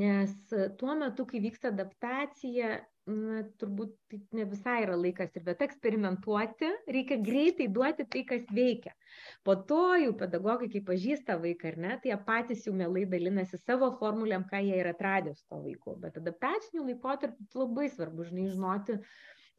Nes 0.00 0.32
tuo 0.80 0.96
metu, 0.96 1.28
kai 1.28 1.44
vyksta 1.44 1.68
adaptacija, 1.74 2.78
na, 3.08 3.40
turbūt 3.60 3.94
tai 4.10 4.20
ne 4.36 4.44
visai 4.50 4.82
yra 4.84 4.96
laikas 4.98 5.32
ir 5.36 5.44
vieta 5.46 5.66
eksperimentuoti, 5.66 6.70
reikia 6.96 7.18
greitai 7.24 7.68
duoti 7.72 8.06
tai, 8.12 8.22
kas 8.28 8.44
veikia. 8.54 8.92
Po 9.46 9.56
to 9.70 9.80
jau 10.02 10.12
pedagogai, 10.20 10.68
kai 10.72 10.84
pažįsta 10.86 11.38
vaiką 11.40 11.72
ar 11.72 11.80
ne, 11.86 11.96
tai 12.02 12.12
jie 12.12 12.20
patys 12.28 12.66
jau 12.68 12.76
mielai 12.76 13.06
dalinasi 13.10 13.60
savo 13.62 13.90
formulėm, 14.00 14.46
ką 14.50 14.62
jie 14.66 14.78
yra 14.82 14.94
atradę 14.96 15.34
su 15.34 15.44
to 15.48 15.60
vaiku. 15.64 15.96
Bet 16.04 16.20
adaptaciniu 16.20 16.86
laikotarpiu 16.86 17.64
labai 17.64 17.88
svarbu, 17.92 18.28
žinai, 18.30 18.48
žinoti, 18.52 18.98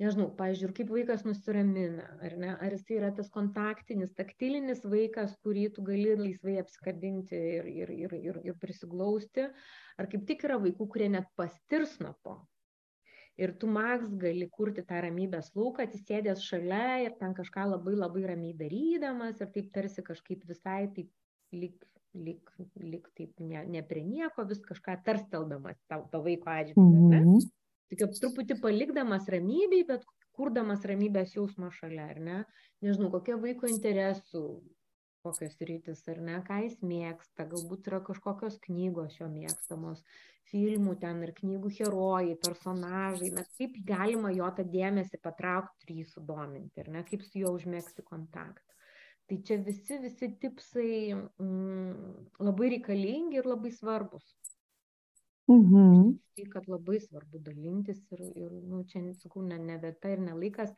nežinau, 0.02 0.30
pažiūrėjau, 0.38 0.76
kaip 0.78 0.94
vaikas 0.96 1.26
nusiramina, 1.28 2.08
ar 2.26 2.38
ne, 2.42 2.54
ar 2.56 2.78
jis 2.78 2.88
yra 2.98 3.12
tas 3.18 3.30
kontaktinis, 3.34 4.16
taktilinis 4.18 4.86
vaikas, 4.86 5.36
kurį 5.46 5.68
tu 5.76 5.86
gali 5.86 6.16
laisvai 6.18 6.58
apsikabinti 6.62 7.42
ir, 7.58 7.70
ir, 7.84 7.94
ir, 8.06 8.16
ir, 8.32 8.40
ir 8.52 8.58
prisiglausti, 8.62 9.50
ar 9.98 10.10
kaip 10.14 10.26
tik 10.30 10.48
yra 10.48 10.62
vaikų, 10.62 10.90
kurie 10.94 11.12
net 11.18 11.30
pastirs 11.38 12.00
nuo 12.02 12.16
to. 12.26 12.40
Ir 13.40 13.54
tu 13.60 13.68
maks 13.72 14.10
gali 14.20 14.48
kurti 14.52 14.84
tą 14.88 15.00
ramybės 15.06 15.54
lauką, 15.56 15.86
atsisėdęs 15.88 16.44
šalia 16.44 17.00
ir 17.06 17.16
ten 17.20 17.36
kažką 17.38 17.70
labai 17.72 17.96
labai 17.96 18.26
ramiai 18.34 18.58
darydamas 18.58 19.40
ir 19.40 19.50
taip 19.56 19.72
tarsi 19.76 20.04
kažkaip 20.04 20.44
visai 20.50 20.90
taip 20.96 21.10
lik, 21.56 21.86
lik, 22.14 22.52
lik 22.76 23.08
taip 23.18 23.40
ne, 23.40 23.64
ne 23.66 23.84
prie 23.88 24.04
nieko, 24.04 24.46
vis 24.50 24.60
kažką 24.66 24.98
tarsteldamas 25.06 25.80
tau, 25.88 26.04
to 26.12 26.22
vaiko 26.28 26.52
atžvilgiu. 26.52 27.08
ne? 27.14 27.22
Mhm. 27.24 27.50
Tik 27.92 28.04
truputį 28.20 28.56
palikdamas 28.64 29.26
ramybėj, 29.32 29.88
bet 29.88 30.06
kurdamas 30.38 30.86
ramybės 30.88 31.34
jausmą 31.36 31.72
šalia, 31.76 32.06
ar 32.14 32.22
ne? 32.24 32.38
Nežinau, 32.84 33.10
kokie 33.16 33.36
vaiko 33.40 33.68
interesų, 33.68 34.46
kokios 35.24 35.58
rytis, 35.70 36.02
ar 36.12 36.20
ne, 36.28 36.40
ką 36.48 36.60
jis 36.66 36.80
mėgsta, 36.86 37.46
galbūt 37.52 37.90
yra 37.92 38.02
kažkokios 38.08 38.60
knygos 38.66 39.20
jo 39.20 39.30
mėgstamos, 39.32 40.04
filmų 40.52 40.98
ten 41.04 41.22
ir 41.26 41.34
knygų 41.38 41.72
herojai, 41.78 42.36
personažai, 42.46 43.32
na 43.38 43.46
kaip 43.58 43.78
galima 43.88 44.34
jo 44.36 44.50
tą 44.58 44.66
dėmesį 44.76 45.22
patraukti 45.24 45.88
ir 45.88 46.02
jį 46.02 46.08
sudominti, 46.12 46.84
ar 46.84 46.92
ne, 46.98 47.06
kaip 47.08 47.26
su 47.28 47.44
juo 47.44 47.56
užmėgsti 47.60 48.06
kontaktą. 48.08 48.68
Tai 49.30 49.38
čia 49.48 49.62
visi, 49.64 49.98
visi 50.04 50.28
tipsai 50.42 50.94
mm, 51.16 52.42
labai 52.44 52.74
reikalingi 52.76 53.40
ir 53.40 53.48
labai 53.48 53.72
svarbus 53.72 54.34
Mhm. 55.52 56.20
tai, 56.36 56.46
kad 56.50 56.68
labai 56.70 57.00
svarbu 57.04 57.40
dalintis 57.44 58.02
ir, 58.16 58.22
ir 58.40 58.52
nu, 58.52 58.84
čia, 58.88 59.02
sakau, 59.20 59.44
ne, 59.44 59.58
ne 59.60 59.78
vieta 59.82 60.12
ir 60.14 60.22
ne 60.24 60.36
laikas 60.38 60.72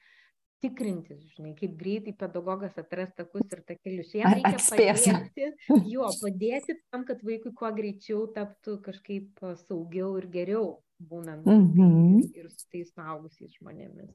tikrintis, 0.63 1.19
žinai, 1.35 1.51
kaip 1.59 1.75
greitai 1.79 2.13
pedagogas 2.17 2.77
atras 2.79 3.11
takus 3.17 3.43
ir 3.51 3.61
takelius. 3.67 4.13
Jam 4.15 4.31
reikia 4.33 4.55
atspės? 4.57 5.05
padėti, 5.11 5.49
jo, 5.91 6.07
padėti 6.23 6.77
tam, 6.89 7.03
kad 7.09 7.21
vaikui 7.27 7.51
kuo 7.59 7.69
greičiau 7.75 8.25
taptų 8.35 8.77
kažkaip 8.87 9.43
saugiau 9.67 10.15
ir 10.21 10.27
geriau 10.33 10.67
būnant 11.03 11.45
Mhm. 11.45 12.21
ir, 12.23 12.45
ir 12.45 12.49
su 12.49 12.65
tais 12.71 12.93
suaugusiais 12.95 13.57
žmonėmis. 13.59 14.13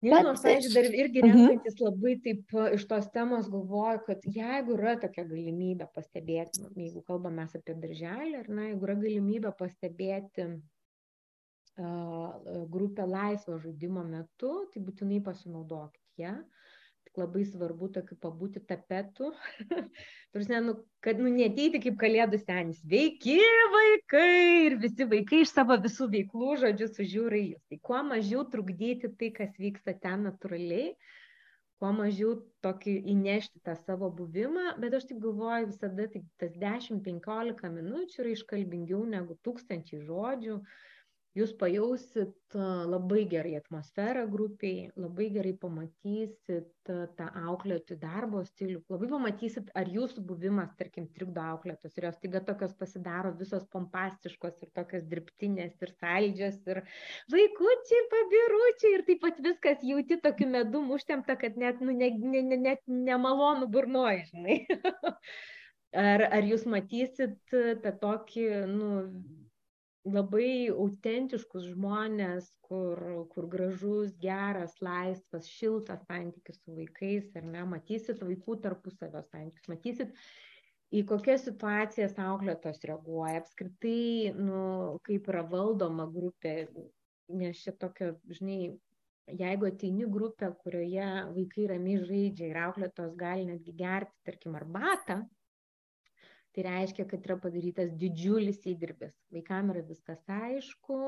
Nežinau, 0.00 0.30
aš, 0.32 0.40
pavyzdžiui, 0.40 0.72
dar 0.72 0.86
irgi 0.96 1.20
Mhm. 1.22 1.32
renkantis 1.36 1.74
labai 1.84 2.14
taip 2.24 2.54
iš 2.72 2.86
tos 2.88 3.10
temos 3.12 3.50
galvoju, 3.52 4.00
kad 4.06 4.22
jeigu 4.24 4.72
yra 4.78 4.94
tokia 5.02 5.26
galimybė 5.28 5.90
pastebėti, 5.92 6.64
jeigu 6.74 7.02
kalbame 7.04 7.44
apie 7.44 7.74
darželį, 7.82 8.38
ar 8.40 8.48
ne, 8.48 8.70
jeigu 8.72 8.86
yra 8.88 8.94
galimybė 8.96 9.52
pastebėti 9.58 10.46
grupę 11.76 13.06
laisvo 13.06 13.58
žaidimo 13.58 14.02
metu, 14.04 14.66
tai 14.72 14.82
būtinai 14.82 15.20
pasinaudokit 15.24 16.24
ją. 16.24 16.34
Tik 17.06 17.16
labai 17.18 17.44
svarbu 17.48 17.88
tokiu 17.94 18.16
pabūti 18.20 18.60
tapetu. 18.66 19.30
Tarsi, 20.32 20.58
nu, 20.62 20.74
kad 21.02 21.18
nu, 21.18 21.30
neteiti 21.32 21.80
kaip 21.82 21.96
kalėdų 21.98 22.38
senis. 22.42 22.82
Veiki 22.86 23.38
vaikai 23.74 24.66
ir 24.66 24.76
visi 24.82 25.06
vaikai 25.08 25.40
iš 25.46 25.54
savo 25.54 25.78
visų 25.80 26.10
veiklų, 26.12 26.50
žodžiu, 26.64 26.90
sužiūri 26.92 27.40
jūs. 27.48 27.64
Tai 27.70 27.80
kuo 27.88 28.02
mažiau 28.12 28.44
trukdyti 28.52 29.10
tai, 29.16 29.32
kas 29.34 29.56
vyksta 29.58 29.96
ten 29.98 30.28
natūraliai, 30.28 30.92
kuo 31.80 31.90
mažiau 31.96 32.36
tokį 32.62 32.94
įnešti 33.14 33.64
tą 33.64 33.74
savo 33.80 34.12
buvimą, 34.12 34.76
bet 34.82 34.94
aš 34.98 35.08
taip 35.08 35.22
galvoju 35.24 35.72
visada, 35.72 36.06
tai 36.12 36.22
tas 36.38 36.52
10-15 36.60 37.74
minučių 37.80 38.22
yra 38.22 38.36
iškalbingiau 38.36 39.02
negu 39.08 39.38
tūkstančiai 39.48 40.04
žodžių. 40.04 40.60
Jūs 41.38 41.52
pajausit 41.54 42.54
labai 42.90 43.20
gerai 43.30 43.52
atmosferą 43.54 44.24
grupiai, 44.32 44.88
labai 44.98 45.28
gerai 45.30 45.52
pamatysit 45.62 46.88
tą 46.88 47.26
auklėtojų 47.46 47.98
darbo 48.02 48.40
stilių, 48.48 48.80
labai 48.90 49.10
pamatysit, 49.12 49.68
ar 49.78 49.86
jūsų 49.94 50.24
buvimas, 50.26 50.72
tarkim, 50.80 51.06
trikdo 51.14 51.44
auklėtos 51.52 51.94
ir 51.94 52.08
jos 52.08 52.18
taiga 52.24 52.40
tokios 52.48 52.74
pasidaro 52.80 53.30
visos 53.38 53.62
pompastiškos 53.70 54.58
ir 54.66 54.72
tokios 54.80 55.06
dirbtinės 55.12 55.78
ir 55.86 55.92
saldžios 56.00 56.58
ir 56.66 56.82
vaikučiai, 57.36 58.02
pabiručiai 58.16 58.92
ir 58.96 59.06
taip 59.12 59.22
pat 59.22 59.38
viskas 59.46 59.86
jauti 59.86 60.18
tokiu 60.26 60.50
medu 60.50 60.82
užtemta, 60.98 61.38
kad 61.38 61.60
net, 61.62 61.78
nu, 61.78 61.94
ne, 61.94 62.10
ne, 62.18 62.42
ne, 62.48 62.58
net 62.64 62.82
nemalonu 62.90 63.70
burnoji, 63.70 64.26
žinai. 64.32 64.58
Ar, 66.00 66.22
ar 66.22 66.44
jūs 66.46 66.68
matysit 66.70 67.50
tą 67.50 67.90
tokį, 67.98 68.44
nu, 68.70 68.90
labai 70.14 70.70
autentiškus 70.72 71.70
žmonės, 71.72 72.50
kur, 72.66 73.00
kur 73.32 73.48
gražus, 73.52 74.12
geras, 74.22 74.76
laisvas, 74.84 75.48
šiltas 75.50 76.04
santykis 76.06 76.60
su 76.60 76.76
vaikais, 76.76 77.30
ar 77.38 77.48
ne, 77.48 77.64
matysit 77.72 78.22
vaikų 78.24 78.60
tarpusavio 78.64 79.22
santykius, 79.30 79.70
matysit, 79.72 80.14
į 80.90 81.04
kokias 81.10 81.46
situacijas 81.46 82.18
auklėtos 82.18 82.82
reaguoja, 82.86 83.40
apskritai, 83.42 84.34
nu, 84.38 84.62
kaip 85.06 85.28
yra 85.30 85.44
valdoma 85.46 86.08
grupė, 86.10 86.54
nes 87.40 87.62
čia 87.62 87.74
tokio, 87.78 88.14
žinai, 88.30 88.74
jeigu 89.38 89.68
ateini 89.70 90.08
grupę, 90.10 90.50
kurioje 90.62 91.10
vaikai 91.34 91.68
ramiai 91.70 92.00
žaidžia 92.06 92.48
ir 92.50 92.62
auklėtos 92.66 93.14
gali 93.18 93.46
netgi 93.46 93.74
gerti, 93.78 94.16
tarkim, 94.26 94.56
arbatą, 94.58 95.20
tai 96.54 96.64
reiškia, 96.66 97.06
kad 97.10 97.24
yra 97.26 97.36
padarytas 97.38 97.92
didžiulis 97.98 98.60
įdirbis. 98.72 99.14
Vaikam 99.34 99.70
yra 99.74 99.84
viskas 99.86 100.22
aišku, 100.34 100.98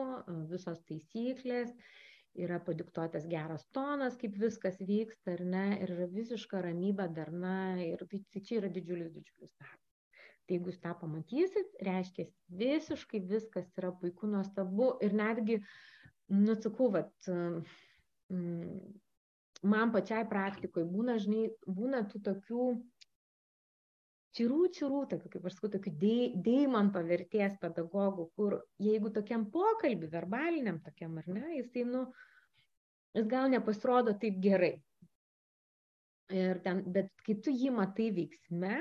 visos 0.51 0.83
taisyklės, 0.89 1.73
yra 2.39 2.61
padiktuotas 2.65 3.27
geras 3.29 3.67
tonas, 3.77 4.17
kaip 4.21 4.37
viskas 4.41 4.79
vyksta, 4.81 5.35
ar 5.37 5.43
ne, 5.55 5.65
ir 5.85 5.93
yra 5.97 6.09
visiška 6.13 6.63
ramybė, 6.65 7.09
darna, 7.17 7.57
ir 7.83 8.05
tai, 8.09 8.23
tai 8.33 8.45
čia 8.47 8.61
yra 8.63 8.71
didžiulis, 8.73 9.11
didžiulis 9.13 9.53
darbas. 9.59 9.89
Tai 10.43 10.57
jeigu 10.57 10.73
jūs 10.73 10.81
tą 10.83 10.95
pamatysit, 10.99 11.77
reiškia, 11.87 12.27
visiškai 12.63 13.21
viskas 13.31 13.69
yra 13.79 13.93
puiku, 13.99 14.31
nuostabu 14.31 14.95
ir 15.05 15.15
netgi, 15.15 15.61
nusakau, 16.33 16.89
vat, 16.97 17.13
mm, 18.33 18.81
man 19.63 19.93
pačiai 19.95 20.25
praktikoje 20.31 20.89
būna, 20.91 21.19
žinai, 21.23 21.51
būna 21.67 22.03
tų 22.11 22.23
tokių 22.31 22.67
čirų, 24.37 24.61
čirų, 24.77 25.03
tokių, 25.13 25.31
kaip 25.35 25.49
aš 25.49 25.57
sakau, 25.59 25.71
tokių 25.75 25.93
deimanto 26.47 27.03
vertės 27.07 27.59
pedagogų, 27.63 28.29
kur 28.39 28.59
jeigu 28.83 29.13
tokiam 29.15 29.47
pokalbį, 29.53 30.09
verbaliniam 30.13 30.81
tokiam, 30.85 31.19
ar 31.21 31.29
ne, 31.29 31.59
jisai, 31.59 31.85
nu, 31.89 32.07
jis 33.17 33.29
gal 33.31 33.53
nepasirodo 33.53 34.17
taip 34.23 34.41
gerai. 34.45 34.75
Ir 36.33 36.63
ten, 36.65 36.81
bet 36.95 37.13
kai 37.27 37.37
tu 37.45 37.53
jį 37.53 37.75
matai 37.77 38.09
veiksme, 38.17 38.81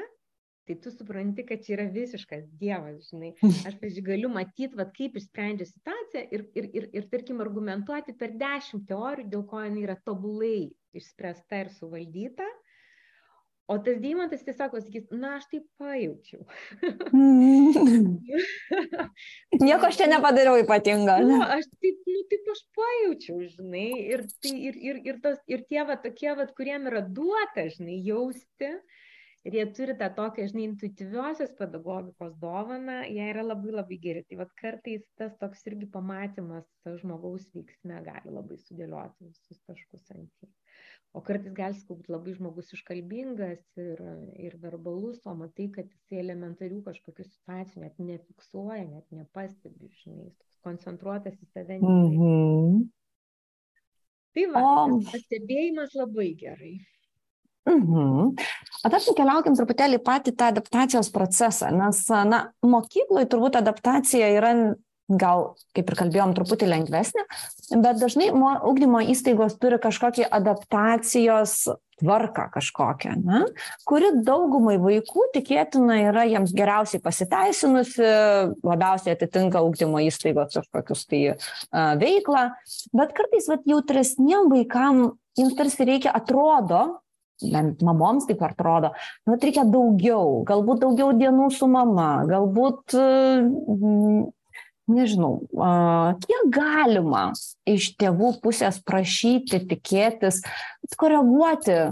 tai 0.68 0.76
tu 0.80 0.92
supranti, 0.94 1.44
kad 1.48 1.64
čia 1.66 1.74
yra 1.76 1.88
visiškas 1.92 2.46
dievas, 2.62 3.10
žinai. 3.10 3.34
Aš, 3.68 3.76
pažiūrėjau, 3.82 4.08
galiu 4.08 4.32
matyti, 4.32 4.78
vad, 4.78 4.94
kaip 4.96 5.18
išsprendžia 5.20 5.68
situaciją 5.68 6.26
ir, 6.38 6.46
ir, 6.56 6.70
ir, 6.80 6.90
ir, 6.96 7.08
tarkim, 7.12 7.42
argumentuoti 7.44 8.16
per 8.20 8.38
dešimt 8.40 8.88
teorijų, 8.88 9.28
dėl 9.34 9.44
ko 9.52 9.66
jinai 9.66 9.84
yra 9.90 9.98
tobulai 10.06 10.70
išspręsta 10.96 11.66
ir 11.66 11.74
suvaldyta. 11.76 12.48
O 13.72 13.78
tas 13.80 14.00
deimantas 14.04 14.42
tiesiog 14.44 14.74
pasakys, 14.76 15.06
na, 15.16 15.38
aš 15.40 15.46
taip 15.52 15.66
pajaučiau. 15.80 16.42
Nieko 19.62 19.88
aš 19.88 20.00
čia 20.02 20.08
nepadariau 20.12 20.60
ypatingo. 20.60 21.16
Nu, 21.24 21.38
aš 21.46 21.70
taip, 21.78 22.02
nu, 22.12 22.24
taip 22.32 22.50
aš 22.52 22.62
pajaučiau, 22.76 23.38
žinai, 23.54 23.92
ir, 24.16 24.26
tai, 24.44 24.54
ir, 24.70 24.76
ir, 24.90 25.00
ir, 25.08 25.22
tos, 25.24 25.40
ir 25.52 25.64
tie, 25.70 25.82
va, 25.88 25.96
tokie, 26.04 26.32
va, 26.36 26.44
kuriem 26.58 26.90
yra 26.92 27.02
duota, 27.06 27.70
žinai, 27.78 28.02
jausti, 28.10 28.74
ir 29.48 29.58
jie 29.58 29.66
turi 29.78 29.98
tą 30.00 30.10
tokią, 30.18 30.48
žinai, 30.52 30.68
intuityviosios 30.70 31.54
pedagogikos 31.60 32.38
dovaną, 32.44 33.02
jie 33.10 33.28
yra 33.34 33.46
labai 33.48 33.76
labai 33.80 34.00
geri. 34.06 34.26
Tai 34.30 34.42
vad 34.44 34.56
kartais 34.64 35.06
tas 35.22 35.38
toks 35.42 35.68
irgi 35.72 35.90
pamatymas 35.98 36.68
žmogaus 37.04 37.50
veiksme 37.56 38.02
gali 38.08 38.38
labai 38.40 38.60
sudėlioti 38.66 39.32
visus 39.32 39.64
taškus 39.68 40.10
ant 40.18 40.44
jį 40.44 40.52
o 41.14 41.22
kartais 41.26 41.54
gali 41.56 41.82
būti 41.88 42.12
labai 42.14 42.34
žmogus 42.38 42.72
iškalbingas 42.76 43.64
ir, 43.84 44.02
ir 44.40 44.56
verbalus, 44.64 45.20
o 45.28 45.36
matai, 45.36 45.68
kad 45.76 45.90
jis 45.92 46.22
elementarių 46.24 46.80
kažkokių 46.86 47.26
situacijų 47.28 47.84
net 47.84 48.00
nefiksuoja, 48.00 48.86
net 48.88 49.18
nepastebi, 49.18 49.92
žinai, 50.04 50.30
koncentruotas 50.66 51.36
į 51.36 51.50
save. 51.52 51.80
Mm 51.82 52.16
-hmm. 52.16 52.82
Tai 54.32 54.46
va, 54.54 54.64
pastebėjimas 55.12 55.96
labai 56.00 56.30
gerai. 56.40 56.76
Mhm. 57.72 58.32
O 58.82 58.90
tarkim 58.92 59.18
keliaukim 59.18 59.58
truputėlį 59.58 60.02
patį 60.04 60.36
tą 60.38 60.52
adaptacijos 60.52 61.12
procesą, 61.14 61.72
nes, 61.76 62.04
na, 62.28 62.48
mokykloje 62.66 63.30
turbūt 63.32 63.60
adaptacija 63.62 64.32
yra 64.38 64.56
gal, 65.20 65.54
kaip 65.76 65.90
ir 65.92 65.98
kalbėjom, 66.00 66.34
truputį 66.38 66.70
lengvesnė, 66.72 67.24
bet 67.84 68.00
dažnai 68.02 68.30
ugdymo 68.32 69.02
įstaigos 69.12 69.58
turi 69.60 69.80
kažkokį 69.82 70.28
adaptacijos 70.32 71.66
tvarką 72.02 72.48
kažkokią, 72.56 73.14
ne, 73.22 73.44
kuri 73.86 74.10
daugumai 74.26 74.78
vaikų 74.82 75.28
tikėtina 75.36 76.00
yra 76.08 76.26
jiems 76.26 76.54
geriausiai 76.58 77.02
pasiteisinusi, 77.04 78.08
labiausiai 78.66 79.14
atitinka 79.14 79.62
ugdymo 79.62 80.02
įstaigos 80.08 80.58
kažkokius 80.58 81.06
tai 81.12 81.22
uh, 81.36 81.94
veiklą, 82.02 82.48
bet 82.98 83.14
kartais 83.18 83.52
vat, 83.52 83.68
jautresniem 83.70 84.50
vaikam 84.50 85.12
jiems 85.38 85.56
tarsi 85.60 85.88
reikia, 85.88 86.16
atrodo, 86.18 87.01
bent 87.42 87.82
mamoms 87.86 88.28
taip 88.30 88.44
atrodo, 88.46 88.94
nu, 89.28 89.38
reikia 89.42 89.66
daugiau, 89.68 90.42
galbūt 90.48 90.84
daugiau 90.86 91.16
dienų 91.18 91.50
su 91.56 91.70
mama, 91.72 92.12
galbūt 92.30 92.98
nežinau, 94.92 95.42
kiek 96.24 96.48
galima 96.54 97.32
iš 97.70 97.92
tėvų 98.00 98.34
pusės 98.44 98.80
prašyti, 98.86 99.62
tikėtis, 99.70 100.42
koreguoti 101.00 101.76
e, 101.78 101.92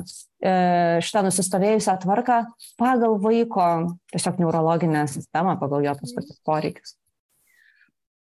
šitą 1.05 1.23
nusistovėjusią 1.27 1.97
tvarką 2.03 2.39
pagal 2.79 3.19
vaiko 3.23 3.67
tiesiog 4.13 4.41
neurologinę 4.43 5.05
sistemą, 5.11 5.57
pagal 5.61 5.85
jo 5.87 5.95
tas 6.01 6.15
pačius 6.17 6.41
poreikius. 6.47 6.95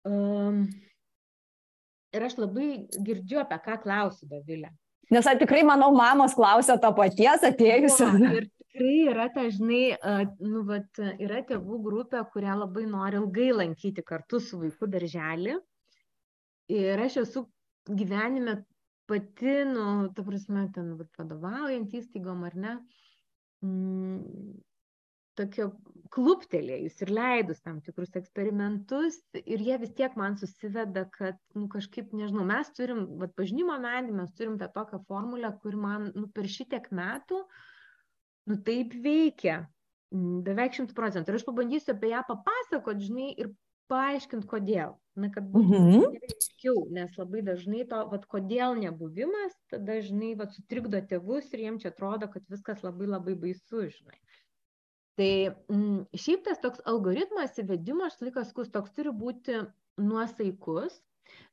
Um, 0.09 0.68
ir 2.14 2.29
aš 2.29 2.39
labai 2.41 2.87
girdžiu, 2.95 3.43
apie 3.43 3.59
ką 3.64 3.81
klausiu, 3.83 4.29
Davilė. 4.31 4.70
Nes 5.14 5.28
tikrai, 5.40 5.62
manau, 5.64 5.88
mamos 5.96 6.34
klausia 6.36 6.76
to 6.80 6.90
paties 6.96 7.44
atėjusios. 7.48 8.18
Ir 8.28 8.48
tikrai 8.50 8.96
yra 9.09 9.28
dažnai, 9.32 9.82
nu, 10.44 10.64
vat, 10.68 11.00
yra 11.16 11.40
tėvų 11.48 11.80
grupė, 11.86 12.22
kurie 12.32 12.52
labai 12.52 12.84
nori 12.90 13.16
ilgai 13.20 13.48
lankyti 13.56 14.04
kartu 14.04 14.40
su 14.44 14.61
vaiku 14.61 14.90
darželį. 14.92 15.56
Ir 16.76 17.00
aš 17.00 17.22
esu 17.24 17.46
gyvenime 17.88 18.59
pati, 19.09 19.54
nu, 19.64 20.11
ta 20.12 20.24
prasme, 20.26 20.66
ten 20.74 20.92
vat, 20.98 21.09
vadovaujant 21.16 21.94
įstaigom 21.96 22.44
ar 22.44 22.59
ne, 22.61 22.74
mm, 23.64 24.52
tokio 25.40 25.70
kluptelėjus 26.14 26.98
ir 27.04 27.12
leidus 27.14 27.61
tam 27.64 27.80
tikrus 27.84 28.14
eksperimentus 28.18 29.18
ir 29.38 29.62
jie 29.64 29.78
vis 29.82 29.94
tiek 29.98 30.14
man 30.18 30.36
susiveda, 30.40 31.04
kad, 31.14 31.38
nu, 31.56 31.66
kažkaip, 31.72 32.12
nežinau, 32.16 32.46
mes 32.48 32.70
turim, 32.76 33.04
vad, 33.20 33.34
pažinimo 33.38 33.76
medį, 33.82 34.14
mes 34.20 34.34
turim 34.38 34.59
tą 34.61 34.70
tokią 34.74 35.02
formulę, 35.09 35.52
kuri 35.62 35.80
man, 35.80 36.11
nu, 36.16 36.28
per 36.34 36.48
šitiek 36.50 36.90
metų, 36.94 37.42
nu 38.48 38.59
taip 38.66 38.94
veikia, 39.04 39.62
mm, 40.14 40.42
beveik 40.48 40.76
šimtų 40.78 40.96
procentų. 40.96 41.32
Ir 41.32 41.40
aš 41.40 41.48
pabandysiu 41.48 41.94
apie 41.94 42.12
ją 42.14 42.22
papasakot, 42.28 43.02
žinai, 43.04 43.32
ir 43.36 43.52
paaiškinti, 43.92 44.48
kodėl. 44.48 44.96
Na, 45.18 45.32
kad 45.34 45.48
būtų 45.50 45.74
mhm. 45.74 46.18
aiškiau, 46.28 46.84
nes 46.94 47.16
labai 47.18 47.40
dažnai 47.46 47.82
to, 47.90 47.98
vad, 48.12 48.26
kodėl 48.30 48.76
nebuvimas, 48.78 49.56
tada, 49.72 49.98
žinai, 50.04 50.34
vad, 50.38 50.52
sutrikdo 50.54 51.00
tėvus 51.11 51.48
ir 51.50 51.64
jiems 51.64 51.82
čia 51.82 51.90
atrodo, 51.90 52.28
kad 52.30 52.44
viskas 52.52 52.84
labai 52.86 53.09
labai 53.11 53.34
baisu, 53.40 53.88
žinai. 53.90 54.20
Tai 55.18 55.30
m, 55.50 55.54
mm, 55.74 56.02
šiaip 56.14 56.44
tas 56.46 56.60
toks 56.62 56.82
algoritmas 56.86 57.58
įvedimo, 57.58 58.06
aš 58.06 58.20
laikas, 58.22 58.52
kus 58.54 58.70
toks 58.70 58.94
turi 58.94 59.10
būti 59.10 59.64
nuosaikus, 59.98 61.00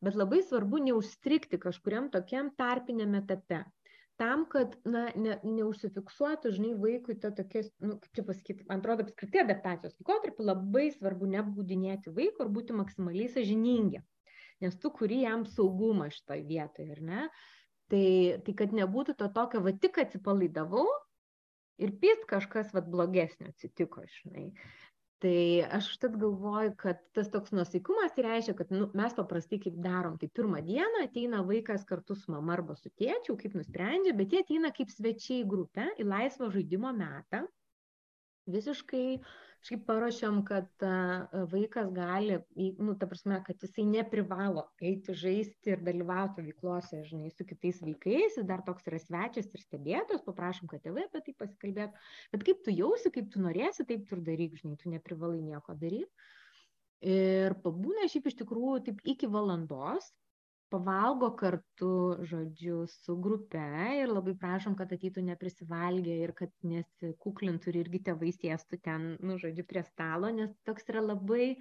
bet 0.06 0.18
labai 0.20 0.44
svarbu 0.46 0.84
neužstrikti 0.86 1.58
kažkuriam 1.62 2.12
tokiam 2.14 2.52
tarpiniam 2.60 3.18
etape 3.18 3.64
tam, 4.16 4.46
kad 4.52 4.76
na, 4.88 5.08
ne, 5.20 5.38
neužsifiksuotų, 5.44 6.52
žinai, 6.56 6.74
vaikui 6.80 7.18
to 7.20 7.32
tokias, 7.36 7.68
nu, 7.84 7.98
kaip 8.00 8.16
čia 8.16 8.24
pasakyti, 8.28 8.68
man 8.70 8.80
atrodo, 8.80 9.06
apskritai 9.08 9.44
adaptacijos 9.44 9.98
laikotarpį 10.00 10.46
labai 10.48 10.86
svarbu 10.94 11.28
nebūdinėti 11.34 12.14
vaiko 12.16 12.46
ir 12.46 12.54
būti 12.56 12.78
maksimaliai 12.78 13.28
sažiningi, 13.34 14.02
nes 14.64 14.80
tu 14.80 14.92
kuri 14.96 15.24
jam 15.26 15.44
saugumą 15.50 16.08
šitoje 16.14 16.46
vietoje, 16.48 16.96
ar 16.96 17.04
ne? 17.10 17.26
Tai, 17.92 18.06
tai 18.46 18.56
kad 18.58 18.72
nebūtų 18.74 19.18
to 19.20 19.28
tokio, 19.36 19.62
va 19.62 19.76
tik 19.78 20.00
atsipalaidavau 20.02 20.88
ir 21.82 21.94
pist 22.02 22.26
kažkas 22.30 22.74
va 22.76 22.84
blogesnio 22.86 23.52
atsitiko, 23.52 24.04
žinai. 24.20 24.50
Tai 25.24 25.38
aš 25.78 25.88
užtat 25.94 26.16
galvoju 26.20 26.74
kad 26.78 27.00
tas 27.16 27.30
toks 27.32 27.54
nuosaikumas 27.56 28.14
tai 28.16 28.26
reiškia 28.28 28.56
kad 28.60 28.72
nu 28.76 28.90
mes 29.00 29.16
paprastai 29.16 29.62
kaip 29.64 29.78
darom 29.86 30.18
tai 30.22 30.28
pirmą 30.40 30.60
dieną 30.68 31.06
ateina 31.06 31.40
vaikas 31.48 31.86
kartu 31.88 32.18
su 32.20 32.34
mama 32.34 32.58
arba 32.58 32.76
su 32.76 32.92
tėčiu 33.00 33.38
kaip 33.40 33.56
nusprendžia 33.58 34.14
bet 34.20 34.36
jie 34.36 34.44
ateina 34.44 34.74
kaip 34.76 34.92
svečiai 34.92 35.40
į 35.44 35.48
grupę 35.54 35.88
į 36.04 36.08
laisvo 36.12 36.52
žaidimo 36.52 36.92
metą 37.00 37.46
visiškai 38.52 39.08
kažkaip 39.66 39.86
paruošiam, 39.88 40.44
kad 40.46 40.84
vaikas 41.50 41.88
gali, 41.94 42.38
nu, 42.78 42.94
ta 43.02 43.08
prasme, 43.10 43.40
kad 43.48 43.64
jisai 43.66 43.86
neprivalo 43.90 44.68
eiti 44.78 45.16
žaisti 45.18 45.74
ir 45.74 45.82
dalyvauti 45.82 46.44
veiklose, 46.46 47.00
žinai, 47.08 47.32
su 47.34 47.48
kitais 47.50 47.80
vaikais, 47.82 48.38
jis 48.38 48.46
dar 48.46 48.62
toks 48.68 48.86
yra 48.92 49.00
svečias 49.02 49.50
ir 49.50 49.64
stebėtojas, 49.64 50.22
paprašom, 50.28 50.70
kad 50.70 50.84
tėvai 50.86 51.08
apie 51.08 51.24
tai 51.26 51.34
pasikalbėtų, 51.42 52.06
bet 52.36 52.46
kaip 52.46 52.62
tu 52.68 52.76
jausi, 52.78 53.14
kaip 53.16 53.32
tu 53.34 53.42
norėsi, 53.42 53.88
taip 53.90 54.06
tu 54.06 54.20
ir 54.20 54.22
daryk, 54.30 54.54
žinai, 54.62 54.78
tu 54.84 54.94
neprivalai 54.94 55.42
nieko 55.42 55.74
daryti. 55.82 56.30
Ir 57.06 57.58
pabūna 57.66 58.06
šiaip 58.10 58.30
iš 58.30 58.38
tikrųjų 58.44 58.78
taip 58.86 59.02
iki 59.16 59.28
valandos, 59.30 60.14
pavalgo 60.76 61.32
kartu, 61.40 61.90
žodžiu, 62.28 62.84
su 62.92 63.16
grupe 63.28 63.64
ir 64.02 64.12
labai 64.12 64.36
prašom, 64.42 64.76
kad 64.80 64.92
ateitų 64.92 65.24
neprisivalgę 65.30 66.20
ir 66.26 66.36
kad 66.36 66.52
nesikuklintų 66.68 67.72
ir 67.72 67.82
irgi 67.86 68.02
tėvai 68.10 68.34
sėstų 68.36 68.80
ten, 68.84 69.10
nu, 69.24 69.40
žodžiu, 69.42 69.64
prie 69.70 69.86
stalo, 69.88 70.32
nes 70.36 70.52
toks 70.68 70.92
yra 70.92 71.04
labai 71.06 71.54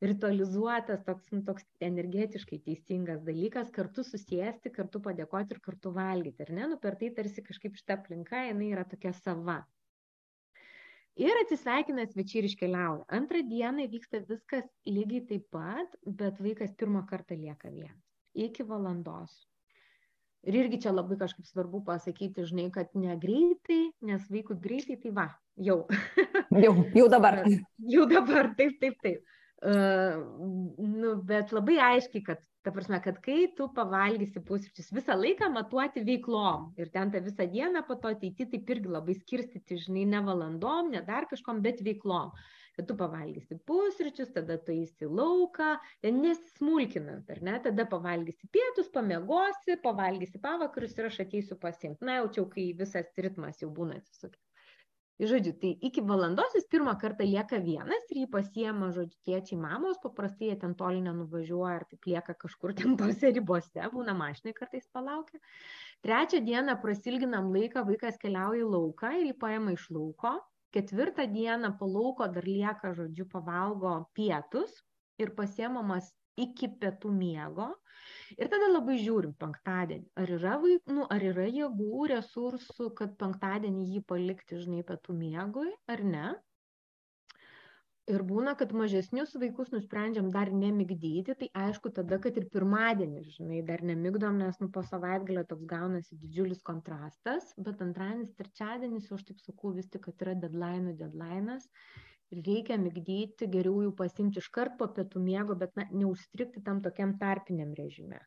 ritualizuotas, 0.00 1.02
toks, 1.04 1.26
nu, 1.34 1.42
toks 1.48 1.66
energetiškai 1.84 2.60
teisingas 2.68 3.20
dalykas, 3.26 3.72
kartu 3.74 4.04
susijęsti, 4.06 4.72
kartu 4.78 5.02
padėkoti 5.04 5.56
ir 5.56 5.60
kartu 5.66 5.92
valgyti. 5.96 6.46
Ir 6.46 6.54
ne, 6.56 6.70
nu 6.72 6.78
per 6.80 6.96
tai 7.00 7.10
tarsi 7.18 7.44
kažkaip 7.44 7.76
šitą 7.80 7.98
aplinką, 7.98 8.46
jinai 8.48 8.70
yra 8.72 8.86
tokia 8.88 9.12
sava. 9.18 9.60
Ir 11.20 11.36
atsisveikina 11.42 12.06
svečiai 12.08 12.40
ir 12.40 12.46
iškeliauja. 12.48 13.04
Antrą 13.18 13.42
dieną 13.50 13.90
vyksta 13.92 14.22
viskas 14.30 14.70
lygiai 14.88 15.26
taip 15.32 15.50
pat, 15.52 15.98
bet 16.22 16.40
vaikas 16.40 16.72
pirmą 16.80 17.02
kartą 17.10 17.36
lieka 17.36 17.68
vienas. 17.74 18.09
Iki 18.34 18.66
valandos. 18.68 19.32
Ir 20.48 20.56
irgi 20.56 20.78
čia 20.86 20.92
labai 20.94 21.18
kažkaip 21.20 21.44
svarbu 21.44 21.82
pasakyti, 21.84 22.46
žinai, 22.48 22.70
kad 22.72 22.94
negreitai, 22.96 23.90
nes 24.08 24.22
vaikui 24.32 24.56
greitai, 24.62 24.96
tai 25.02 25.10
va, 25.16 25.26
jau. 25.60 25.82
jau, 26.64 26.72
jau 26.96 27.08
dabar. 27.12 27.42
jau 27.94 28.06
dabar, 28.08 28.54
taip, 28.56 28.78
taip, 28.80 28.96
taip. 29.04 29.26
Uh, 29.60 30.22
nu, 30.80 31.18
bet 31.28 31.52
labai 31.52 31.76
aiškiai, 31.90 32.22
kad, 32.24 32.40
ta 32.64 32.72
prasme, 32.72 33.02
kad 33.04 33.18
kai 33.20 33.50
tu 33.56 33.66
pavalgysi 33.76 34.40
pusryčius, 34.46 34.88
visą 34.96 35.18
laiką 35.18 35.50
matuoti 35.52 36.00
veiklom 36.06 36.70
ir 36.80 36.88
ten 36.94 37.12
tą 37.12 37.20
visą 37.24 37.44
dieną 37.44 37.84
po 37.88 37.98
to 38.00 38.14
ateiti, 38.14 38.48
taip 38.48 38.72
irgi 38.72 38.88
labai 38.96 39.18
skirstyti, 39.18 39.76
žinai, 39.84 40.06
ne 40.08 40.24
valandom, 40.24 40.88
ne 40.94 41.04
dar 41.04 41.28
kažkom, 41.28 41.60
bet 41.66 41.84
veiklom. 41.84 42.32
Uh, 42.32 42.59
kad 42.80 42.88
tu 42.88 42.96
pavalgysi 42.96 43.58
pusryčius, 43.68 44.32
tada 44.32 44.56
tu 44.64 44.72
eisi 44.72 45.04
lauką, 45.04 45.74
nesmulkinant, 46.16 47.28
ar 47.30 47.42
ne, 47.44 47.58
tada 47.60 47.84
pavalgysi 47.84 48.48
pietus, 48.52 48.88
pamiegosi, 48.94 49.76
pavalgysi 49.84 50.40
pavakarius 50.40 50.96
ir 50.96 51.10
aš 51.10 51.20
ateisiu 51.26 51.58
pasimti. 51.60 52.06
Na, 52.08 52.22
jau 52.22 52.30
čia, 52.36 52.46
kai 52.54 52.70
visas 52.78 53.12
ritmas 53.20 53.60
jau 53.60 53.68
būna 53.76 54.00
atsisukęs. 54.00 54.46
Žodžiu, 55.20 55.52
tai 55.60 55.74
iki 55.84 56.00
valandos 56.00 56.54
jis 56.56 56.64
pirmą 56.72 56.94
kartą 57.00 57.26
lieka 57.28 57.58
vienas 57.60 58.06
ir 58.08 58.22
jį 58.22 58.28
pasiema, 58.32 58.86
žodžiu, 58.96 59.18
tėčiai 59.28 59.58
mamos, 59.60 59.98
paprastai 60.00 60.48
jie 60.48 60.54
ten 60.62 60.72
toli 60.78 61.02
nenuvažiuoja 61.04 61.74
ar 61.82 61.84
tik 61.90 62.08
lieka 62.08 62.32
kažkur 62.40 62.72
ten 62.78 62.96
tose 62.96 63.28
ribose, 63.36 63.82
būna 63.92 64.14
mašinai 64.16 64.56
kartais 64.56 64.88
palaukia. 64.88 65.36
Trečią 66.00 66.40
dieną 66.46 66.78
prasilginam 66.80 67.52
laiką, 67.52 67.84
vaikas 67.90 68.16
keliauja 68.22 68.64
į 68.64 68.70
lauką 68.72 69.12
ir 69.18 69.28
jį 69.28 69.36
paima 69.44 69.76
iš 69.76 69.90
lauko, 69.92 70.38
ketvirtą 70.74 71.26
dieną 71.34 71.74
po 71.78 71.88
lauko 71.90 72.28
dar 72.34 72.46
lieka, 72.46 72.94
žodžiu, 72.96 73.26
pavalgo 73.32 73.94
pietus 74.16 74.74
ir 75.22 75.34
pasiemamas 75.38 76.10
iki 76.40 76.70
pietų 76.80 77.12
miego. 77.14 77.68
Ir 78.38 78.48
tada 78.52 78.70
labai 78.70 78.96
žiūrim 79.02 79.34
penktadienį, 79.40 80.06
ar 80.22 80.30
yra, 80.36 80.54
vaik, 80.62 80.86
nu, 80.88 81.04
ar 81.12 81.24
yra 81.32 81.46
jėgų, 81.50 82.06
resursų, 82.14 82.92
kad 83.00 83.16
penktadienį 83.20 83.88
jį 83.96 84.04
palikti, 84.12 84.60
žinai, 84.62 84.84
pietų 84.88 85.16
miegui, 85.18 85.72
ar 85.90 86.04
ne 86.14 86.28
ir 88.14 88.22
būna 88.26 88.52
kad 88.58 88.72
mažesnius 88.76 89.32
vaikus 89.42 89.70
nusprendžiam 89.74 90.28
dar 90.34 90.50
nemigdyti 90.62 91.36
tai 91.42 91.48
aišku 91.64 91.92
tada 91.98 92.18
kad 92.24 92.36
ir 92.40 92.48
pirmadienį 92.54 93.22
žinai 93.36 93.62
dar 93.70 93.84
nemigdom 93.90 94.38
nes 94.42 94.58
nu 94.62 94.68
po 94.74 94.82
savaitgalio 94.90 95.44
toks 95.52 95.68
gaunasi 95.72 96.18
didžiulis 96.24 96.62
kontrastas 96.70 97.50
bet 97.68 97.82
antradienis 97.86 98.34
trečiadienis 98.40 99.10
jau 99.10 99.18
aš 99.20 99.26
taip 99.30 99.42
sakau 99.46 99.74
vis 99.78 99.90
tik 99.94 100.06
kad 100.08 100.26
yra 100.26 100.36
dedlainų 100.44 100.96
dedlainas 101.02 101.68
ir 102.34 102.42
reikia 102.50 102.78
migdyti 102.82 103.50
geriau 103.54 103.84
jau 103.86 103.94
pasiimti 104.02 104.42
iškart 104.42 104.78
po 104.80 104.90
pietų 104.98 105.22
miego 105.30 105.58
bet 105.62 105.76
na 105.80 105.86
neužstrigti 106.02 106.64
tam 106.66 106.82
tokiam 106.86 107.16
tarpiniam 107.22 107.74
režime 107.78 108.20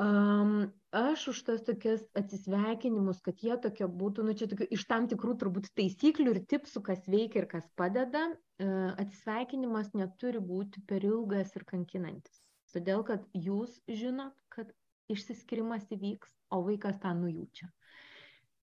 Um, 0.00 0.70
aš 0.96 1.26
už 1.34 1.38
tas 1.44 1.64
tokias 1.66 2.00
atsisveikinimus, 2.16 3.18
kad 3.24 3.42
jie 3.44 3.56
tokie 3.60 3.84
būtų, 3.84 4.24
nu 4.24 4.32
čia 4.38 4.48
tokių 4.48 4.70
iš 4.72 4.86
tam 4.88 5.08
tikrų 5.10 5.34
turbūt 5.42 5.68
taisyklių 5.76 6.32
ir 6.32 6.40
tipsų, 6.48 6.80
kas 6.86 7.04
veikia 7.10 7.42
ir 7.42 7.48
kas 7.50 7.66
padeda, 7.76 8.30
uh, 8.32 8.92
atsisveikinimas 9.02 9.92
neturi 9.92 10.40
būti 10.40 10.80
per 10.88 11.04
ilgas 11.04 11.52
ir 11.58 11.66
kankinantis. 11.68 12.40
Todėl, 12.72 13.04
kad 13.04 13.26
jūs 13.34 13.76
žinot, 13.90 14.32
kad 14.48 14.70
išsiskirimas 15.10 15.84
įvyks, 15.92 16.32
o 16.54 16.62
vaikas 16.64 17.00
tą 17.02 17.12
nujaučia. 17.18 17.68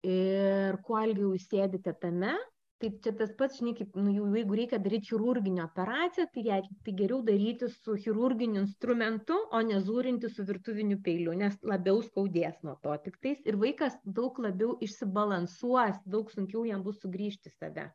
Ir 0.06 0.76
kuo 0.86 1.00
ilgiau 1.02 1.32
jūs 1.34 1.48
sėdite 1.50 1.96
tame, 1.98 2.36
tai 2.78 2.90
čia 3.02 3.12
tas 3.16 3.32
pats, 3.38 3.56
žinai, 3.60 3.72
kaip, 3.78 3.94
nu, 3.96 4.12
jeigu 4.36 4.56
reikia 4.58 4.78
daryti 4.82 5.10
chirurginę 5.10 5.62
operaciją, 5.64 6.26
tai, 6.32 6.42
ją, 6.44 6.58
tai 6.84 6.94
geriau 6.98 7.22
daryti 7.24 7.68
su 7.72 7.96
chirurginiu 8.04 8.60
instrumentu, 8.62 9.38
o 9.56 9.60
ne 9.64 9.78
zūrinti 9.84 10.28
su 10.32 10.44
virtuviniu 10.48 10.98
peiliu, 11.04 11.32
nes 11.40 11.56
labiau 11.64 12.02
skaudės 12.04 12.58
nuo 12.66 12.76
to 12.84 12.96
tik 13.06 13.16
tais 13.24 13.40
ir 13.48 13.56
vaikas 13.62 13.96
daug 14.18 14.36
labiau 14.44 14.76
išsibalansuos, 14.84 16.02
daug 16.04 16.32
sunkiau 16.34 16.66
jam 16.68 16.84
bus 16.84 17.00
sugrįžti 17.04 17.54
save. 17.54 17.88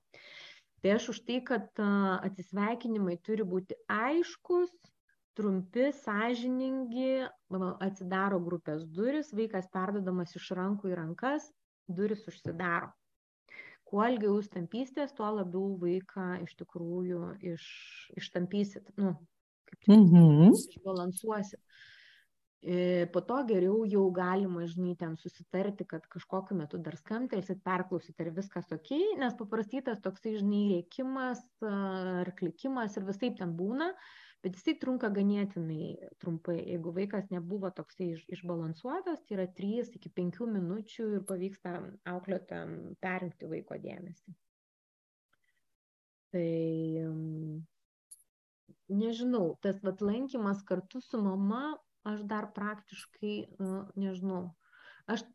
Tai 0.82 0.95
aš 0.95 1.11
už 1.13 1.19
tai, 1.27 1.41
kad 1.45 1.84
atsisveikinimai 1.86 3.19
turi 3.21 3.45
būti 3.45 3.77
aiškus, 3.86 4.71
trumpi, 5.38 5.91
sąžiningi, 6.01 7.27
atsidaro 7.86 8.41
grupės 8.41 8.88
duris, 8.97 9.29
vaikas 9.38 9.69
perdodamas 9.71 10.34
iš 10.41 10.49
rankų 10.57 10.89
į 10.89 10.97
rankas, 11.03 11.45
duris 11.86 12.25
užsidaro 12.27 12.89
kuo 13.91 14.05
ilgiau 14.07 14.37
jūs 14.37 14.49
tampysitės, 14.53 15.15
tuo 15.17 15.29
labiau 15.35 15.75
vaiką 15.81 16.27
iš 16.45 16.55
tikrųjų 16.61 17.21
iš, 17.53 17.65
ištampysit, 18.19 18.93
nu, 19.01 19.15
kaip 19.69 19.83
čia, 19.83 19.97
mm 19.97 20.07
-hmm. 20.13 20.55
išbalansuosit. 20.55 21.61
E, 22.61 23.07
po 23.13 23.23
to 23.25 23.39
geriau 23.49 23.85
jau 23.89 24.03
galima, 24.13 24.67
žinai, 24.69 24.95
ten 24.95 25.15
susitarti, 25.17 25.85
kad 25.85 26.05
kažkokiu 26.05 26.57
metu 26.57 26.77
dar 26.77 26.95
skamtelsit, 26.97 27.63
perklausyt, 27.65 28.19
ar 28.21 28.29
viskas 28.35 28.69
ok, 28.71 28.91
nes 29.17 29.33
paprastytas 29.39 30.01
toksai, 30.01 30.35
žinai, 30.37 30.65
rėkimas 30.75 31.41
ar 31.65 32.29
klikimas 32.37 32.97
ir 32.97 33.07
visai 33.09 33.33
ten 33.37 33.57
būna. 33.57 33.89
Uh, 33.89 34.30
bet 34.41 34.57
jisai 34.57 34.75
trunka 34.81 35.09
ganėtinai 35.13 36.11
trumpai. 36.21 36.57
Jeigu 36.73 36.93
vaikas 36.95 37.29
nebuvo 37.33 37.71
toksai 37.77 38.11
iš, 38.15 38.23
išbalansuotas, 38.37 39.21
tai 39.25 39.37
yra 39.37 39.47
3 39.59 39.97
iki 39.97 40.13
5 40.21 40.47
minučių 40.55 41.09
ir 41.17 41.27
pavyksta 41.29 41.75
auklėtam 42.13 42.95
perinkti 43.03 43.49
vaiko 43.51 43.77
dėmesį. 43.81 44.37
Tai 46.31 46.47
nežinau, 48.91 49.45
tas 49.63 49.81
vat 49.83 50.01
lankymas 50.03 50.63
kartu 50.67 51.01
su 51.03 51.19
mama, 51.21 51.75
aš 52.07 52.23
dar 52.27 52.49
praktiškai, 52.55 53.35
nežinau, 53.99 54.43
aš 55.11 55.25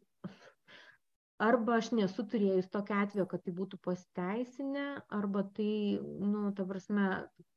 arba 1.42 1.76
aš 1.80 1.90
nesu 1.96 2.24
turėjus 2.30 2.68
tokio 2.72 2.96
atvejo, 3.02 3.26
kad 3.30 3.42
tai 3.44 3.52
būtų 3.56 3.78
pasiteisinę, 3.84 4.86
arba 5.12 5.44
tai, 5.56 5.98
nu, 6.02 6.50
ta 6.56 6.64
prasme, 6.68 7.08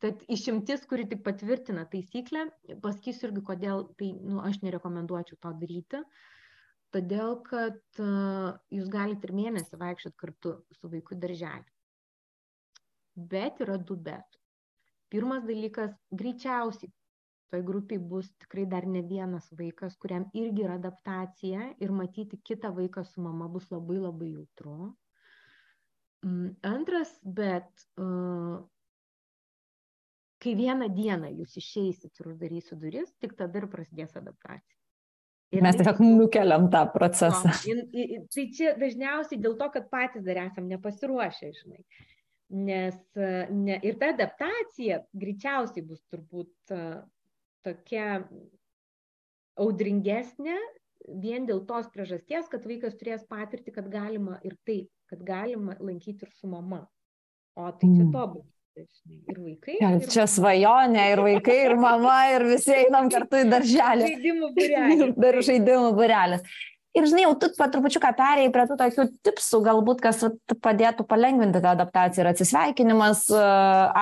tad 0.03 0.23
išimtis, 0.31 0.83
kuri 0.89 1.07
tik 1.11 1.23
patvirtina 1.25 1.85
taisyklę, 1.91 2.49
pasakysiu 2.83 3.29
irgi, 3.29 3.45
kodėl 3.51 3.87
tai, 3.99 4.11
nu, 4.19 4.41
aš 4.43 4.61
nerekomenduočiau 4.65 5.39
to 5.39 5.53
daryti. 5.61 6.03
Todėl, 6.89 7.35
kad 7.45 7.79
uh, 8.01 8.55
jūs 8.73 8.87
galite 8.89 9.29
ir 9.29 9.35
mėnesį 9.37 9.77
vaikščioti 9.77 10.17
kartu 10.17 10.55
su 10.73 10.89
vaiku 10.89 11.17
darželį. 11.21 11.67
Bet 13.29 13.61
yra 13.61 13.77
du 13.77 13.97
bet. 13.99 14.39
Pirmas 15.13 15.45
dalykas, 15.45 15.93
greičiausiai 16.13 16.89
toj 17.51 17.63
grupėj 17.65 17.99
bus 18.11 18.29
tikrai 18.43 18.65
dar 18.69 18.87
ne 18.87 19.01
vienas 19.05 19.49
vaikas, 19.59 19.97
kuriam 20.01 20.27
irgi 20.37 20.65
yra 20.65 20.79
adaptacija 20.79 21.69
ir 21.81 21.93
matyti 21.93 22.39
kitą 22.49 22.73
vaiką 22.75 23.03
su 23.07 23.21
mama 23.25 23.49
bus 23.51 23.69
labai 23.73 23.99
labai 23.99 24.33
jautru. 24.33 24.91
Mm, 26.25 26.57
antras, 26.67 27.13
bet 27.23 27.69
uh, 28.01 28.59
kai 30.43 30.55
vieną 30.55 30.89
dieną 30.95 31.31
jūs 31.35 31.55
išeisit 31.59 32.19
ir 32.19 32.33
uždarysiu 32.33 32.77
duris, 32.79 33.11
tik 33.23 33.35
tada 33.39 33.61
ir 33.61 33.69
prasidės 33.71 34.15
adaptacija. 34.19 34.75
Ir 35.49 35.63
Mes 35.65 35.79
tiesiog 35.79 35.99
nukeliam 36.03 36.67
tą 36.69 36.83
procesą. 36.93 37.49
No, 37.49 37.85
tai 38.35 38.43
čia 38.53 38.75
dažniausiai 38.77 39.39
dėl 39.41 39.55
to, 39.57 39.69
kad 39.73 39.87
patys 39.89 40.21
dar 40.27 40.43
esam 40.43 40.67
nepasiruošę, 40.69 41.49
žinai. 41.57 41.81
Nes 42.67 42.99
ne, 43.17 43.79
ir 43.85 43.97
ta 44.01 44.11
adaptacija 44.13 45.01
greičiausiai 45.17 45.85
bus 45.85 46.03
turbūt 46.09 46.73
tokia 47.65 48.21
audringesnė 49.59 50.57
vien 51.23 51.47
dėl 51.49 51.63
tos 51.67 51.89
priežasties, 51.93 52.47
kad 52.51 52.65
vaikas 52.67 52.95
turės 52.99 53.25
patirti, 53.29 53.73
kad 53.75 53.89
galima 53.91 54.39
ir 54.45 54.55
taip, 54.67 54.89
kad 55.09 55.21
galima 55.25 55.75
lankyti 55.79 56.27
ir 56.27 56.31
su 56.37 56.49
mama. 56.51 56.85
O 57.57 57.67
tai 57.71 57.89
čia 57.89 58.05
mm. 58.05 58.11
tobulas. 58.13 58.55
Ir 58.79 59.39
vaikai. 59.43 59.75
Ir 59.83 60.05
čia 60.07 60.23
svajonė, 60.29 61.05
ir 61.11 61.21
vaikai, 61.25 61.55
ir 61.65 61.73
mama, 61.79 62.15
ir 62.31 62.45
visi 62.47 62.71
einam 62.77 63.09
kartu 63.11 63.41
į 63.41 63.49
darželį. 63.51 64.11
Žaidimų 64.13 64.51
būrelis. 64.55 65.01
Dar 65.25 65.39
žaidimų 65.49 65.89
būrelis. 65.97 66.61
Ir 66.97 67.05
žinai, 67.05 67.23
jau 67.27 67.33
tu 67.37 67.51
patrupučiuką 67.53 68.09
perėjai 68.17 68.51
prie 68.53 68.63
tų 68.65 68.75
tokių 68.79 69.03
tipsų, 69.27 69.59
galbūt 69.67 69.99
kas 70.01 70.23
padėtų 70.65 71.05
palengvinti 71.09 71.61
tą 71.61 71.73
adaptaciją 71.75 72.23
ir 72.23 72.29
atsisveikinimas, 72.31 73.27
e, 73.29 73.41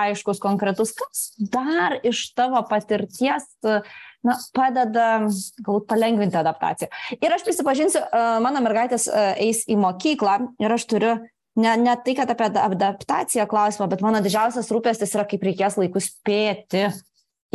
aiškus, 0.05 0.39
konkretus, 0.43 0.93
kas 0.95 1.25
dar 1.51 1.97
iš 2.07 2.29
tavo 2.37 2.61
patirties 2.69 3.49
na, 3.67 4.37
padeda 4.55 5.07
galbūt 5.27 5.87
palengvinti 5.91 6.39
adaptaciją. 6.39 6.87
Ir 7.19 7.35
aš 7.35 7.43
prisipažinsiu, 7.47 8.03
e, 8.07 8.27
mano 8.45 8.63
mergaitės 8.63 9.09
e, 9.11 9.25
eis 9.49 9.65
į 9.67 9.75
mokyklą 9.83 10.39
ir 10.63 10.77
aš 10.77 10.87
turiu 10.87 11.17
ne, 11.57 11.75
ne 11.81 11.97
tai, 12.05 12.15
kad 12.17 12.31
apie 12.31 12.49
adaptaciją 12.63 13.47
klausimą, 13.49 13.89
bet 13.91 14.03
mano 14.05 14.23
didžiausias 14.23 14.71
rūpestis 14.73 15.15
yra, 15.17 15.27
kaip 15.27 15.43
reikės 15.43 15.75
laiku 15.79 16.01
spėti 16.03 16.87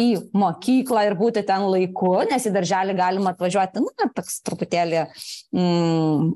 į 0.00 0.08
mokyklą 0.36 1.04
ir 1.08 1.16
būti 1.18 1.42
ten 1.48 1.66
laiku, 1.68 2.14
nes 2.30 2.46
į 2.48 2.54
darželį 2.54 2.96
galima 2.96 3.34
atvažiuoti, 3.34 3.82
na, 3.84 4.08
toks 4.16 4.40
truputėlį 4.46 5.02
mm, 5.52 6.30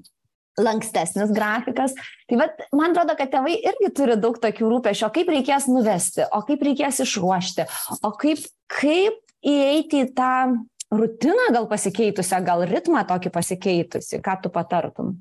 lankstesnis 0.60 1.32
grafikas. 1.36 1.96
Tai 2.28 2.40
vat, 2.40 2.64
man 2.76 2.92
atrodo, 2.92 3.16
kad 3.18 3.32
tėvai 3.32 3.56
irgi 3.56 3.92
turi 3.96 4.16
daug 4.20 4.38
tokių 4.42 4.72
rūpešio, 4.72 5.10
kaip 5.14 5.30
reikės 5.32 5.68
nuvesti, 5.70 6.26
o 6.28 6.42
kaip 6.48 6.64
reikės 6.68 7.00
išruošti, 7.06 7.68
o 8.04 8.12
kaip, 8.20 8.44
kaip 8.72 9.20
įeiti 9.46 10.04
į 10.04 10.10
tą 10.16 10.32
rutiną 10.92 11.48
gal 11.54 11.68
pasikeitusią, 11.70 12.42
gal 12.46 12.64
ritmą 12.68 13.06
tokį 13.08 13.32
pasikeitusi, 13.34 14.20
ką 14.24 14.36
tu 14.44 14.52
patartum? 14.54 15.16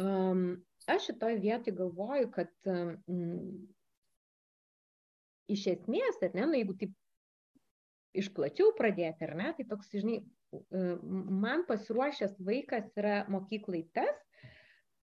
Um, 0.00 0.42
aš 0.90 1.10
šitoj 1.10 1.38
vietoj 1.42 1.74
galvoju, 1.76 2.28
kad 2.34 2.50
um, 2.70 3.62
iš 5.52 5.66
esmės, 5.74 6.20
ar 6.22 6.34
ne, 6.36 6.46
nu, 6.46 6.58
jeigu 6.60 6.76
taip 6.78 6.92
iš 8.16 8.28
plačiau 8.36 8.72
pradėti, 8.76 9.26
ar 9.26 9.34
ne, 9.38 9.52
tai 9.56 9.66
toks, 9.68 9.90
žinai, 9.94 10.20
man 11.42 11.64
pasiruošęs 11.68 12.36
vaikas 12.44 12.90
yra 13.00 13.22
mokyklai 13.32 13.86
tas, 13.96 14.18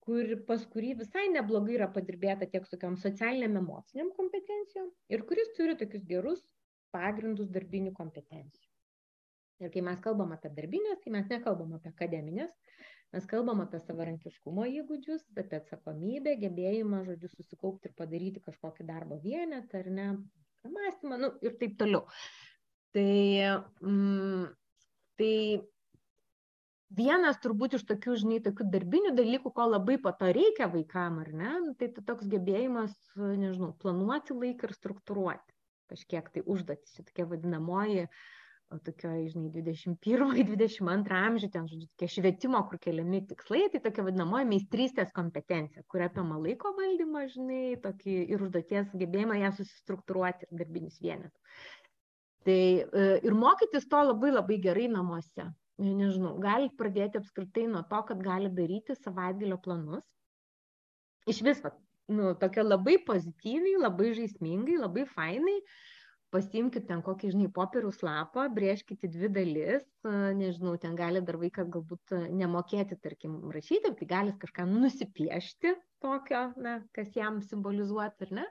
kur, 0.05 0.36
pas 0.49 0.64
kurį 0.74 0.95
visai 1.03 1.28
neblogai 1.34 1.76
yra 1.78 1.89
padirbėta 1.93 2.47
tiek 2.49 2.66
su 2.66 2.76
tokiam 2.76 2.97
socialiniam 2.97 3.60
emociniam 3.62 4.10
kompetencijom 4.18 4.89
ir 5.14 5.26
kuris 5.30 5.53
turi 5.57 5.78
tokius 5.78 6.05
gerus 6.10 6.41
pagrindus 6.95 7.49
darbinių 7.53 7.93
kompetencijų. 7.97 8.70
Ir 9.60 9.74
kai 9.74 9.84
mes 9.84 9.99
kalbam 10.01 10.32
apie 10.34 10.49
darbinės, 10.55 11.01
tai 11.03 11.12
mes 11.14 11.28
nekalbam 11.30 11.76
apie 11.76 11.91
akademinės, 11.91 12.53
mes 13.14 13.26
kalbam 13.30 13.60
apie 13.66 13.82
savarankiškumo 13.84 14.66
įgūdžius, 14.80 15.26
apie 15.36 15.60
atsakomybę, 15.60 16.38
gebėjimą, 16.45 17.03
žodžiu, 17.10 17.30
susikaupti 17.34 17.91
ir 17.91 17.97
padaryti 17.97 18.43
kažkokį 18.45 18.88
darbo 18.88 19.20
vienetą, 19.26 19.84
ar 19.84 19.91
ne, 19.97 20.07
mąstymą, 20.64 21.20
nu, 21.26 21.34
ir 21.43 21.60
taip 21.60 21.76
toliau. 21.82 22.05
Tai, 22.96 23.12
mm, 23.86 24.48
tai 25.20 25.34
vienas 26.98 27.38
turbūt 27.44 27.78
iš 27.78 27.86
tokių, 27.92 28.16
žinai, 28.24 28.40
tokių 28.48 28.66
darbinių 28.74 29.14
dalykų, 29.20 29.54
ko 29.54 29.68
labai 29.70 30.00
po 30.02 30.14
to 30.18 30.32
reikia 30.34 30.72
vaikam, 30.74 31.22
ar 31.22 31.30
ne, 31.44 31.54
nu, 31.68 31.76
tai 31.78 31.92
toks 32.00 32.28
gebėjimas, 32.32 32.98
nežinau, 33.16 33.76
planuoti 33.84 34.38
laiką 34.38 34.70
ir 34.70 34.76
struktūruoti 34.78 35.60
kažkiek 35.90 36.28
tai 36.34 36.44
užduotis, 36.46 37.00
tokia 37.02 37.26
vadinamoji 37.30 38.06
tokioj, 38.86 39.24
žinai, 39.34 39.50
21-22 39.50 41.16
amžiuje, 41.26 41.50
ten, 41.56 41.66
žodžiu, 41.66 41.88
tokie 41.96 42.10
švietimo, 42.14 42.60
kur 42.70 42.78
keliami 42.84 43.24
tikslai, 43.32 43.64
tai 43.74 43.82
tokia 43.82 44.06
vadinamoji 44.06 44.46
meistrystės 44.52 45.10
kompetencija, 45.16 45.82
kur 45.90 46.04
apima 46.06 46.38
laiko 46.38 46.76
valdymą, 46.78 47.26
žinai, 47.34 47.64
tokį 47.82 48.20
ir 48.36 48.46
užduoties 48.46 48.94
gebėjimą 49.02 49.40
ją 49.42 49.52
susistruktūruoti 49.58 50.46
ir 50.46 50.62
darbinius 50.62 51.02
vienetus. 51.02 51.58
Tai 52.48 52.60
e, 52.84 53.08
ir 53.28 53.36
mokytis 53.36 53.88
to 53.92 54.00
labai 54.12 54.32
labai 54.32 54.60
gerai 54.64 54.88
namuose. 54.92 55.50
Nežinau, 55.80 56.34
galit 56.44 56.74
pradėti 56.80 57.20
apskritai 57.20 57.66
nuo 57.72 57.86
to, 57.88 58.00
kad 58.08 58.24
gali 58.24 58.50
daryti 58.52 58.96
savaitgalio 59.00 59.60
planus. 59.64 60.04
Iš 61.30 61.40
vis, 61.46 61.62
nu, 62.12 62.34
tokia 62.40 62.66
labai 62.66 62.98
pozityviai, 63.08 63.78
labai 63.80 64.12
žaismingai, 64.18 64.76
labai 64.82 65.06
fainai. 65.08 65.56
Uh, 65.60 65.96
pasiimkit 66.34 66.86
ten 66.90 67.02
kokį, 67.06 67.32
žinai, 67.34 67.50
popieriaus 67.54 68.02
lapą, 68.06 68.46
brėžkite 68.54 69.10
dvi 69.12 69.30
dalis, 69.34 69.86
nežinau, 70.38 70.76
ten 70.82 70.96
gali 70.98 71.22
dar 71.26 71.40
vaikas 71.42 71.70
galbūt 71.74 72.14
nemokėti, 72.38 72.98
tarkim, 73.04 73.40
rašyti, 73.54 73.94
tai 74.00 74.10
gali 74.10 74.36
kažką 74.42 74.68
nusipiešti 74.70 75.74
tokio, 76.04 76.44
na, 76.62 76.80
kas 76.96 77.12
jam 77.18 77.42
simbolizuoti, 77.46 78.28
ar 78.28 78.36
ne. 78.42 78.48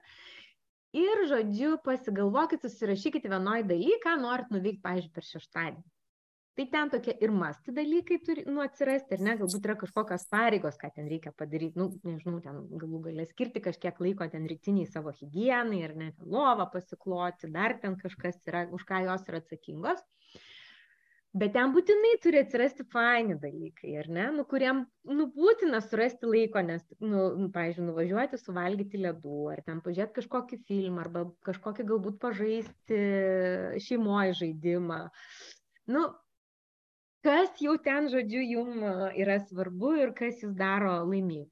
Ir, 0.97 1.27
žodžiu, 1.29 1.77
pasigalvokit, 1.85 2.65
susirašykit 2.65 3.29
vienoj 3.29 3.67
daly, 3.69 3.99
ką 4.05 4.17
norit 4.23 4.49
nuveikti, 4.55 4.85
pavyzdžiui, 4.87 5.15
per 5.15 5.27
šeštadienį 5.29 5.87
tai 6.59 6.67
ten 6.67 6.91
tokie 6.91 7.13
ir 7.23 7.31
masti 7.31 7.71
dalykai 7.71 8.17
turi 8.27 8.43
nu, 8.51 8.59
atsirasti, 8.65 9.15
ar 9.15 9.21
ne, 9.23 9.35
galbūt 9.39 9.67
yra 9.69 9.77
kažkokios 9.79 10.25
pareigos, 10.33 10.79
ką 10.81 10.91
ten 10.97 11.07
reikia 11.07 11.31
padaryti, 11.39 11.79
nu, 11.79 11.87
nežinau, 12.03 12.41
ten 12.43 12.65
galų 12.81 13.03
galę 13.05 13.27
skirti 13.31 13.63
kažkiek 13.63 14.01
laiko 14.03 14.27
ten 14.33 14.49
rytiniai 14.51 14.89
savo 14.91 15.13
higienai, 15.15 15.85
ar 15.87 15.95
net 16.01 16.25
lovą 16.27 16.67
pasikloti, 16.73 17.53
dar 17.55 17.77
ten 17.79 17.95
kažkas 18.01 18.41
yra, 18.51 18.65
už 18.75 18.83
ką 18.89 19.05
jos 19.07 19.31
yra 19.31 19.39
atsakingos. 19.45 20.03
Bet 21.37 21.53
ten 21.53 21.75
būtinai 21.75 22.15
turi 22.25 22.41
atsirasti 22.41 22.87
faini 22.89 23.35
dalykai, 23.37 23.91
ar 24.01 24.07
ne, 24.09 24.23
nu, 24.33 24.45
kuriem 24.49 24.79
nu, 25.05 25.27
būtina 25.35 25.83
surasti 25.85 26.25
laiko, 26.25 26.63
nes, 26.65 26.87
nu, 27.05 27.27
nu, 27.37 27.49
pavyzdžiui, 27.53 27.85
nuvažiuoti, 27.85 28.41
suvalgyti 28.41 29.01
ledų, 29.03 29.43
ar 29.53 29.61
ten 29.67 29.83
pažiūrėti 29.85 30.17
kažkokį 30.23 30.59
filmą, 30.71 31.05
arba 31.05 31.27
kažkokį 31.45 31.85
galbūt 31.91 32.17
pažaisti 32.23 33.03
šeimoje 33.85 34.39
žaidimą. 34.41 35.03
Nu, 35.93 36.07
kas 37.29 37.61
jau 37.61 37.77
ten, 37.85 38.09
žodžiu, 38.09 38.47
jum 38.55 38.89
yra 39.13 39.37
svarbu 39.45 39.99
ir 40.01 40.17
kas 40.17 40.41
jūs 40.41 40.57
daro 40.57 40.97
laimingu. 41.05 41.51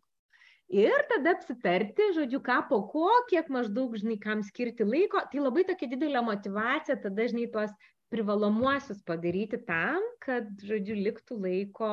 Ir 0.72 1.04
tada 1.06 1.36
apsitarti, 1.36 2.08
žodžiu, 2.16 2.40
ką 2.42 2.56
po 2.66 2.80
ko, 2.90 3.06
kiek 3.30 3.52
maždaug, 3.54 3.92
žinai, 4.00 4.16
kam 4.18 4.40
skirti 4.42 4.82
laiko, 4.82 5.20
tai 5.30 5.38
labai 5.38 5.62
tokia 5.68 5.86
didelė 5.92 6.24
motivacija, 6.26 6.96
tada, 7.04 7.28
žinai, 7.30 7.44
tuos 7.52 7.76
privalomuosius 8.12 9.00
padaryti 9.06 9.58
tam, 9.66 10.04
kad, 10.22 10.48
žodžiu, 10.62 10.94
liktų 11.08 11.40
laiko, 11.42 11.90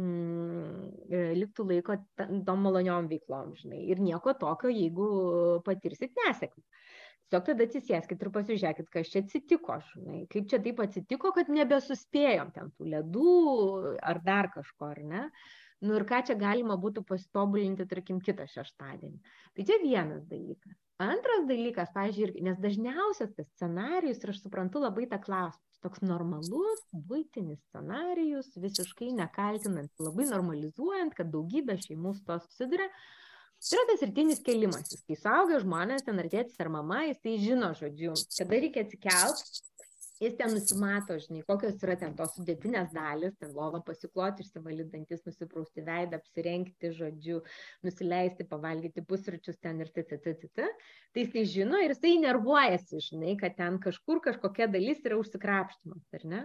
mm, 0.00 0.88
e, 1.08 1.22
liktų 1.38 1.68
laiko 1.70 1.98
tom 2.18 2.66
maloniom 2.66 3.08
veiklom, 3.12 3.54
žinai. 3.60 3.84
Ir 3.94 4.02
nieko 4.02 4.34
tokio, 4.38 4.72
jeigu 4.72 5.08
patirsit 5.66 6.16
nesėkmę 6.24 6.66
tiesiog 7.32 7.46
tada 7.48 7.64
atsisėskit 7.64 8.20
ir 8.22 8.30
pasižiūrėkit, 8.32 8.88
kas 8.92 9.08
čia 9.08 9.22
atsitiko, 9.22 9.78
žinai, 9.92 10.26
kaip 10.28 10.48
čia 10.50 10.60
taip 10.60 10.80
atsitiko, 10.84 11.32
kad 11.32 11.48
nebesuspėjom 11.48 12.52
ten 12.52 12.70
tų 12.76 12.90
ledų 12.92 13.36
ar 14.02 14.20
dar 14.22 14.50
kažko, 14.52 14.92
ar 14.92 15.00
ne. 15.02 15.22
Nu 15.82 15.96
ir 15.96 16.04
ką 16.06 16.20
čia 16.28 16.36
galima 16.38 16.76
būtų 16.78 17.02
pasitobulinti, 17.08 17.88
tarkim, 17.90 18.20
kitą 18.22 18.46
šeštadienį. 18.46 19.18
Tai 19.56 19.64
čia 19.66 19.80
vienas 19.82 20.22
dalykas. 20.28 20.76
Antras 21.02 21.46
dalykas, 21.48 21.90
pažiūrėk, 21.96 22.38
nes 22.46 22.58
dažniausias 22.62 23.32
tas 23.36 23.48
scenarijus, 23.56 24.20
ir 24.22 24.32
aš 24.34 24.42
suprantu 24.44 24.82
labai 24.82 25.08
tą 25.10 25.18
klausimą, 25.22 25.62
toks 25.82 26.04
normalus, 26.04 26.84
būtinis 27.10 27.58
scenarijus, 27.70 28.52
visiškai 28.62 29.10
nekaltinant, 29.18 29.90
labai 29.98 30.28
normalizuojant, 30.30 31.16
kad 31.18 31.32
daugybė 31.32 31.80
šeimų 31.82 32.14
su 32.18 32.24
to 32.28 32.38
susiduria, 32.44 32.86
Tai 33.62 33.78
yra 33.78 33.84
tas 33.92 34.00
rytinis 34.02 34.40
kelimasis. 34.42 35.04
Kai 35.06 35.14
saugia 35.14 35.60
žmonės, 35.62 36.02
ten 36.02 36.18
ar 36.18 36.26
tėtis 36.26 36.58
ar 36.58 36.66
mama, 36.74 37.04
jis 37.06 37.20
tai 37.22 37.36
žino, 37.38 37.68
žodžiu, 37.78 38.16
kada 38.34 38.58
reikia 38.58 38.82
atsikelt, 38.82 39.42
jis 40.22 40.36
ten 40.38 40.52
nusimato, 40.54 41.16
žinai, 41.20 41.42
kokios 41.48 41.80
yra 41.82 41.96
ten 41.98 42.14
tos 42.18 42.36
sudėtinės 42.36 42.92
dalis, 42.94 43.34
ten 43.40 43.52
lovą 43.56 43.82
pasikloti, 43.86 44.46
išsivalyti 44.46 44.90
dantis, 44.94 45.24
nusiprausti 45.26 45.84
veidą, 45.86 46.20
apsirengti, 46.20 46.92
žodžiu, 46.98 47.40
nusileisti, 47.86 48.46
pavalgyti 48.48 49.04
pusryčius 49.08 49.58
ten 49.62 49.82
ir 49.82 49.90
t, 49.90 50.06
t, 50.06 50.20
t, 50.22 50.36
t, 50.38 50.50
t. 50.54 50.68
Tai 51.12 51.24
jisai 51.26 51.46
žino 51.56 51.80
ir 51.82 51.96
jisai 51.96 52.14
nervuojasi, 52.22 53.02
žinai, 53.10 53.36
kad 53.40 53.58
ten 53.58 53.80
kažkur 53.82 54.22
kažkokia 54.24 54.70
dalis 54.70 55.02
yra 55.06 55.18
užsikrapštimas, 55.20 56.06
ar 56.20 56.28
ne? 56.34 56.44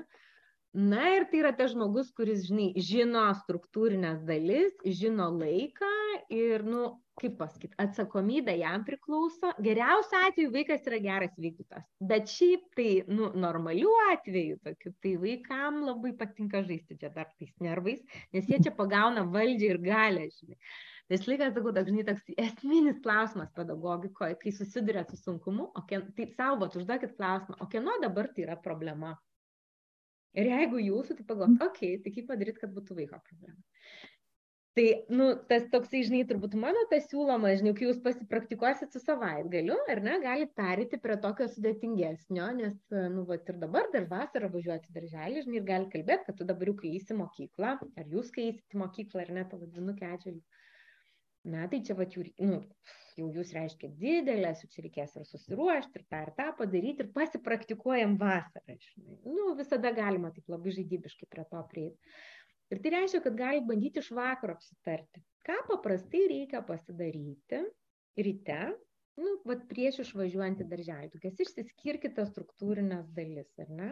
Na 0.77 1.07
ir 1.09 1.23
tai 1.25 1.39
yra 1.41 1.49
tas 1.57 1.71
žmogus, 1.73 2.11
kuris, 2.13 2.43
žinai, 2.45 2.67
žino 2.85 3.23
struktūrinės 3.39 4.19
dalis, 4.27 4.75
žino 4.85 5.25
laiką 5.33 5.89
ir, 6.29 6.61
nu, 6.61 6.83
kaip 7.17 7.33
pasakyti, 7.39 7.73
atsakomybė 7.81 8.53
jam 8.59 8.83
priklauso. 8.85 9.55
Geriausiu 9.65 10.19
atveju 10.19 10.51
vaikas 10.53 10.85
yra 10.91 10.99
geras 11.01 11.33
vykdytas, 11.41 11.87
bet 12.11 12.29
šiaip 12.29 12.67
tai, 12.77 12.91
nu, 13.09 13.31
normaliu 13.33 13.89
atveju, 14.11 14.59
tokiu, 14.67 14.93
tai 15.01 15.15
vaikam 15.23 15.81
labai 15.87 16.13
patinka 16.19 16.61
žaisti 16.67 16.99
čia 17.01 17.09
dar 17.15 17.31
tais 17.33 17.55
nervais, 17.57 18.05
nes 18.37 18.45
jie 18.45 18.61
čia 18.61 18.75
pagauna 18.77 19.25
valdžią 19.33 19.73
ir 19.73 19.81
galę, 19.81 20.29
žinai. 20.37 20.61
Vis 21.09 21.25
laikas, 21.25 21.55
sakau, 21.57 21.73
toks, 21.73 21.89
žinai, 21.89 22.05
toks 22.11 22.35
esminis 22.37 23.01
klausimas 23.01 23.49
pedagogikoje, 23.57 24.37
kai 24.43 24.53
susiduria 24.53 25.07
su 25.09 25.17
sunkumu, 25.17 25.71
o 25.73 25.87
kien, 25.89 26.05
tai 26.13 26.29
savo, 26.35 26.69
užduokit 26.69 27.17
klausimą, 27.17 27.57
o 27.65 27.71
kieno 27.71 27.97
dabar 28.05 28.29
tai 28.35 28.45
yra 28.45 28.61
problema? 28.61 29.17
Ir 30.37 30.51
jeigu 30.51 30.83
jūsų, 30.83 31.17
tai 31.17 31.25
pagalvokit, 31.25 31.63
okei, 31.65 31.95
okay, 31.95 32.03
tai 32.03 32.13
kaip 32.13 32.29
padaryti, 32.29 32.61
kad 32.61 32.75
būtų 32.75 32.99
vaiko 32.99 33.17
problema. 33.25 33.57
Tai, 34.77 34.83
nu, 35.09 35.31
tas 35.49 35.63
toksai, 35.73 36.03
žinai, 36.05 36.19
turbūt 36.29 36.53
mano 36.61 36.83
tas 36.91 37.07
siūloma, 37.09 37.55
žinai, 37.57 37.71
kai 37.79 37.87
jūs 37.87 37.97
pasipraktikuosit 38.03 38.93
su 38.93 38.99
savaitgaliu, 39.01 39.73
ar 39.89 40.01
ne, 40.05 40.19
galite 40.21 40.53
perėti 40.59 40.99
prie 41.01 41.15
tokio 41.23 41.47
sudėtingesnio, 41.49 42.51
nes, 42.59 42.75
nu, 43.15 43.23
va, 43.25 43.39
ir 43.39 43.57
dabar 43.63 43.89
dar 43.95 44.05
vasarą 44.11 44.51
važiuoti 44.53 44.93
darželį, 44.93 45.47
žinai, 45.47 45.57
ir 45.57 45.65
gali 45.71 45.89
kalbėti, 45.95 46.27
kad 46.29 46.37
tu 46.37 46.45
dabar 46.51 46.69
jau 46.69 46.77
kai 46.83 46.93
įsi 46.99 47.17
mokyklą, 47.17 47.73
ar 47.97 48.13
jūs 48.13 48.29
kai 48.35 48.51
įsit 48.51 48.77
mokyklą, 48.77 49.25
ar 49.25 49.33
ne, 49.39 49.47
tavo 49.49 49.65
dvinukė 49.65 50.11
atžvilgiu. 50.11 50.56
Na, 51.47 51.67
tai 51.71 51.79
čia, 51.85 51.95
va, 51.95 52.07
jau, 52.11 52.23
nu, 52.43 52.57
jau 53.17 53.27
jūs 53.35 53.53
reiškia 53.55 53.89
didelės, 54.01 54.63
čia 54.73 54.83
reikės 54.83 55.13
ir 55.15 55.27
susiruošti, 55.29 56.01
ir 56.01 56.07
tą 56.11 56.23
ir 56.25 56.31
tą 56.39 56.47
padaryti, 56.57 57.05
ir 57.05 57.11
pasipraktikuojam 57.15 58.17
vasarą. 58.19 58.75
Žinai. 58.87 59.19
Nu, 59.29 59.53
visada 59.59 59.93
galima 59.95 60.33
taip 60.35 60.49
labai 60.51 60.73
žaidybiškai 60.75 61.29
prie 61.31 61.45
to 61.51 61.61
prieiti. 61.71 62.17
Ir 62.73 62.81
tai 62.83 62.91
reiškia, 62.97 63.21
kad 63.23 63.37
gali 63.39 63.63
bandyti 63.63 64.03
iš 64.03 64.11
vakaro 64.17 64.57
apsitarti. 64.57 65.23
Ką 65.47 65.55
paprastai 65.69 66.25
reikia 66.33 66.59
pasidaryti 66.67 67.61
ryte, 68.19 68.61
nu, 69.21 69.35
vat 69.47 69.63
prieš 69.71 70.01
išvažiuojant 70.03 70.65
į 70.65 70.67
darželį. 70.73 71.11
Tokias 71.13 71.39
išsiskirkite 71.45 72.25
struktūrinės 72.27 73.07
dalis, 73.15 73.53
ar 73.63 73.71
ne? 73.71 73.91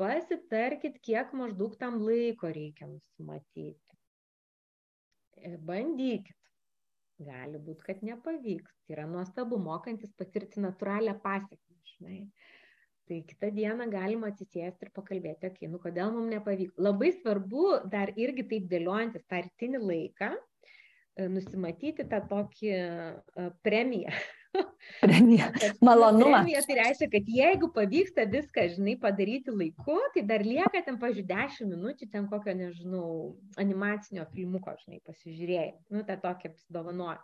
Pasitarkit, 0.00 0.98
kiek 1.06 1.32
maždaug 1.38 1.78
tam 1.80 2.00
laiko 2.02 2.50
reikia 2.52 2.90
nusimatyti. 2.90 3.98
E, 5.38 5.56
bandykit. 5.70 6.43
Gali 7.22 7.60
būti, 7.62 7.84
kad 7.86 8.02
nepavyks. 8.02 8.74
Tai 8.84 8.96
yra 8.96 9.06
nuostabu, 9.06 9.58
mokantis 9.62 10.12
patirti 10.18 10.62
natūralią 10.62 11.14
pasiekmę, 11.22 11.76
žinai. 11.92 12.20
Tai 13.04 13.18
kitą 13.28 13.50
dieną 13.54 13.86
galima 13.92 14.30
atsisėsti 14.32 14.86
ir 14.86 14.90
pakalbėti, 14.96 15.50
okei, 15.50 15.66
okay, 15.66 15.70
nu 15.70 15.78
kodėl 15.82 16.10
mums 16.14 16.32
nepavyko. 16.32 16.74
Labai 16.82 17.12
svarbu 17.12 17.66
dar 17.92 18.14
irgi 18.16 18.46
taip 18.50 18.70
dėliojantis 18.70 19.26
tą 19.28 19.42
rytinį 19.44 19.82
laiką, 19.84 20.30
e, 20.34 21.28
nusimatyti 21.28 22.08
tą 22.10 22.22
tokį 22.30 22.72
e, 22.78 23.50
premiją. 23.66 24.14
Premija. 25.00 25.50
Malonumą. 25.88 26.38
Premija 26.38 26.62
tai 26.66 26.76
reiškia, 26.78 27.08
kad 27.12 27.30
jeigu 27.36 27.70
pavyksta 27.74 28.26
viską, 28.30 28.66
žinai, 28.76 28.94
padaryti 29.00 29.54
laiku, 29.54 29.98
tai 30.14 30.24
dar 30.28 30.44
lieka 30.46 30.82
ten, 30.86 30.98
pažiūrėjau, 31.00 31.48
10 31.58 31.72
minučių 31.72 32.10
ten 32.12 32.28
kokio, 32.30 32.54
nežinau, 32.58 33.08
animacinio 33.60 34.26
filmuko, 34.34 34.76
žinai, 34.84 35.02
pasižiūrėjai. 35.08 35.68
Nu, 35.94 36.06
tą 36.08 36.18
tokį 36.22 36.52
apsidovanoju 36.52 37.20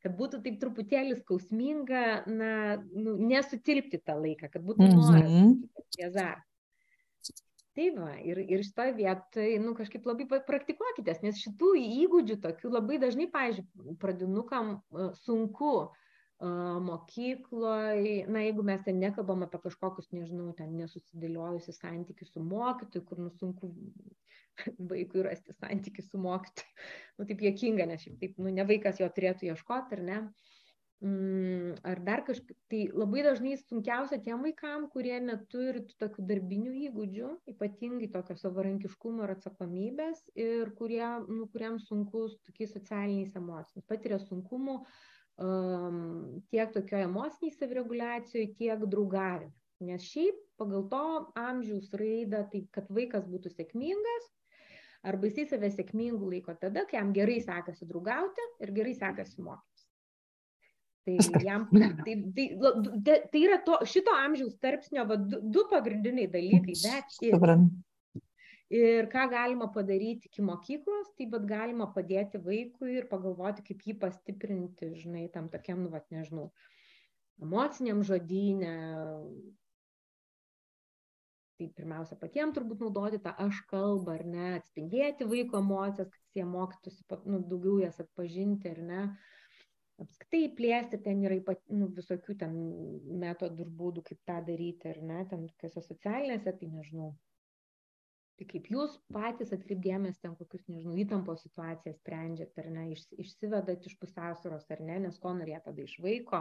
kad 0.00 0.14
būtų 0.16 0.38
taip 0.40 0.54
truputėlį 0.62 1.18
skausminga, 1.18 2.04
na, 2.24 2.52
nu, 2.96 3.18
nesutilpti 3.20 3.98
tą 4.00 4.14
laiką, 4.16 4.48
kad 4.48 4.62
būtų 4.64 4.86
noras, 4.94 5.26
mm 5.28 5.50
-hmm. 5.52 6.30
Tai 7.76 7.84
va, 7.94 8.14
ir, 8.24 8.40
ir 8.50 8.64
šitoje 8.64 8.94
vietoje, 8.96 9.58
nu, 9.60 9.74
kažkaip 9.76 10.06
labai 10.08 10.24
praktikuokitės, 10.26 11.20
nes 11.22 11.36
šitų 11.38 11.68
įgūdžių 12.00 12.36
tokių 12.42 12.72
labai 12.72 12.96
dažnai, 12.98 13.28
pavyzdžiui, 13.30 13.94
pradinukam 14.00 14.72
e, 14.80 15.06
sunku 15.14 15.70
uh, 15.84 16.00
mokykloje, 16.40 18.26
na, 18.28 18.40
jeigu 18.46 18.62
mes 18.64 18.80
ten 18.84 19.00
nekalbam 19.00 19.44
apie 19.44 19.60
kažkokius, 19.66 20.08
nežinau, 20.16 20.54
ten 20.56 20.72
nesusidėliojusi 20.78 21.74
santykius 21.76 22.32
su 22.32 22.40
mokytoju, 22.40 23.04
kur 23.04 23.20
nu 23.20 23.32
sunku 23.36 23.68
vaikui 24.92 25.26
rasti 25.26 25.56
santykių 25.58 26.06
su 26.06 26.20
mokytoju. 26.20 26.86
Nu, 27.20 27.26
taip 27.28 27.42
jėkinga, 27.44 27.84
nes 27.84 28.00
šiaip 28.00 28.16
taip, 28.22 28.38
nu, 28.40 28.48
ne 28.56 28.64
vaikas 28.64 29.02
jo 29.02 29.08
turėtų 29.12 29.50
ieškoti, 29.50 29.98
ar 29.98 30.00
ne? 30.06 30.20
Mm, 31.04 31.74
ar 31.84 32.00
dar 32.04 32.22
kažkaip, 32.24 32.56
tai 32.72 32.80
labai 32.92 33.22
dažnai 33.24 33.54
sunkiausia 33.60 34.18
tiem 34.24 34.40
vaikam, 34.44 34.86
kurie 34.92 35.14
neturi 35.20 35.84
tokių 36.00 36.24
darbinių 36.28 36.72
įgūdžių, 36.88 37.30
ypatingai 37.52 38.08
tokio 38.16 38.36
savarankiškumo 38.40 39.24
ir 39.24 39.34
atsakomybės, 39.36 40.26
ir 40.40 40.72
kurie, 40.80 41.04
nu, 41.28 41.46
kuriems 41.52 41.88
sunkus 41.88 42.40
tokiais 42.48 42.72
socialiniais 42.76 43.36
emociniais, 43.36 43.88
patiria 43.88 44.20
sunkumų 44.24 44.80
um, 45.40 46.42
tiek 46.52 46.72
tokioje 46.74 47.08
emociniai 47.08 47.56
savireguliacijoje, 47.56 48.52
tiek 48.58 48.84
draugavime. 48.92 49.52
Nes 49.80 50.04
šiaip 50.04 50.36
pagal 50.60 50.84
to 50.92 51.04
amžiaus 51.40 51.88
raidą, 51.96 52.44
tai 52.52 52.66
kad 52.74 52.90
vaikas 52.92 53.24
būtų 53.30 53.52
sėkmingas, 53.54 54.26
arba 55.08 55.30
jisai 55.30 55.46
save 55.48 55.70
sėkmingu 55.72 56.28
laiko 56.28 56.52
tada, 56.60 56.84
kai 56.88 56.98
jam 56.98 57.14
gerai 57.16 57.38
sekasi 57.40 57.88
draugauti 57.88 58.44
ir 58.60 58.74
gerai 58.76 58.92
sekasi 58.98 59.40
mokytis. 59.46 59.86
Tai, 61.08 61.16
jam, 61.40 61.64
tai, 62.04 62.18
tai, 62.36 63.16
tai 63.32 63.40
yra 63.40 63.62
to, 63.64 63.78
šito 63.88 64.12
amžiaus 64.12 64.58
tarpsnio 64.60 65.06
va, 65.08 65.16
du, 65.16 65.40
du 65.40 65.64
pagrindiniai 65.72 66.28
dalykai, 66.28 66.76
bet 66.84 67.16
ir, 67.24 67.38
ir 68.70 69.08
ką 69.10 69.26
galima 69.30 69.66
padaryti 69.74 70.28
iki 70.30 70.42
mokyklos, 70.46 71.10
tai 71.18 71.26
bet 71.30 71.46
galima 71.50 71.88
padėti 71.94 72.38
vaikui 72.44 73.00
ir 73.00 73.08
pagalvoti, 73.10 73.64
kaip 73.66 73.82
jį 73.86 73.96
pastiprinti, 74.04 74.92
žinai, 75.02 75.26
tam 75.34 75.48
tokiam, 75.50 75.82
nu, 75.82 75.90
vat, 75.90 76.06
nežinau, 76.14 76.50
emociniam 77.42 78.04
žodynė, 78.06 78.76
tai 81.60 81.66
pirmiausia 81.76 82.16
patiem 82.20 82.54
turbūt 82.56 82.80
naudoti 82.80 83.18
tą 83.24 83.34
aš 83.44 83.58
kalbą, 83.72 84.14
ar 84.20 84.24
ne, 84.24 84.46
atspindėti 84.60 85.26
vaiko 85.28 85.58
emocijas, 85.60 86.08
kad 86.14 86.38
jie 86.38 86.46
mokytųsi 86.48 87.04
nu, 87.26 87.42
daugiau 87.50 87.80
jas 87.82 87.98
atpažinti, 88.00 88.70
ar 88.70 88.80
ne. 88.92 89.02
Apskritai 90.00 90.46
plėsti 90.56 91.02
ten 91.04 91.20
yra 91.26 91.36
ypat, 91.36 91.60
nu, 91.76 91.90
visokių 91.92 92.38
ten 92.40 92.54
metodų 93.20 93.66
ir 93.66 93.74
būdų, 93.82 94.06
kaip 94.06 94.22
tą 94.30 94.38
daryti, 94.46 94.94
ar 94.94 95.02
ne, 95.10 95.26
ten 95.28 95.44
tokiuose 95.50 95.82
socialinėse, 95.90 96.54
tai 96.56 96.70
nežinau. 96.78 97.10
Tai 98.40 98.46
kaip 98.48 98.68
jūs 98.72 98.94
patys 99.12 99.50
atkreipdėmės 99.52 100.22
ten 100.22 100.32
kokius, 100.32 100.62
nežinau, 100.72 100.94
įtampos 101.02 101.42
situacijas 101.44 101.98
sprendžiat, 102.00 102.54
ar 102.62 102.70
ne, 102.72 102.86
iš, 102.94 103.02
išsivedat 103.20 103.84
iš 103.84 103.98
pusiausvėros, 104.00 104.64
ar 104.72 104.80
ne, 104.80 104.94
nes 105.02 105.18
ko 105.20 105.34
norėt 105.36 105.66
tada 105.66 105.84
iš 105.84 105.98
vaiko. 106.00 106.40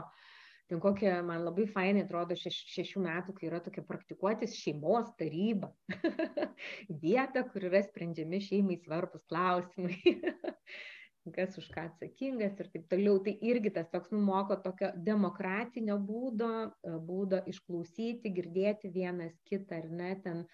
Ten 0.71 0.79
kokia 0.79 1.17
man 1.27 1.43
labai 1.43 1.65
fainai 1.67 2.05
atrodo 2.05 2.37
šeš, 2.39 2.61
šešių 2.71 3.03
metų, 3.03 3.35
kai 3.35 3.49
yra 3.49 3.59
tokia 3.65 3.83
praktikuotis 3.83 4.55
šeimos 4.61 5.11
taryba. 5.19 5.73
Vieta, 7.03 7.43
kur 7.51 7.67
yra 7.67 7.83
sprendžiami 7.83 8.39
šeimai 8.47 8.79
svarbus 8.85 9.27
klausimai. 9.27 9.99
kas 11.35 11.59
už 11.59 11.67
ką 11.75 11.83
atsakingas 11.89 12.55
ir 12.63 12.71
taip 12.71 12.87
toliau. 12.95 13.19
Tai 13.27 13.35
irgi 13.51 13.73
tas 13.75 13.91
toks 13.91 14.15
numoko 14.15 14.55
tokio 14.63 14.93
demokratinio 15.09 15.99
būdo, 15.99 16.71
būdo 17.11 17.43
išklausyti, 17.51 18.31
girdėti 18.39 18.95
vienas 18.95 19.35
kitą 19.51 19.83
ar 19.83 19.91
ne, 19.91 20.13
ten 20.23 20.45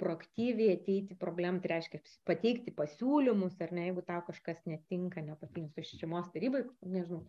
proaktyviai 0.00 0.76
ateiti 0.76 1.16
problemą, 1.18 1.60
tai 1.62 1.74
reiškia 1.76 2.00
pateikti 2.28 2.74
pasiūlymus, 2.76 3.56
ar 3.64 3.74
ne, 3.76 3.88
jeigu 3.88 4.04
tau 4.06 4.22
kažkas 4.26 4.60
netinka, 4.68 5.24
nepatinka 5.24 5.84
su 5.84 6.00
šeimos 6.00 6.28
tarybai, 6.34 6.66
nežinau, 6.84 7.24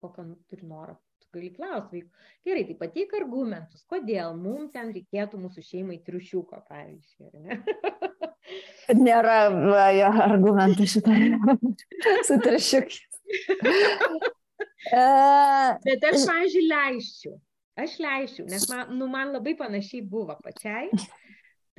kokio 0.00 0.28
turi 0.48 0.68
norą 0.70 0.98
gali 1.34 1.50
klausti 1.54 2.00
vaikų. 2.00 2.24
Gerai, 2.46 2.64
tai 2.68 2.76
pateik 2.80 3.14
argumentus, 3.18 3.84
kodėl 3.90 4.34
mums 4.38 4.72
ten 4.74 4.90
reikėtų 4.94 5.40
mūsų 5.44 5.64
šeimai 5.66 6.00
triušiuko, 6.06 6.62
pavyzdžiui, 6.70 7.28
ar 7.28 7.34
ne? 7.44 7.60
Nėra 9.04 9.36
jo, 9.94 10.10
argumentų 10.24 10.88
šitą 10.90 11.14
su 12.26 12.40
triušiukais. 12.42 12.98
Bet 15.86 16.08
aš, 16.10 16.26
pavyzdžiui, 16.26 16.66
leisčiau. 16.66 17.38
Aš 17.80 17.94
leisčiau, 18.02 18.44
nes 18.50 18.66
man, 18.68 18.90
nu, 18.98 19.06
man 19.08 19.30
labai 19.32 19.54
panašiai 19.56 20.02
buvo 20.04 20.34
pačiai. 20.42 20.90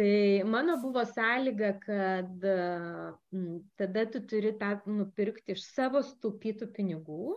Tai 0.01 0.13
mano 0.49 0.79
buvo 0.81 1.03
sąlyga, 1.05 1.75
kad 1.83 2.45
tada 3.77 4.05
tu 4.13 4.21
turi 4.25 4.55
tą 4.57 4.71
nupirkti 4.89 5.53
iš 5.53 5.67
savo 5.75 6.01
stupytų 6.01 6.71
pinigų, 6.73 7.35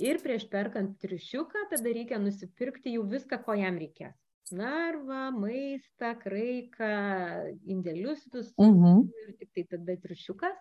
Ir 0.00 0.16
prieš 0.22 0.46
perkant 0.48 0.94
triušiuką, 1.02 1.66
tada 1.68 1.92
reikia 1.92 2.18
nusipirkti 2.22 2.94
jau 2.94 3.04
viską, 3.08 3.40
ko 3.44 3.56
jam 3.58 3.76
reikės. 3.80 4.16
Narvą, 4.56 5.28
maistą, 5.36 6.14
kraiką, 6.22 6.88
indėlius 7.68 8.24
visus. 8.24 8.48
Uh 8.56 8.70
mhm. 8.70 8.80
-huh. 8.80 9.28
Ir 9.28 9.36
tik 9.38 9.50
tai 9.54 9.64
tada 9.76 9.96
triušiukas. 10.06 10.56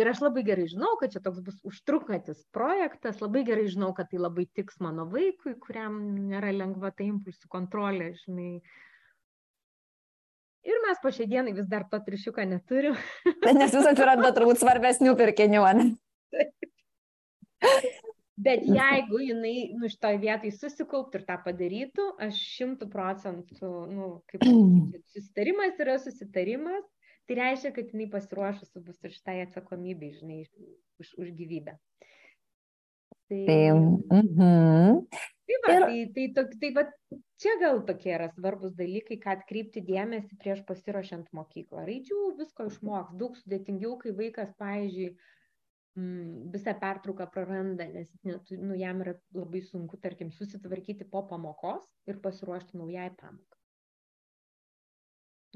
Ir 0.00 0.08
aš 0.08 0.20
labai 0.24 0.42
gerai 0.42 0.66
žinau, 0.66 0.96
kad 1.00 1.12
čia 1.12 1.20
toks 1.20 1.40
bus 1.44 1.60
užtrukantis 1.62 2.42
projektas, 2.52 3.20
labai 3.20 3.44
gerai 3.44 3.68
žinau, 3.68 3.92
kad 3.94 4.08
tai 4.10 4.18
labai 4.18 4.46
tiks 4.46 4.80
mano 4.80 5.06
vaikui, 5.06 5.54
kuriam 5.60 6.00
nėra 6.16 6.50
lengva 6.56 6.90
ta 6.90 7.04
impulsų 7.04 7.48
kontrolė, 7.48 8.14
žinai. 8.24 8.60
Ir 10.68 10.76
mes 10.84 10.98
po 11.00 11.08
šiai 11.14 11.28
dienai 11.28 11.54
vis 11.56 11.68
dar 11.68 11.86
to 11.88 11.98
triušiuką 12.04 12.44
neturim. 12.48 12.96
Nes 13.60 13.72
vis 13.72 13.88
atsiranda 13.88 14.32
turbūt 14.36 14.60
svarbesnių 14.60 15.16
pirkinių, 15.16 15.64
ne? 15.78 15.86
Bet 18.40 18.64
jeigu 18.64 19.18
jinai, 19.20 19.54
nu, 19.76 19.88
šitoj 19.92 20.16
vietai 20.22 20.50
susikauptų 20.54 21.20
ir 21.20 21.24
tą 21.28 21.36
padarytų, 21.44 22.06
aš 22.24 22.38
šimtų 22.54 22.88
procentų, 22.92 23.72
nu, 23.92 24.08
kaip 24.32 24.46
susitarimas 25.12 25.80
yra 25.84 25.98
susitarimas, 26.00 26.86
tai 27.28 27.36
reiškia, 27.40 27.74
kad 27.76 27.92
jinai 27.92 28.08
pasiruošusi 28.12 28.84
bus 28.86 29.00
ir 29.04 29.16
šitai 29.16 29.36
atsakomybei, 29.44 30.14
žinai, 30.16 30.40
už, 31.02 31.12
už 31.20 31.34
gyvybę. 31.36 31.76
Tai, 33.30 33.42
tai, 33.46 33.58
mm 33.76 33.98
-hmm. 34.08 35.04
tai, 35.46 35.58
va, 35.66 35.74
ir... 35.74 35.84
tai, 35.84 36.00
tai, 36.14 36.28
tai, 36.34 36.58
tai 36.60 36.70
va, 36.78 36.86
čia 37.40 37.56
gal 37.60 37.82
tokie 37.88 38.12
yra 38.14 38.28
svarbus 38.34 38.74
dalykai, 38.78 39.18
ką 39.22 39.34
atkreipti 39.38 39.82
dėmesį 39.86 40.38
prieš 40.40 40.62
pasiruošiant 40.68 41.30
mokyklą. 41.36 41.84
Raidžių 41.88 42.22
visko 42.40 42.68
išmoks, 42.70 43.16
daug 43.20 43.38
sudėtingiau, 43.40 43.96
kai 44.02 44.12
vaikas, 44.16 44.50
pavyzdžiui, 44.60 45.14
mm, 45.98 46.50
visą 46.56 46.74
pertrauką 46.82 47.30
praranda, 47.34 47.86
nes 47.94 48.10
net, 48.28 48.52
nu, 48.58 48.76
jam 48.78 49.00
yra 49.06 49.16
labai 49.36 49.64
sunku, 49.70 50.00
tarkim, 50.04 50.34
susitvarkyti 50.36 51.08
po 51.08 51.24
pamokos 51.32 51.88
ir 52.10 52.20
pasiruošti 52.26 52.80
naujai 52.80 53.08
pamokai. 53.22 53.56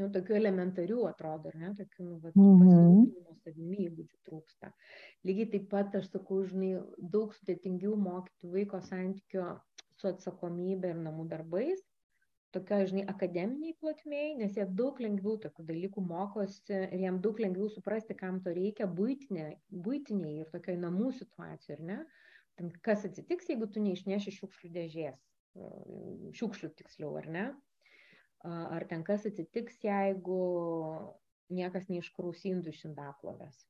Nu, 0.01 0.09
tokių 0.11 0.35
elementarių 0.41 1.05
atrodo, 1.07 1.53
ar 1.53 1.61
ne, 1.61 1.68
tokių, 1.78 2.05
nu, 2.09 2.16
vat, 2.22 2.35
mm 2.35 2.62
-hmm. 2.64 3.37
savimi 3.45 3.85
įgūdžių 3.85 4.16
trūksta. 4.26 4.72
Lygiai 5.28 5.51
taip 5.53 5.68
pat, 5.70 5.95
aš 5.95 6.09
sakau, 6.11 6.41
žinai, 6.49 6.72
daug 6.99 7.37
sudėtingiau 7.37 7.95
mokyti 7.95 8.51
vaiko 8.51 8.80
santykio 8.89 9.45
su 10.01 10.09
atsakomybė 10.11 10.92
ir 10.95 11.01
namų 11.03 11.26
darbais, 11.32 11.82
tokioj, 12.55 12.86
žinai, 12.90 13.05
akademiniai 13.11 13.74
plotmėjai, 13.80 14.36
nes 14.40 14.59
jie 14.59 14.66
daug 14.80 15.01
lengviau 15.03 15.38
tokių 15.42 15.66
dalykų 15.70 16.05
mokosi 16.07 16.76
ir 16.76 17.03
jiem 17.03 17.18
daug 17.24 17.40
lengviau 17.42 17.70
suprasti, 17.72 18.16
kam 18.18 18.40
to 18.45 18.55
reikia 18.55 18.86
būtiniai, 19.01 19.57
būtiniai 19.86 20.45
ir 20.45 20.53
tokioj 20.55 20.78
namų 20.84 21.11
situacijai, 21.18 21.78
ar 21.78 21.84
ne? 21.90 21.99
Ten 22.55 22.70
kas 22.86 23.07
atsitiks, 23.09 23.51
jeigu 23.51 23.66
tu 23.74 23.82
neišneši 23.82 24.36
šiukšlių 24.36 24.70
dėžės, 24.78 25.20
šiukšlių 26.38 26.70
tiksliau, 26.78 27.12
ar 27.18 27.30
ne? 27.36 27.45
Ar 28.47 28.86
ten 28.86 29.03
kas 29.07 29.26
atsitiks, 29.26 29.80
jeigu 29.82 30.40
niekas 31.55 31.88
neiškraus 31.90 32.45
indų 32.51 32.74
iš 32.74 32.84
indaplovės 32.90 33.64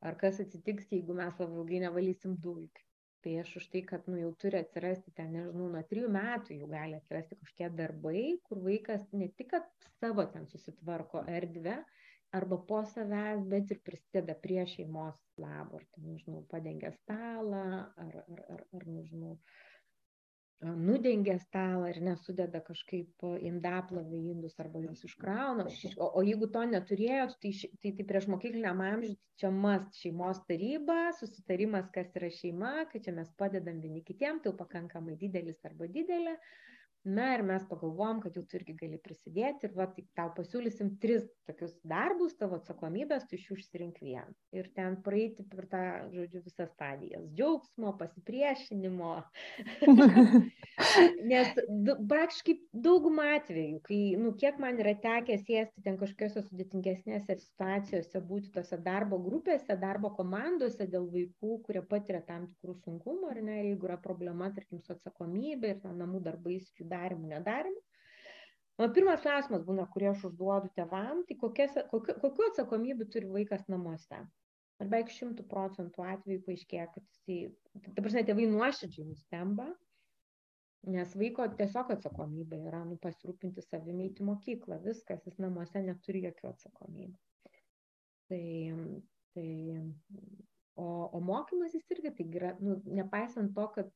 ar 0.00 0.16
kas 0.20 0.40
atsitiks, 0.42 0.90
jeigu 0.92 1.16
mes 1.16 1.40
labai 1.40 1.62
ilgai 1.62 1.80
nevalysim 1.86 2.36
dulkių. 2.42 2.85
Tai 3.26 3.32
aš 3.42 3.48
už 3.58 3.64
tai, 3.72 3.80
kad 3.82 4.04
nu, 4.06 4.20
jau 4.20 4.28
turi 4.38 4.60
atsirasti 4.60 5.10
ten, 5.18 5.32
nežinau, 5.34 5.66
nuo 5.72 5.80
trijų 5.90 6.10
metų 6.14 6.60
jau 6.60 6.68
gali 6.70 6.94
atsirasti 6.94 7.34
kažkokie 7.40 7.70
darbai, 7.80 8.20
kur 8.46 8.60
vaikas 8.62 9.08
ne 9.18 9.26
tik, 9.34 9.48
kad 9.50 9.88
savo 9.96 10.22
ten 10.30 10.46
susitvarko 10.52 11.24
erdvę, 11.40 11.74
arba 12.38 12.60
po 12.68 12.84
savęs, 12.86 13.42
bet 13.50 13.74
ir 13.74 13.82
prisideda 13.88 14.36
prie 14.46 14.62
šeimos 14.70 15.18
labo, 15.42 15.80
ar, 15.80 15.88
ten, 15.96 16.06
nežinau, 16.12 16.44
padengia 16.52 16.94
stalą, 17.00 17.66
ar, 18.06 18.20
ar, 18.22 18.44
ar, 18.54 18.62
ar 18.78 18.86
nežinau, 18.94 19.34
uh, 19.34 19.66
nudengia 20.64 21.36
stalą 21.38 21.84
ir 21.90 21.98
nesudeda 22.00 22.60
kažkaip 22.64 23.24
indaplovę 23.44 24.16
indus 24.32 24.60
arba 24.60 24.80
juos 24.80 25.04
iškrauna. 25.04 25.66
O, 25.96 26.08
o 26.20 26.22
jeigu 26.24 26.48
to 26.52 26.62
neturėjot, 26.70 27.36
tai, 27.42 27.52
tai, 27.82 27.92
tai 27.98 28.06
prieš 28.08 28.28
mokykliniam 28.32 28.80
amžiui 28.80 29.18
čia 29.36 29.50
mast 29.52 30.00
šeimos 30.00 30.40
taryba, 30.48 31.12
susitarimas, 31.18 31.90
kas 31.92 32.14
yra 32.16 32.30
šeima, 32.32 32.72
kad 32.92 33.04
čia 33.04 33.12
mes 33.18 33.28
padedam 33.36 33.82
vieni 33.84 34.00
kitiem, 34.06 34.40
tai 34.40 34.52
jau 34.52 34.56
pakankamai 34.62 35.18
didelis 35.20 35.60
arba 35.68 35.90
didelė. 35.92 36.38
Na 37.06 37.28
ir 37.36 37.42
mes 37.46 37.62
pagalvom, 37.70 38.18
kad 38.18 38.34
jau 38.34 38.42
tu 38.50 38.56
irgi 38.58 38.72
gali 38.80 38.96
prisidėti 38.98 39.68
ir 39.68 39.74
va, 39.78 39.84
tai 39.94 40.02
tau 40.18 40.32
pasiūlysim 40.34 40.96
tris 40.98 41.22
tokius 41.46 41.76
darbus, 41.86 42.32
tavo 42.34 42.58
atsakomybės, 42.58 43.28
tu 43.30 43.36
iš 43.38 43.44
jų 43.46 43.58
išsirink 43.60 44.00
vieną. 44.02 44.32
Ir 44.56 44.66
ten 44.74 44.96
praeiti 45.06 45.44
per 45.46 45.68
tą, 45.70 45.82
žodžiu, 46.10 46.42
visas 46.42 46.72
stadijas- 46.72 47.28
džiaugsmo, 47.38 47.92
pasipriešinimo. 48.00 49.12
Nes 51.30 51.52
praktiškai 52.10 52.56
daugumą 52.88 53.28
atvejų, 53.36 53.78
kai, 53.86 54.00
nu, 54.18 54.34
kiek 54.42 54.58
man 54.62 54.82
yra 54.82 54.96
tekę 55.06 55.38
sėsti 55.44 55.86
ten 55.86 56.00
kažkokiose 56.02 56.42
sudėtingesnėse 56.48 57.38
situacijose, 57.44 58.24
būti 58.32 58.50
tose 58.58 58.80
darbo 58.82 59.20
grupėse, 59.22 59.78
darbo 59.78 60.10
komandose 60.18 60.90
dėl 60.90 61.06
vaikų, 61.14 61.62
kurie 61.70 61.86
patiria 61.86 62.24
tam 62.26 62.50
tikrų 62.50 62.76
sunkumų, 62.82 63.30
ar 63.30 63.42
ne, 63.46 63.62
jeigu 63.70 63.92
yra 63.92 64.00
problema, 64.02 64.50
tarkim, 64.58 64.82
su 64.82 64.96
atsakomybė 64.98 65.76
ir 65.76 65.98
namų 66.02 66.24
darbais 66.26 66.66
jų 66.74 66.90
darimu, 66.96 67.28
nedarimu. 67.36 67.82
O 68.76 68.88
pirmas 68.92 69.22
klausimas 69.24 69.62
būna, 69.64 69.86
kurį 69.92 70.10
aš 70.10 70.26
užduodu 70.28 70.68
tevam, 70.76 71.22
tai 71.28 71.36
kokias, 71.40 71.78
kokiu, 71.92 72.16
kokiu 72.20 72.50
atsakomybė 72.50 73.06
turi 73.12 73.30
vaikas 73.32 73.64
namuose. 73.72 74.18
Ar 74.76 74.90
beveik 74.92 75.08
šimtų 75.14 75.46
procentų 75.48 76.04
atveju 76.04 76.42
paaiškėja, 76.44 76.90
kad 76.92 77.04
jisai, 77.14 77.38
ta 77.86 78.02
prasme, 78.04 78.24
tėvai 78.28 78.48
nuoširdžiai 78.52 79.06
nustemba, 79.08 79.70
nes 80.92 81.14
vaiko 81.16 81.46
tiesiog 81.56 81.94
atsakomybė 81.94 82.58
yra 82.68 82.82
nu, 82.84 82.98
pasirūpinti 83.00 83.64
savimi 83.64 84.10
į 84.10 84.26
mokyklą, 84.28 84.78
viskas, 84.84 85.24
jis 85.24 85.40
namuose 85.40 85.80
neturi 85.86 86.26
jokių 86.26 86.50
atsakomybių. 86.52 87.16
Tai, 88.28 88.42
tai, 89.32 89.48
o, 90.76 90.86
o 91.16 91.24
mokymas 91.24 91.72
jis 91.78 91.88
irgi 91.96 92.12
tai 92.18 92.28
yra, 92.42 92.52
nu, 92.60 92.76
nepaisant 93.00 93.56
to, 93.56 93.66
kad 93.78 93.90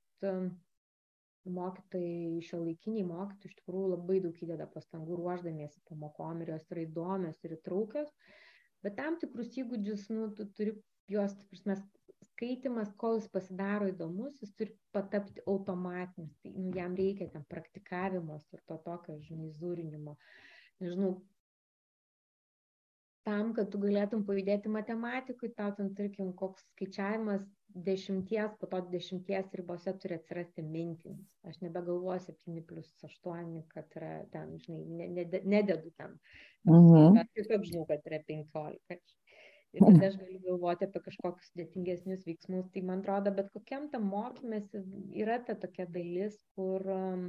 mokytojai 1.49 2.43
šiuolaikiniai 2.45 3.07
mokytojai 3.09 3.51
iš 3.51 3.57
tikrųjų 3.61 3.95
labai 3.95 4.19
daug 4.25 4.43
įdeda 4.45 4.67
pastangų 4.75 5.17
ruoždamiesi 5.21 5.81
pamokom 5.89 6.43
ir 6.45 6.55
jos 6.55 6.67
yra 6.73 6.85
įdomios 6.85 7.41
ir 7.47 7.57
įtraukios, 7.57 8.13
bet 8.85 8.99
tam 9.01 9.17
tikrus 9.23 9.57
įgūdžius, 9.63 10.09
nu, 10.13 10.29
tu 10.37 10.47
turi 10.57 10.77
juos, 11.11 11.35
prasme, 11.51 11.79
skaitimas, 12.31 12.93
kol 13.01 13.19
jis 13.19 13.29
pasidaro 13.33 13.89
įdomus, 13.91 14.41
jis 14.43 14.53
turi 14.59 14.77
patapti 14.95 15.43
automatinis, 15.49 16.37
tai 16.43 16.53
nu, 16.57 16.69
jam 16.77 16.95
reikia 16.99 17.31
ten 17.33 17.45
praktikavimas 17.49 18.45
ir 18.53 18.63
to 18.69 18.77
tokio, 18.85 19.17
žinai, 19.25 19.51
zūrinimo. 19.57 20.17
Nežinau, 20.81 21.15
tam, 23.27 23.55
kad 23.57 23.71
tu 23.73 23.81
galėtum 23.83 24.25
pajudėti 24.29 24.73
matematikui, 24.73 25.53
tau 25.57 25.73
ten, 25.77 25.93
tarkim, 25.97 26.33
koks 26.37 26.65
skaičiavimas 26.73 27.45
dešimties, 27.87 28.57
po 28.61 28.69
to 28.71 28.81
dešimties 28.93 29.53
ribose 29.59 29.93
turi 30.03 30.17
atsirasti 30.19 30.65
mintinis. 30.67 31.37
Aš 31.47 31.61
nebegalvoju 31.65 32.25
7 32.27 32.65
plus 32.67 32.91
8, 33.07 33.53
kad 33.75 33.99
yra 34.01 34.15
ten, 34.33 34.57
žinai, 34.65 34.85
ne, 35.01 35.09
ne, 35.19 35.43
nededu 35.55 35.93
ten. 36.01 36.17
Mhm. 36.69 37.21
Aš 37.23 37.31
tiesiog 37.37 37.67
žinau, 37.69 37.87
kad 37.91 38.07
yra 38.11 38.23
15. 38.29 39.17
Ir 39.71 39.85
tada 39.87 40.09
aš 40.09 40.17
galiu 40.19 40.41
galvoti 40.43 40.87
apie 40.89 41.01
kažkokius 41.05 41.53
sudėtingesnius 41.53 42.25
veiksmus. 42.27 42.67
Tai 42.75 42.81
man 42.89 43.05
atrodo, 43.05 43.31
bet 43.37 43.53
kokiam 43.55 43.87
tam 43.93 44.09
mokymėsi 44.11 44.83
yra 45.23 45.39
ta 45.47 45.55
tokia 45.55 45.87
dalis, 45.87 46.41
kur 46.57 46.83
um, 46.91 47.29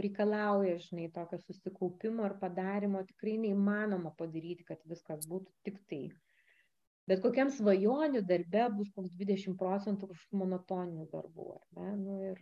reikalauja, 0.00 0.78
žinai, 0.86 1.08
tokio 1.14 1.38
susikaupimo 1.42 2.24
ir 2.28 2.36
padarimo 2.40 3.02
tikrai 3.08 3.38
neįmanoma 3.44 4.14
padaryti, 4.18 4.66
kad 4.68 4.80
viskas 4.88 5.26
būtų 5.28 5.52
tik 5.66 5.80
tai. 5.90 6.04
Bet 7.10 7.18
kokiam 7.24 7.48
svajonių 7.50 8.20
darbe 8.26 8.62
bus 8.76 8.90
koks 8.94 9.10
20 9.18 9.56
procentų 9.58 10.08
kažkokių 10.12 10.38
monotoninių 10.38 11.06
darbų. 11.10 11.46
Nu, 11.74 12.18
ir 12.28 12.38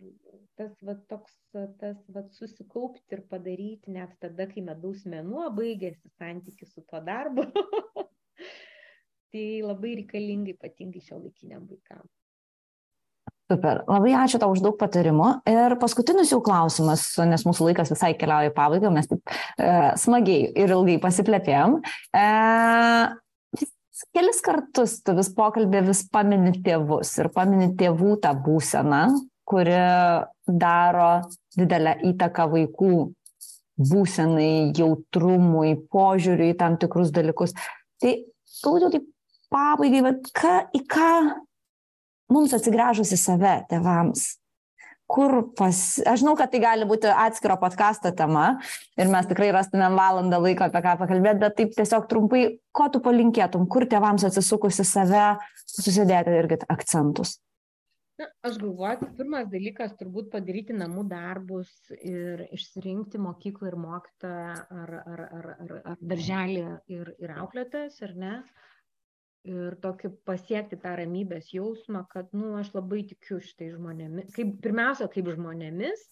tas 0.59 0.75
va, 0.85 0.95
toks, 1.09 1.33
tas 1.81 2.03
va, 2.13 2.23
susikaupti 2.37 3.17
ir 3.17 3.23
padaryti 3.31 3.95
net 3.97 4.13
tada, 4.21 4.45
kai 4.51 4.61
medaus 4.67 5.01
mėnuo 5.09 5.47
baigėsi 5.57 6.13
santykis 6.13 6.75
su 6.75 6.85
tuo 6.85 7.01
darbu, 7.09 7.47
tai 9.33 9.45
labai 9.65 9.95
reikalinga 10.03 10.53
ypatingai 10.53 11.01
šio 11.09 11.23
laikiniam 11.23 11.65
vaikam. 11.71 12.05
Super. 13.51 13.81
Labai 13.89 14.13
ačiū 14.15 14.39
tau 14.39 14.53
už 14.53 14.61
daug 14.63 14.77
patarimų. 14.79 15.27
Ir 15.49 15.73
paskutinis 15.81 16.29
jau 16.31 16.39
klausimas, 16.45 17.03
nes 17.27 17.43
mūsų 17.43 17.65
laikas 17.67 17.91
visai 17.91 18.13
keliauja 18.15 18.51
į 18.51 18.55
pabaigą, 18.55 18.91
mes 18.95 19.09
taip 19.11 19.33
e, 19.59 19.71
smagiai 19.99 20.45
ir 20.61 20.71
ilgai 20.71 20.95
pasiplėtėjom. 21.03 21.81
E, 22.15 22.23
kelis 24.15 24.39
kartus 24.45 24.95
tu 25.03 25.17
vis 25.19 25.31
pokalbė 25.35 25.83
vis 25.89 26.05
pamini 26.13 26.55
tėvus 26.63 27.11
ir 27.19 27.31
pamini 27.35 27.73
tėvų 27.75 28.15
tą 28.23 28.31
būseną, 28.45 29.03
kuri 29.51 29.83
daro 30.47 31.11
didelę 31.59 31.97
įtaką 32.13 32.47
vaikų 32.55 32.95
būsenai, 33.91 34.71
jautrumui, 34.79 35.75
požiūriui 35.91 36.53
į 36.53 36.59
tam 36.63 36.79
tikrus 36.79 37.11
dalykus. 37.11 37.51
Tai 37.99 38.15
galbūt 38.63 38.95
tai 38.95 39.07
pabaigai, 39.51 40.05
bet 40.07 40.35
ką, 40.39 40.59
į 40.71 40.87
ką 40.87 41.13
mums 42.31 42.55
atsigręžus 42.55 43.11
į 43.15 43.19
save, 43.19 43.55
tevams, 43.71 44.29
kur 45.11 45.35
pas, 45.57 45.77
aš 46.07 46.23
žinau, 46.23 46.35
kad 46.39 46.51
tai 46.53 46.61
gali 46.63 46.87
būti 46.87 47.11
atskiro 47.11 47.57
podkasto 47.61 48.13
tema 48.15 48.45
ir 48.99 49.11
mes 49.11 49.27
tikrai 49.29 49.51
rastumėm 49.55 49.97
valandą 49.99 50.39
laiko 50.41 50.67
apie 50.67 50.83
ką 50.85 50.97
pakalbėti, 51.01 51.41
bet 51.43 51.57
taip 51.59 51.77
tiesiog 51.77 52.07
trumpai, 52.11 52.43
ko 52.75 52.87
tu 52.93 53.03
palinkėtum, 53.03 53.67
kur 53.71 53.87
tėvams 53.91 54.27
atsisukusi 54.29 54.87
save, 54.87 55.31
susidėti 55.67 56.37
irgi 56.39 56.61
akcentus. 56.71 57.39
Na, 58.21 58.27
aš 58.45 58.59
galvoju, 58.61 58.99
kad 59.01 59.13
pirmas 59.17 59.47
dalykas 59.49 59.95
turbūt 59.97 60.27
padaryti 60.33 60.75
namų 60.77 61.07
darbus 61.09 61.71
ir 61.97 62.43
išsirinkti 62.53 63.19
mokyklą 63.21 63.71
ir 63.71 63.77
mokytoją 63.81 64.51
ar, 64.77 64.91
ar, 65.01 65.23
ar, 65.39 65.47
ar, 65.55 65.71
ar 65.93 66.03
darželį 66.11 66.67
ir, 66.93 67.15
ir 67.23 67.33
auklėtas, 67.41 67.97
ar 68.05 68.13
ne. 68.19 68.35
Uh, 68.41 68.70
ir 69.47 69.75
tokį 69.81 70.11
pasiekti 70.27 70.77
tą 70.81 70.95
ramybės 70.99 71.51
jausmą, 71.55 72.05
kad, 72.11 72.29
nu, 72.37 72.53
aš 72.59 72.73
labai 72.77 73.03
tikiu 73.09 73.39
šitai 73.41 73.71
žmonėmis, 73.75 74.33
kaip, 74.35 74.57
pirmiausia, 74.63 75.07
kaip 75.11 75.31
žmonėmis, 75.33 76.03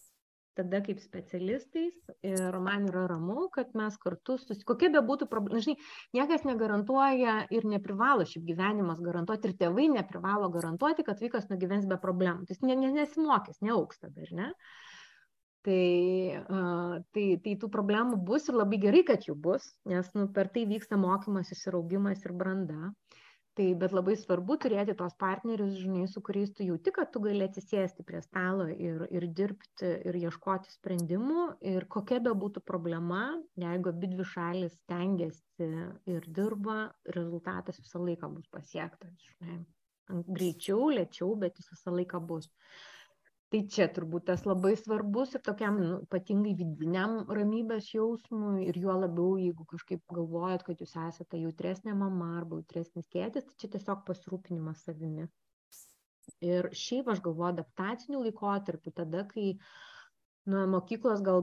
tada 0.58 0.80
kaip 0.84 0.98
specialistais 1.00 1.94
ir 2.26 2.58
man 2.62 2.88
yra 2.90 3.06
ramu, 3.10 3.46
kad 3.54 3.70
mes 3.78 3.96
kartu, 4.02 4.36
susi... 4.40 4.64
kokia 4.66 4.90
be 4.92 5.02
būtų 5.06 5.28
problema, 5.30 5.62
žinai, 5.64 5.78
niekas 6.16 6.44
negarantuoja 6.48 7.36
ir 7.54 7.66
neprivalo 7.70 8.26
šiaip 8.28 8.44
gyvenimas 8.50 9.00
garantuoti 9.04 9.50
ir 9.50 9.56
tėvai 9.62 9.88
neprivalo 9.94 10.50
garantuoti, 10.52 11.06
kad 11.06 11.22
vaikas 11.22 11.48
nugyvens 11.52 11.88
be 11.90 11.98
problemų, 12.02 12.50
jis 12.50 12.62
nesimokys, 12.66 13.62
neauks 13.64 14.02
tada, 14.02 14.26
ar 14.26 14.38
ne? 14.42 14.52
Tai, 15.60 15.80
uh, 16.40 16.92
tai, 17.12 17.24
tai 17.44 17.52
tų 17.60 17.68
problemų 17.68 18.16
bus 18.24 18.46
ir 18.48 18.56
labai 18.56 18.78
gerai, 18.80 19.02
kad 19.04 19.26
jų 19.28 19.34
bus, 19.36 19.66
nes 19.84 20.08
nu, 20.16 20.24
per 20.32 20.48
tai 20.54 20.64
vyksta 20.64 20.96
mokymas, 20.96 21.52
įsiraugimas 21.52 22.24
ir 22.24 22.32
branda. 22.32 22.94
Tai 23.58 23.66
bet 23.80 23.92
labai 23.92 24.14
svarbu 24.14 24.54
turėti 24.62 24.94
tos 24.98 25.16
partnerius, 25.18 25.72
žinai, 25.82 26.04
su 26.08 26.22
kuriais 26.22 26.52
tu 26.54 26.62
jauti, 26.62 26.92
kad 26.94 27.10
tu 27.10 27.22
gali 27.24 27.42
atsisėsti 27.44 28.04
prie 28.06 28.20
stalo 28.22 28.68
ir, 28.70 29.02
ir 29.10 29.26
dirbti 29.40 29.90
ir 30.06 30.18
ieškoti 30.20 30.70
sprendimų. 30.70 31.46
Ir 31.72 31.88
kokia 31.90 32.20
be 32.22 32.30
būtų 32.44 32.62
problema, 32.62 33.24
jeigu 33.58 33.90
abi 33.90 34.12
dvi 34.12 34.28
šalis 34.32 34.78
tengiasi 34.90 35.68
ir 36.14 36.30
dirba, 36.38 36.78
rezultatas 37.18 37.82
visą 37.82 38.04
laiką 38.06 38.30
bus 38.36 38.46
pasiektas. 38.54 39.18
Žinai. 39.26 39.58
Greičiau, 40.10 40.88
lėčiau, 40.94 41.34
bet 41.38 41.58
jis 41.58 41.74
visą 41.74 41.94
laiką 41.94 42.22
bus. 42.30 42.48
Tai 43.50 43.60
čia 43.74 43.88
turbūt 43.90 44.28
tas 44.28 44.44
labai 44.46 44.76
svarbus 44.78 45.34
ir 45.34 45.42
tokiam 45.46 45.78
nu, 45.82 45.98
ypatingai 46.06 46.52
vidiniam 46.58 47.16
ramybės 47.26 47.90
jausmui 47.94 48.68
ir 48.70 48.78
juo 48.78 48.94
labiau, 48.94 49.34
jeigu 49.42 49.66
kažkaip 49.72 50.04
galvojat, 50.14 50.64
kad 50.66 50.82
jūs 50.82 50.94
esate 51.08 51.40
jautresnė 51.42 51.96
mama 51.98 52.30
arba 52.38 52.60
jautresnis 52.60 53.10
tėtis, 53.10 53.48
tai 53.48 53.58
čia 53.62 53.72
tiesiog 53.74 54.04
pasirūpinimas 54.06 54.84
savimi. 54.86 55.26
Ir 56.46 56.70
šiaip 56.78 57.10
aš 57.10 57.22
galvoju 57.24 57.50
adaptacinių 57.56 58.22
laikotarpių, 58.28 58.92
tada, 59.02 59.24
kai 59.32 59.56
nuo 60.50 60.62
mokyklos 60.76 61.24
gal 61.26 61.42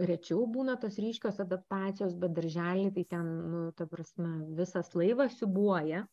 rečiau 0.00 0.46
būna 0.48 0.78
tos 0.80 0.96
ryškios 1.02 1.42
adaptacijos, 1.44 2.16
bet 2.16 2.32
darželį 2.38 2.88
tai 2.96 3.04
ten, 3.12 3.28
nu, 3.52 3.66
ta 3.76 3.84
prasme, 3.90 4.32
visas 4.56 4.94
laivas 4.96 5.36
siubuoja 5.36 6.06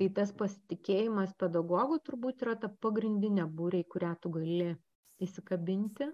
tai 0.00 0.08
tas 0.16 0.32
pasitikėjimas 0.32 1.34
pedagogu 1.40 1.98
turbūt 2.06 2.46
yra 2.46 2.56
ta 2.60 2.70
pagrindinė 2.82 3.44
būrė, 3.44 3.82
į 3.84 3.88
kurią 3.92 4.14
tu 4.22 4.32
gali 4.32 4.70
įsikabinti, 5.20 6.08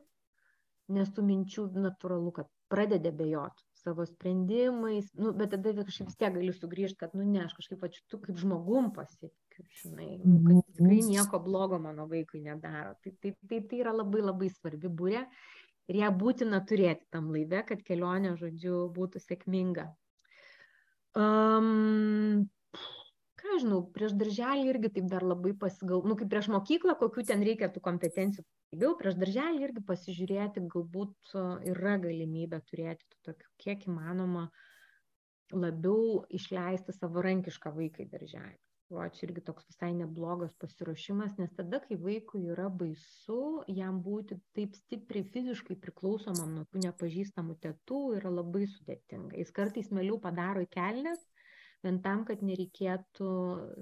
nes 0.96 1.12
tų 1.14 1.22
minčių 1.26 1.68
natūralu, 1.78 2.32
kad 2.34 2.50
pradedi 2.70 3.12
bejoti 3.14 3.62
savo 3.78 4.02
sprendimais, 4.08 5.12
nu, 5.14 5.30
bet 5.38 5.52
tada 5.54 5.70
kažkaip 5.86 6.08
vis 6.10 6.18
tiek 6.18 6.34
gali 6.34 6.54
sugrįžti, 6.54 6.98
kad, 6.98 7.12
nu, 7.14 7.22
ne, 7.28 7.44
aš 7.44 7.54
kažkaip 7.60 7.78
pačiu 7.84 8.18
kaip 8.24 8.40
žmogum 8.40 8.90
pasitikiu, 8.96 9.66
žinai, 9.82 10.08
nu, 10.24 10.40
kad 10.40 10.56
mhm. 10.56 10.64
tikrai 10.72 10.98
nieko 11.06 11.40
blogo 11.44 11.78
mano 11.82 12.08
vaikui 12.10 12.42
nedaro. 12.42 12.96
Tai, 13.04 13.14
tai, 13.22 13.36
tai, 13.46 13.60
tai 13.70 13.84
yra 13.84 13.94
labai 13.94 14.24
labai 14.24 14.50
svarbi 14.50 14.90
būrė 14.90 15.22
ir 15.86 16.00
ją 16.00 16.10
būtina 16.18 16.64
turėti 16.66 17.06
tam 17.14 17.30
laive, 17.30 17.62
kad 17.70 17.86
kelionė, 17.86 18.34
žodžiu, 18.40 18.88
būtų 18.96 19.22
sėkminga. 19.22 19.86
Um, 21.16 22.50
ką 23.56 23.62
žinau, 23.62 23.78
prieš 23.92 24.12
darželį 24.20 24.68
irgi 24.68 24.90
taip 24.98 25.06
dar 25.08 25.24
labai 25.24 25.54
pasigal, 25.56 26.02
nu 26.04 26.16
kaip 26.16 26.28
prieš 26.28 26.48
mokyklą, 26.52 26.96
kokių 27.00 27.24
ten 27.24 27.40
reikia 27.46 27.70
tų 27.72 27.80
kompetencijų. 27.80 28.44
Daugiau 28.72 28.96
prieš 29.00 29.16
darželį 29.16 29.64
irgi 29.64 29.82
pasižiūrėti, 29.88 30.64
galbūt 30.74 31.32
e, 31.32 31.44
yra 31.72 31.96
galimybė 32.02 32.60
turėti 32.68 33.06
tų 33.08 33.30
tokių, 33.30 33.48
kiek 33.64 33.86
įmanoma, 33.88 34.50
labiau 35.54 36.26
išleisti 36.28 36.92
savarankišką 36.92 37.72
vaiką 37.78 38.04
į 38.04 38.10
darželį. 38.12 38.58
O 38.92 39.02
čia 39.10 39.24
irgi 39.26 39.42
toks 39.46 39.64
visai 39.70 39.90
neblogas 39.96 40.52
pasiruošimas, 40.62 41.38
nes 41.40 41.56
tada, 41.56 41.80
kai 41.82 41.96
vaikui 41.98 42.44
yra 42.52 42.68
baisu, 42.68 43.64
jam 43.72 44.02
būti 44.04 44.36
taip 44.54 44.76
stipriai 44.78 45.24
fiziškai 45.32 45.78
priklausomam 45.80 46.52
nuo 46.58 46.68
tų 46.68 46.84
nepažįstamų 46.84 47.56
tėtų 47.64 48.02
yra 48.20 48.30
labai 48.36 48.68
sudėtinga. 48.76 49.34
Jis 49.40 49.50
kartais 49.56 49.90
mėliau 49.90 50.20
padaro 50.22 50.62
į 50.62 50.70
kelnes, 50.76 51.24
vien 51.86 52.00
tam, 52.04 52.24
kad 52.28 52.42
nereikėtų, 52.44 53.30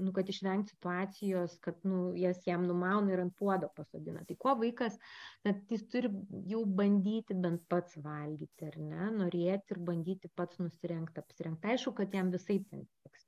nu, 0.05 0.13
kad 0.17 0.31
išvengti 0.31 0.77
situacijos, 0.77 1.57
kad 1.65 1.81
nu, 1.89 2.13
jas 2.21 2.43
jam 2.49 2.67
numauna 2.69 3.15
ir 3.15 3.25
ant 3.25 3.35
puodo 3.39 3.71
pasodina. 3.77 4.25
Tai 4.29 4.37
ko 4.45 4.57
vaikas, 4.61 4.99
kad 5.47 5.63
jis 5.73 5.87
turi 5.93 6.13
jau 6.51 6.63
bandyti 6.81 7.37
bent 7.47 7.65
pats 7.73 7.97
valgyti, 8.05 8.71
ar 8.71 8.79
ne, 8.81 9.11
norėti 9.23 9.77
ir 9.77 9.83
bandyti 9.91 10.33
pats 10.37 10.61
nusirengti, 10.63 11.25
apsirengti. 11.25 11.75
Aišku, 11.75 11.97
kad 11.99 12.15
jam 12.15 12.33
visai 12.35 12.61
ten 12.69 12.87
tiks 13.05 13.25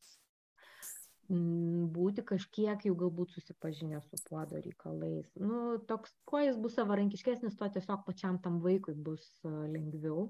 mm, 1.32 1.90
būti 1.94 2.24
kažkiek 2.26 2.86
jau 2.88 2.96
galbūt 2.98 3.34
susipažinę 3.36 4.00
su 4.04 4.20
puodo 4.28 4.60
reikalais. 4.62 5.28
Nu, 5.40 5.78
toks, 5.90 6.14
kuo 6.28 6.42
jis 6.44 6.58
bus 6.60 6.76
savarankiškesnis, 6.78 7.58
to 7.58 7.70
tiesiog 7.76 8.04
pačiam 8.06 8.40
tam 8.42 8.60
vaikui 8.64 8.96
bus 9.08 9.28
lengviau. 9.44 10.28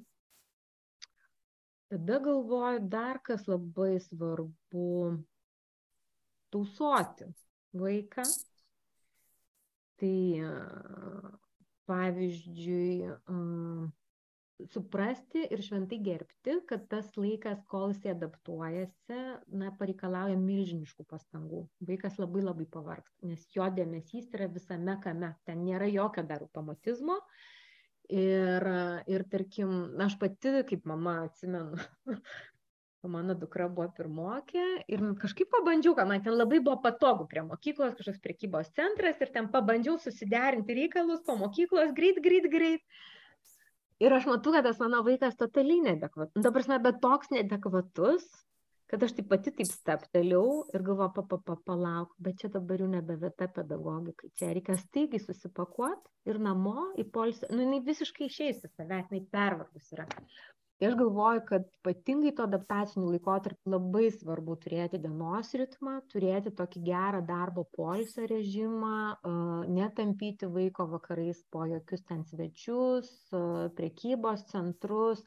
Tada 1.89 2.19
galvoju, 2.19 2.81
dar 2.91 3.21
kas 3.23 3.47
labai 3.47 4.01
svarbu- 4.03 4.89
tausoti 6.51 7.29
vaiką. 7.75 8.25
Tai 9.97 10.17
pavyzdžiui, 11.87 13.07
suprasti 14.73 15.43
ir 15.53 15.61
šventai 15.63 15.99
gerbti, 16.05 16.55
kad 16.69 16.87
tas 16.91 17.09
laikas, 17.17 17.61
kol 17.71 17.91
jisai 17.93 18.15
adaptuojasi, 18.15 19.19
na, 19.61 19.71
pareikalauja 19.79 20.39
milžiniškų 20.41 21.05
pastangų. 21.11 21.67
Vaikas 21.91 22.17
labai 22.23 22.45
labai 22.45 22.67
pavargs, 22.73 23.13
nes 23.23 23.45
jo 23.55 23.67
dėmesys 23.79 24.33
yra 24.35 24.49
visame 24.53 24.97
kame. 25.05 25.35
Ten 25.45 25.63
nėra 25.67 25.91
jokio 25.93 26.25
dar 26.27 26.47
automatizmo, 26.47 27.19
Ir, 28.07 28.63
ir 29.11 29.25
tarkim, 29.31 29.71
aš 29.99 30.15
pati 30.21 30.53
kaip 30.69 30.85
mama 30.87 31.25
atsimenu, 31.25 31.81
mano 33.11 33.35
dukra 33.39 33.67
buvo 33.71 33.89
pirmokė 33.97 34.65
ir 34.91 35.03
kažkaip 35.21 35.51
pabandžiau, 35.53 35.95
kad 35.99 36.09
man 36.11 36.23
ten 36.23 36.37
labai 36.37 36.61
buvo 36.63 36.79
patogu 36.83 37.27
prie 37.31 37.43
mokyklos, 37.47 37.95
kažkoks 37.99 38.23
prekybos 38.23 38.71
centras 38.79 39.21
ir 39.23 39.31
ten 39.35 39.51
pabandžiau 39.53 39.99
susiderinti 40.03 40.77
reikalus 40.79 41.23
po 41.27 41.37
mokyklos, 41.39 41.95
greit, 41.97 42.19
greit, 42.23 42.49
greit. 42.51 42.83
Ir 44.03 44.13
aš 44.13 44.27
matau, 44.29 44.53
kad 44.53 44.67
tas 44.67 44.81
mano 44.83 45.01
vaikas 45.07 45.39
totaliai 45.41 45.83
nedekvatus. 45.87 46.37
Nu, 46.37 46.45
dabar 46.45 46.67
mes, 46.69 46.83
bet 46.85 46.99
toks 47.01 47.31
nedekvatus, 47.33 48.27
kad 48.91 49.03
aš 49.03 49.17
taip 49.17 49.29
pati 49.33 49.53
taip 49.59 49.69
stepteliau 49.71 50.51
ir 50.75 50.85
galvoju, 50.87 51.13
pa, 51.17 51.25
pa, 51.31 51.39
pa, 51.49 51.57
palauk, 51.71 52.15
bet 52.23 52.39
čia 52.43 52.51
dabar 52.55 52.83
jau 52.83 52.89
nebe 52.91 53.17
vieta 53.23 53.49
pedagogikai, 53.59 54.31
čia 54.39 54.53
reikia 54.55 54.79
staigiai 54.81 55.23
susipakuoti 55.23 56.31
ir 56.31 56.41
namo 56.43 56.91
į 57.01 57.07
polisį, 57.15 57.51
nu, 57.53 57.65
jinai 57.67 57.83
visiškai 57.87 58.31
išeis 58.31 58.63
į 58.63 58.73
savęs, 58.73 59.11
jinai 59.11 59.25
pervargus 59.35 59.91
yra 59.97 60.07
tai 60.79 60.89
aš 60.89 60.97
galvoju 61.01 61.43
kad 61.49 61.65
ypatingai 61.79 62.33
tuo 62.37 62.45
adaptaciniu 62.49 63.13
laikotarpiu 63.15 63.73
labai 63.75 64.11
svarbu 64.13 64.57
turėti 64.65 65.01
dienos 65.01 65.53
ritmą 65.61 65.95
turėti 66.13 66.53
tokį 66.61 66.83
gerą 66.89 67.23
darbo 67.31 67.65
poilsio 67.79 68.27
režimą 68.33 68.99
netampyti 69.79 70.51
vaiko 70.59 70.89
vakarais 70.93 71.43
po 71.53 71.65
jokius 71.71 72.05
ten 72.11 72.23
svečius 72.29 73.11
prekybos 73.81 74.47
centrus 74.53 75.25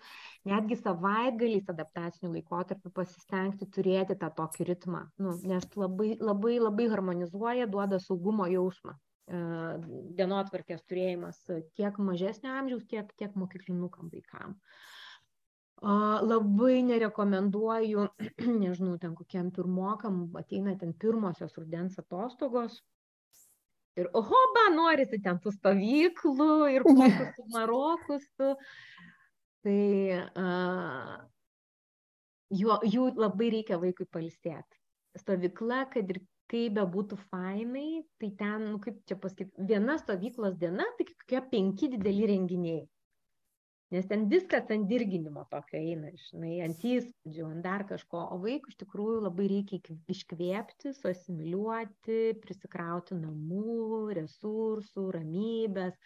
netgi 0.54 0.80
savaitgaliais 0.84 1.74
adaptaciniu 1.76 2.34
laikotarpiu 2.38 2.93
pasistengti 3.02 3.70
turėti 3.78 4.20
tą 4.22 4.32
tokį 4.41 4.72
ritmą 4.74 5.06
nu 5.26 5.36
nes 5.54 5.70
labai 5.76 6.16
labai 6.32 6.58
labai 6.62 6.89
harmonizuoja 6.95 7.70
duoda 7.74 8.02
saugumo 8.06 8.50
jausmą 8.54 9.00
dienotvarkės 9.30 10.82
turėjimas 10.89 11.41
tiek 11.78 11.97
mažesnio 12.02 12.54
amžiaus, 12.58 12.86
tiek, 12.89 13.12
tiek 13.18 13.36
mokyklinukam 13.38 14.10
vaikam. 14.14 14.56
Labai 15.82 16.82
nerekomenduoju, 16.84 18.08
nežinau, 18.64 18.98
ten 19.00 19.16
kokiam 19.16 19.52
pirmokam 19.56 20.26
ateina 20.36 20.76
ten 20.78 20.94
pirmosios 20.94 21.56
rudens 21.56 22.00
atostogos. 22.02 22.82
Ir 23.96 24.10
oho, 24.14 24.42
ba, 24.56 24.66
norisi 24.76 25.22
ten 25.24 25.40
tų 25.40 25.54
stovyklų 25.56 26.52
ir 26.74 26.84
kokius 26.88 27.40
marokus. 27.56 28.28
Tu. 28.36 28.52
Tai 29.64 29.80
uh, 30.20 31.16
jų, 32.52 32.76
jų 32.84 33.08
labai 33.20 33.50
reikia 33.56 33.80
vaikui 33.80 34.08
palsėti. 34.12 34.80
Stovykla, 35.20 35.86
kad 35.96 36.12
ir 36.12 36.22
kaip 36.52 36.76
bebūtų 36.76 37.18
fainai, 37.30 38.04
tai 38.20 38.34
ten, 38.40 38.70
nu, 38.74 38.80
kaip 38.84 39.00
čia 39.08 39.16
pasakyti, 39.20 39.68
viena 39.68 39.98
stovyklos 40.00 40.56
diena, 40.60 40.88
tai 40.98 41.08
kokie 41.12 41.44
penki 41.52 41.92
dideli 41.96 42.28
renginiai 42.32 42.88
nes 43.94 44.06
ten 44.10 44.28
viskas 44.32 44.70
ant 44.74 44.88
dirginimo 44.90 45.46
tokio 45.50 45.80
eina, 45.80 46.12
žinai, 46.28 46.60
ant 46.66 46.84
įspūdžių, 46.86 47.46
ant 47.48 47.66
dar 47.66 47.86
kažko, 47.90 48.22
o 48.36 48.40
vaikui 48.44 48.74
iš 48.74 48.80
tikrųjų 48.84 49.24
labai 49.26 49.48
reikia 49.52 49.80
iškvėpti, 50.14 50.94
suasimiliuoti, 51.00 52.20
prisikrauti 52.44 53.18
namų, 53.18 54.10
resursų, 54.20 55.10
ramybės. 55.18 55.98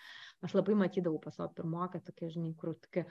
Aš 0.43 0.57
labai 0.59 0.77
matydavau 0.85 1.19
pas 1.23 1.35
savo 1.39 1.51
pirmoką 1.57 2.03
tokia, 2.07 2.31
žinai, 2.33 2.53
kur 2.59 2.75
tokia 2.83 3.05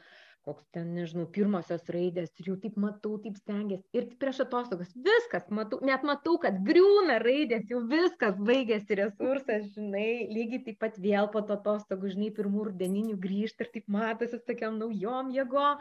koks 0.46 0.64
ten, 0.74 0.88
nežinau, 0.96 1.24
pirmosios 1.34 1.84
raidės 1.94 2.32
ir 2.40 2.50
jau 2.50 2.56
taip 2.62 2.78
matau, 2.84 3.14
taip 3.22 3.36
stengiasi. 3.40 3.84
Ir 3.96 4.08
prieš 4.22 4.42
atostogas 4.44 4.90
viskas, 5.08 5.44
matau, 5.54 5.78
net 5.86 6.06
matau, 6.06 6.34
kad 6.42 6.58
griūna 6.66 7.20
raidės, 7.22 7.68
jau 7.70 7.82
viskas 7.90 8.38
baigėsi 8.50 8.98
resursas, 9.02 9.68
žinai, 9.76 10.26
lygiai 10.32 10.64
taip 10.66 10.80
pat 10.82 10.98
vėl 11.02 11.30
po 11.34 11.44
to 11.46 11.58
atostogų, 11.58 12.14
žinai, 12.16 12.32
pirmų 12.38 12.72
rudeninių 12.72 13.20
grįžti 13.22 13.66
ir 13.66 13.70
taip 13.76 13.94
matosi 13.98 14.42
tokiam 14.48 14.80
naujom 14.82 15.30
jėgom. 15.36 15.78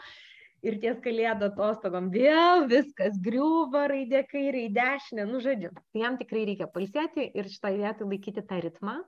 Ir 0.62 0.76
ties 0.78 1.00
kalėdų 1.02 1.48
atostogom 1.48 2.12
vėl 2.14 2.68
viskas 2.70 3.16
griūva, 3.26 3.88
raidė 3.90 4.20
kairė, 4.30 4.68
dešinė, 4.76 5.26
nu 5.26 5.40
žodžiu. 5.42 5.72
Tai 5.74 6.04
jam 6.04 6.20
tikrai 6.20 6.44
reikia 6.52 6.68
palsėti 6.70 7.26
ir 7.34 7.50
šitą 7.50 7.72
vietą 7.80 8.06
laikyti 8.06 8.44
tą 8.46 8.60
ritmą 8.62 9.00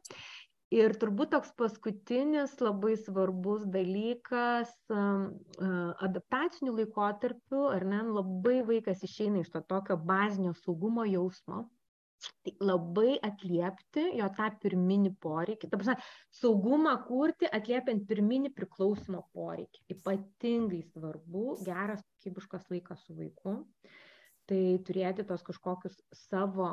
ir 0.74 0.96
turbūt 1.00 1.32
toks 1.34 1.52
paskutinis 1.60 2.56
labai 2.64 2.96
svarbus 2.98 3.66
dalykas 3.74 4.72
adaptaciniu 4.90 6.74
laikotarpiu, 6.80 7.68
ar 7.76 7.86
ne, 7.88 8.02
labai 8.10 8.62
vaikas 8.68 9.04
išeina 9.06 9.44
iš 9.44 9.54
to 9.54 9.62
tokio 9.70 9.98
bazinio 9.98 10.54
saugumo 10.64 11.06
jausmo, 11.10 11.68
tai 12.44 12.54
labai 12.64 13.18
atliepti 13.28 14.06
jo 14.20 14.30
tą 14.38 14.48
pirminį 14.64 15.12
poreikį. 15.24 15.70
Ta 15.70 15.80
prasme, 15.80 15.98
saugumą 16.40 16.96
kurti 17.08 17.50
atliepiant 17.60 18.06
pirminį 18.10 18.54
priklausimo 18.56 19.26
poreikį. 19.36 19.84
Ypatingai 19.98 20.82
svarbu 20.94 21.58
geras 21.68 22.04
kokybiškas 22.08 22.70
laikas 22.72 23.04
su 23.06 23.18
vaiku. 23.20 23.58
Tai 24.48 24.62
turėti 24.88 25.24
tos 25.28 25.44
kažkokius 25.48 26.02
savo 26.26 26.70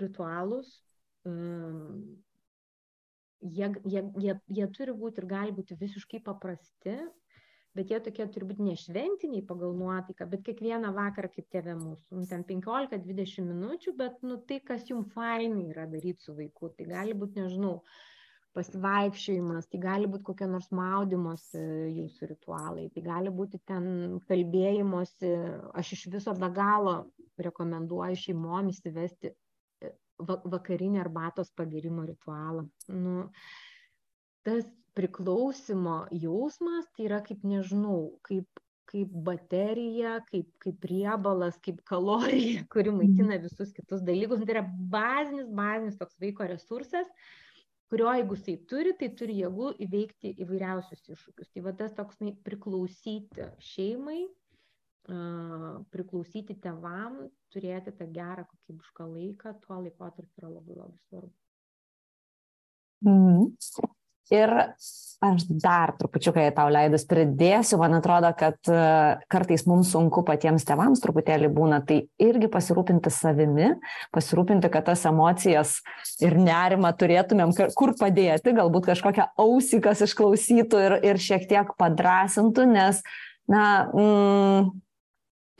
ritualus, 0.00 0.70
jie, 3.40 3.72
jie, 3.84 4.04
jie, 4.18 4.36
jie 4.48 4.68
turi 4.76 4.94
būti 4.96 5.22
ir 5.22 5.26
gali 5.30 5.54
būti 5.56 5.76
visiškai 5.80 6.20
paprasti, 6.24 6.96
bet 7.76 7.90
jie 7.92 8.00
tokie 8.02 8.26
turi 8.32 8.48
būti 8.50 8.66
nešventiniai 8.66 9.46
pagal 9.46 9.74
nuotaiką, 9.78 10.26
bet 10.30 10.44
kiekvieną 10.46 10.92
vakarą 10.96 11.30
kaip 11.32 11.48
tėvė 11.54 11.76
mūsų, 11.78 12.18
nu, 12.18 12.28
ten 12.30 12.44
15-20 12.48 13.46
minučių, 13.46 13.94
bet 13.98 14.22
nu, 14.26 14.40
tai, 14.46 14.60
kas 14.66 14.88
jums 14.90 15.12
fainai 15.14 15.68
yra 15.70 15.86
daryti 15.90 16.26
su 16.26 16.34
vaiku, 16.36 16.72
tai 16.76 16.88
gali 16.90 17.16
būti, 17.16 17.40
nežinau, 17.44 17.78
pasivaikščiojimas, 18.56 19.68
tai 19.70 19.78
gali 19.78 20.08
būti 20.10 20.26
kokie 20.26 20.48
nors 20.50 20.72
maudimosi 20.74 21.60
jūsų 21.94 22.32
ritualai, 22.32 22.88
tai 22.90 23.04
gali 23.04 23.30
būti 23.30 23.60
ten 23.62 24.18
kalbėjimosi, 24.26 25.30
aš 25.78 25.92
iš 25.94 26.08
viso 26.16 26.34
be 26.34 26.50
galo 26.56 26.96
rekomenduoju 27.40 28.18
šeimom 28.18 28.72
įsivesti 28.72 29.30
vakarinį 30.26 31.00
arbatos 31.02 31.52
pagirimo 31.56 32.04
ritualą. 32.08 32.66
Nu, 32.88 33.28
tas 34.46 34.68
priklausimo 34.98 36.06
jausmas 36.12 36.88
tai 36.96 37.06
yra 37.08 37.20
kaip 37.24 37.44
nežinau, 37.46 38.16
kaip, 38.26 38.62
kaip 38.90 39.12
baterija, 39.26 40.18
kaip, 40.30 40.48
kaip 40.62 40.88
riebalas, 40.90 41.60
kaip 41.64 41.82
kalorija, 41.88 42.64
kuri 42.72 42.94
maitina 42.94 43.36
mhm. 43.36 43.44
visus 43.46 43.74
kitus 43.76 44.02
dalykus. 44.06 44.42
Tai 44.42 44.56
yra 44.58 44.64
bazinis, 44.66 45.48
bazinis 45.54 46.00
toks 46.00 46.18
vaiko 46.22 46.48
resursas, 46.50 47.08
kurio 47.90 48.10
jeigu 48.14 48.38
jisai 48.38 48.56
turi, 48.70 48.96
tai 48.98 49.10
turi 49.18 49.38
jėgų 49.40 49.72
įveikti 49.86 50.34
įvairiausius 50.44 51.06
iššūkius. 51.14 51.54
Tai 51.54 51.64
va 51.66 51.74
tas 51.78 51.94
toks 51.96 52.20
na, 52.22 52.34
priklausyti 52.46 53.50
šeimai, 53.72 54.24
priklausyti 55.08 56.56
tevam, 56.62 57.22
turėti 57.54 57.94
tą 57.96 58.06
gerą 58.14 58.44
kokybišką 58.48 59.06
laiką, 59.10 59.54
tuo 59.64 59.80
laikotarpiu 59.84 60.42
yra 60.42 60.52
labai 60.52 60.76
labai 60.76 60.98
svarbu. 61.08 61.32
Mm. 63.06 63.48
Ir 64.30 64.52
aš 65.20 65.44
dar 65.60 65.90
trupučiuką 65.98 66.44
į 66.46 66.52
tau 66.54 66.68
leidus 66.70 67.02
pridėsiu, 67.10 67.80
man 67.80 67.96
atrodo, 67.98 68.30
kad 68.38 68.70
e, 68.70 68.82
kartais 69.32 69.64
mums 69.66 69.90
sunku 69.90 70.22
patiems 70.26 70.64
tevams 70.68 71.02
truputėlį 71.02 71.50
būna, 71.56 71.80
tai 71.86 72.04
irgi 72.22 72.46
pasirūpinti 72.52 73.10
savimi, 73.12 73.72
pasirūpinti, 74.14 74.70
kad 74.72 74.86
tas 74.86 75.02
emocijas 75.10 75.80
ir 76.22 76.38
nerimą 76.38 76.92
turėtumėm 77.00 77.52
kur 77.76 77.96
padėti, 77.98 78.54
galbūt 78.56 78.92
kažkokią 78.92 79.26
ausį, 79.42 79.82
kas 79.88 80.04
išklausytų 80.06 80.84
ir, 80.86 80.96
ir 81.10 81.20
šiek 81.20 81.48
tiek 81.50 81.74
padrasintų, 81.80 82.68
nes, 82.70 83.02
na, 83.50 83.64
mm, 83.90 84.70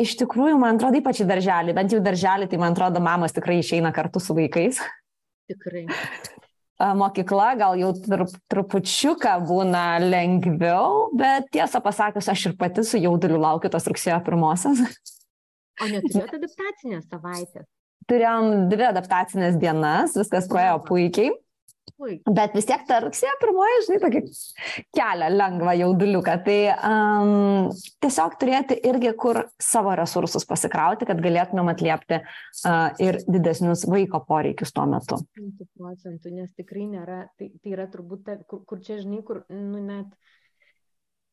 iš 0.01 0.17
tikrųjų, 0.21 0.59
man 0.61 0.81
atrodo, 0.81 1.01
ypač 1.01 1.23
į 1.23 1.29
darželį, 1.31 1.77
bent 1.77 1.95
jau 1.95 2.03
darželį, 2.05 2.51
tai 2.51 2.61
man 2.61 2.77
atrodo, 2.77 3.03
mamos 3.05 3.37
tikrai 3.37 3.61
išeina 3.61 3.93
kartu 3.97 4.23
su 4.23 4.37
vaikais. 4.37 4.81
Tikrai 5.51 5.87
mokykla 6.81 7.55
gal 7.61 7.77
jau 7.79 7.91
trup, 8.01 8.33
trupučiuką 8.51 9.35
būna 9.49 10.01
lengviau, 10.03 11.11
bet 11.17 11.51
tiesą 11.53 11.83
pasakius, 11.85 12.31
aš 12.33 12.47
ir 12.51 12.57
pati 12.61 12.85
su 12.87 13.01
jauduliu 13.01 13.41
laukiu 13.41 13.71
tos 13.73 13.89
rugsėjo 13.91 14.21
pirmosios. 14.25 14.81
O 15.81 15.89
neturėjote 15.89 16.41
adaptacinės 16.41 17.07
savaitės? 17.09 17.67
Turėjom 18.11 18.69
dvi 18.73 18.89
adaptacinės 18.89 19.61
dienas, 19.61 20.17
viskas 20.19 20.49
praėjo 20.51 20.81
puikiai. 20.89 21.31
Bet 22.01 22.55
vis 22.57 22.67
tiek 22.69 22.85
ta 22.89 23.01
rugsėjo 23.05 23.33
pirmoji, 23.43 23.81
žinai, 23.87 23.99
tokį 24.05 24.23
kelią 24.97 25.29
lengvą 25.35 25.75
jauduliuką. 25.83 26.37
Tai 26.47 26.59
um, 26.91 27.67
tiesiog 28.01 28.37
turėti 28.41 28.79
irgi 28.89 29.13
kur 29.21 29.43
savo 29.61 29.93
resursus 29.99 30.49
pasikrauti, 30.49 31.09
kad 31.09 31.21
galėtumėm 31.21 31.73
atliepti 31.75 32.23
uh, 32.23 32.89
ir 33.03 33.21
didesnius 33.29 33.85
vaiko 33.91 34.23
poreikius 34.29 34.73
tuo 34.77 34.87
metu. 34.91 35.21
100 35.37 35.69
procentų, 35.77 36.35
nes 36.39 36.51
tikrai 36.57 36.89
nėra, 36.89 37.23
tai, 37.37 37.53
tai 37.61 37.77
yra 37.77 37.89
turbūt, 37.93 38.25
ta, 38.27 38.39
kur, 38.49 38.65
kur 38.69 38.81
čia, 38.85 39.01
žinai, 39.03 39.21
kur, 39.27 39.45
nu, 39.53 39.83
net 39.85 40.09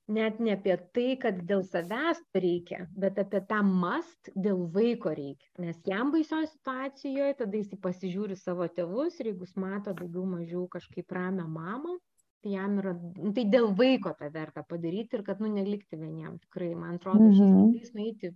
net 0.07 0.39
ne 0.39 0.53
apie 0.55 0.75
tai, 0.95 1.07
kad 1.21 1.39
dėl 1.49 1.63
savęs 1.67 2.19
reikia, 2.35 2.85
bet 2.95 3.19
apie 3.21 3.41
tą 3.49 3.59
mast 3.65 4.31
dėl 4.35 4.63
vaiko 4.73 5.11
reikia. 5.15 5.49
Nes 5.63 5.79
jam 5.87 6.13
baisioje 6.13 6.47
situacijoje, 6.51 7.37
tada 7.41 7.59
jis 7.59 7.73
pasižiūri 7.83 8.37
savo 8.39 8.67
tėvus 8.71 9.19
ir 9.19 9.33
jeigu 9.33 9.47
jis 9.47 9.57
mato 9.59 9.95
daugiau 9.97 10.27
mažiau 10.29 10.67
kažkaip 10.71 11.11
ramę 11.17 11.47
mamą, 11.51 11.97
tai 12.43 12.53
jam 12.55 12.77
yra, 12.79 12.93
nu, 12.95 13.33
tai 13.35 13.47
dėl 13.51 13.73
vaiko 13.75 14.13
tą 14.17 14.31
verta 14.31 14.63
padaryti 14.67 15.19
ir 15.19 15.25
kad, 15.27 15.43
nu, 15.43 15.51
nelikti 15.51 15.99
vieniem. 15.99 16.39
Tikrai, 16.45 16.71
man 16.77 16.95
atrodo, 17.01 17.27
mhm. 17.27 17.75
šiais 17.75 17.93
nueiti 17.97 18.31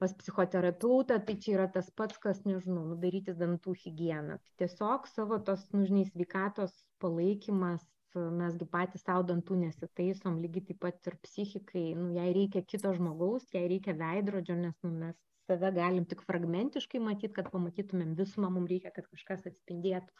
pas 0.00 0.14
psichoterapeutą, 0.16 1.18
tai 1.26 1.34
čia 1.36 1.58
yra 1.58 1.66
tas 1.68 1.90
pats, 1.92 2.16
kas, 2.22 2.38
nežinau, 2.46 2.86
nudaryti 2.94 3.34
dantų 3.36 3.74
higieną. 3.82 4.38
Tai 4.40 4.54
tiesiog 4.62 5.08
savo 5.10 5.36
tos, 5.44 5.66
nu, 5.74 5.82
žinai, 5.88 6.06
sveikatos 6.08 6.72
palaikymas 7.02 7.84
mes 8.14 8.56
gi 8.58 8.66
patys 8.66 9.04
sau 9.06 9.22
dantų 9.26 9.56
nesitaisom, 9.60 10.40
lygiai 10.42 10.66
taip 10.70 10.80
pat 10.82 11.10
ir 11.10 11.16
psichikai, 11.22 11.90
nu, 11.94 12.10
jai 12.16 12.30
reikia 12.34 12.62
kito 12.66 12.92
žmogaus, 12.96 13.46
jai 13.54 13.66
reikia 13.70 13.94
veidrodžio, 13.98 14.56
nes 14.58 14.76
nu, 14.82 14.90
mes 15.04 15.18
save 15.50 15.72
galim 15.74 16.06
tik 16.06 16.22
fragmentiškai 16.26 17.00
matyti, 17.02 17.34
kad 17.38 17.50
pamatytumėm 17.54 18.14
visumą, 18.18 18.50
mums 18.54 18.70
reikia, 18.70 18.92
kad 18.94 19.06
kažkas 19.10 19.46
atspindėtų. 19.50 20.14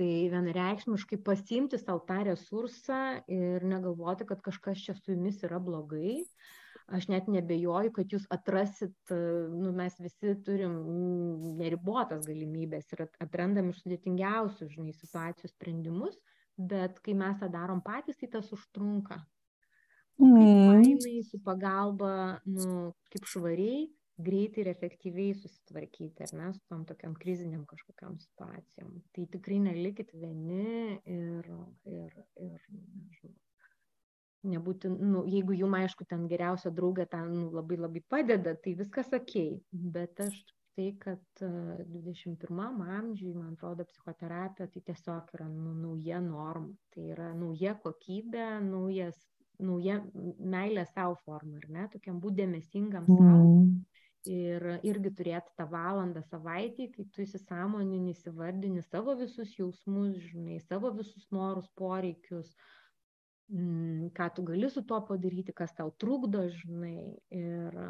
Tai 0.00 0.10
vienareikšmiškai 0.32 1.18
pasimti 1.26 1.76
savo 1.80 2.00
tą 2.08 2.22
resursą 2.28 3.00
ir 3.28 3.66
negalvoti, 3.68 4.24
kad 4.28 4.40
kažkas 4.44 4.80
čia 4.84 4.94
su 4.96 5.12
jumis 5.12 5.42
yra 5.44 5.58
blogai. 5.60 6.20
Aš 6.90 7.06
net 7.12 7.28
nebejoju, 7.30 7.92
kad 7.94 8.12
jūs 8.14 8.24
atrasit, 8.34 8.94
nu, 9.10 9.72
mes 9.76 9.94
visi 10.02 10.32
turim 10.46 10.72
neribotas 11.58 12.24
galimybės 12.26 12.88
ir 12.96 13.04
atrandam 13.22 13.70
iš 13.70 13.84
sudėtingiausių, 13.84 14.70
žinai, 14.72 14.96
situacijų 14.96 15.52
sprendimus 15.52 16.16
bet 16.72 17.00
kai 17.04 17.14
mes 17.16 17.38
tą 17.40 17.48
darom 17.52 17.80
patys, 17.84 18.18
tai 18.20 18.28
tas 18.32 18.50
užtrunka. 18.52 19.20
Mm. 20.20 20.36
Fainai 20.36 21.22
su 21.24 21.40
pagalba, 21.44 22.40
nu, 22.44 22.92
kaip 23.12 23.28
švariai, 23.32 23.86
greitai 24.20 24.64
ir 24.64 24.70
efektyviai 24.74 25.36
susitvarkyti, 25.38 26.26
ar 26.26 26.34
ne, 26.36 26.50
su 26.52 26.60
tom 26.68 26.84
tokiam 26.88 27.14
kriziniam 27.16 27.64
kažkokiam 27.68 28.18
situacijom. 28.20 28.98
Tai 29.16 29.24
tikrai 29.32 29.60
nelikit 29.64 30.12
vieni 30.12 30.98
ir, 31.08 31.48
ir, 31.88 32.18
ir 32.36 32.66
nežinau, 32.68 33.38
nebūti, 34.52 34.92
nu, 34.92 35.24
jeigu 35.28 35.56
jum 35.56 35.76
aišku 35.80 36.06
ten 36.08 36.28
geriausia 36.28 36.72
draugė 36.72 37.08
ten 37.10 37.32
nu, 37.32 37.48
labai 37.56 37.80
labai 37.80 38.04
padeda, 38.08 38.54
tai 38.56 38.76
viskas 38.76 39.12
ok, 39.16 39.36
bet 39.96 40.20
aš 40.26 40.38
tai 40.80 40.96
kad 40.98 41.42
dvidešim 41.86 42.36
pirmam 42.40 42.80
amžiuj 42.80 43.34
man 43.34 43.52
atrodo 43.52 43.84
psichoterapija 43.84 44.68
tai 44.72 44.80
tiesiog 44.86 45.34
yra 45.36 45.48
nu 45.48 45.74
nauja 45.76 46.20
norma. 46.24 46.72
Tai 46.94 47.04
yra 47.12 47.34
nauja 47.36 47.74
kokybė 47.82 48.46
naujas 48.64 49.18
nauja 49.60 49.98
meilės 50.40 50.94
sau 50.94 51.18
forma 51.26 51.60
ar 51.60 51.68
ne? 51.68 51.86
Tokiam 51.92 52.20
būt 52.24 52.38
dėmesingam 52.40 53.04
sau. 53.12 53.44
Mm. 53.44 53.78
ir 54.30 54.64
irgi 54.84 55.10
turėti 55.16 55.52
tą 55.56 55.64
valandą 55.68 56.20
savaitėj 56.28 56.90
kai 56.94 57.04
tu 57.12 57.22
įsisąmonini 57.24 58.12
įsivardini 58.12 58.82
savo 58.84 59.14
visus 59.20 59.54
jausmus 59.56 60.18
žinai 60.32 60.58
savo 60.60 60.90
visus 60.96 61.24
norus 61.32 61.68
poreikius 61.80 62.50
Mm, 62.52 62.79
ką 63.50 64.28
tu 64.34 64.42
gali 64.46 64.70
su 64.70 64.82
tuo 64.86 65.00
padaryti, 65.06 65.54
kas 65.56 65.72
tau 65.74 65.90
trukdo, 65.98 66.44
žinai, 66.48 67.16
ir, 67.34 67.80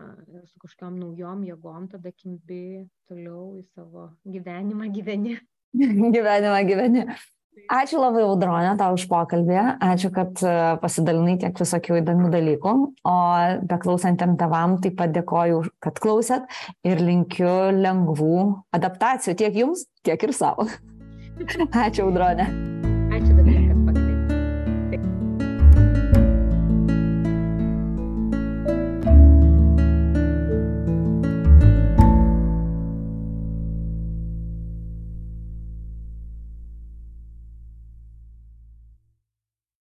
su 0.48 0.60
kažkokiam 0.62 0.96
naujom 1.00 1.44
jėgom 1.44 1.90
tada 1.92 2.12
kimbi 2.12 2.86
toliau 3.10 3.58
į 3.60 3.66
savo 3.74 4.10
gyvenimą 4.24 4.88
gyveni. 4.94 5.36
gyvenimą 6.16 6.64
gyveni. 6.68 7.04
Ačiū 7.70 8.00
labai, 8.00 8.22
Audronė, 8.24 8.72
tau 8.78 8.94
už 8.96 9.04
pokalbį. 9.10 9.58
Ačiū, 9.84 10.10
kad 10.14 10.38
e, 10.42 10.54
pasidalinai 10.82 11.36
tiek 11.42 11.60
visokių 11.60 11.98
įdomių 12.00 12.30
dalykų. 12.32 12.72
O 13.10 13.16
beklausantiem 13.70 14.38
tevam 14.40 14.78
taip 14.82 14.96
pat 14.98 15.12
dėkoju, 15.14 15.62
kad 15.82 16.00
klausėt 16.02 16.48
ir 16.86 17.02
linkiu 17.04 17.52
lengvų 17.76 18.40
adaptacijų 18.78 19.38
tiek 19.44 19.62
jums, 19.64 19.86
tiek 20.06 20.26
ir 20.30 20.34
savo. 20.34 20.70
Ačiū, 21.84 22.08
Audronė. 22.08 22.69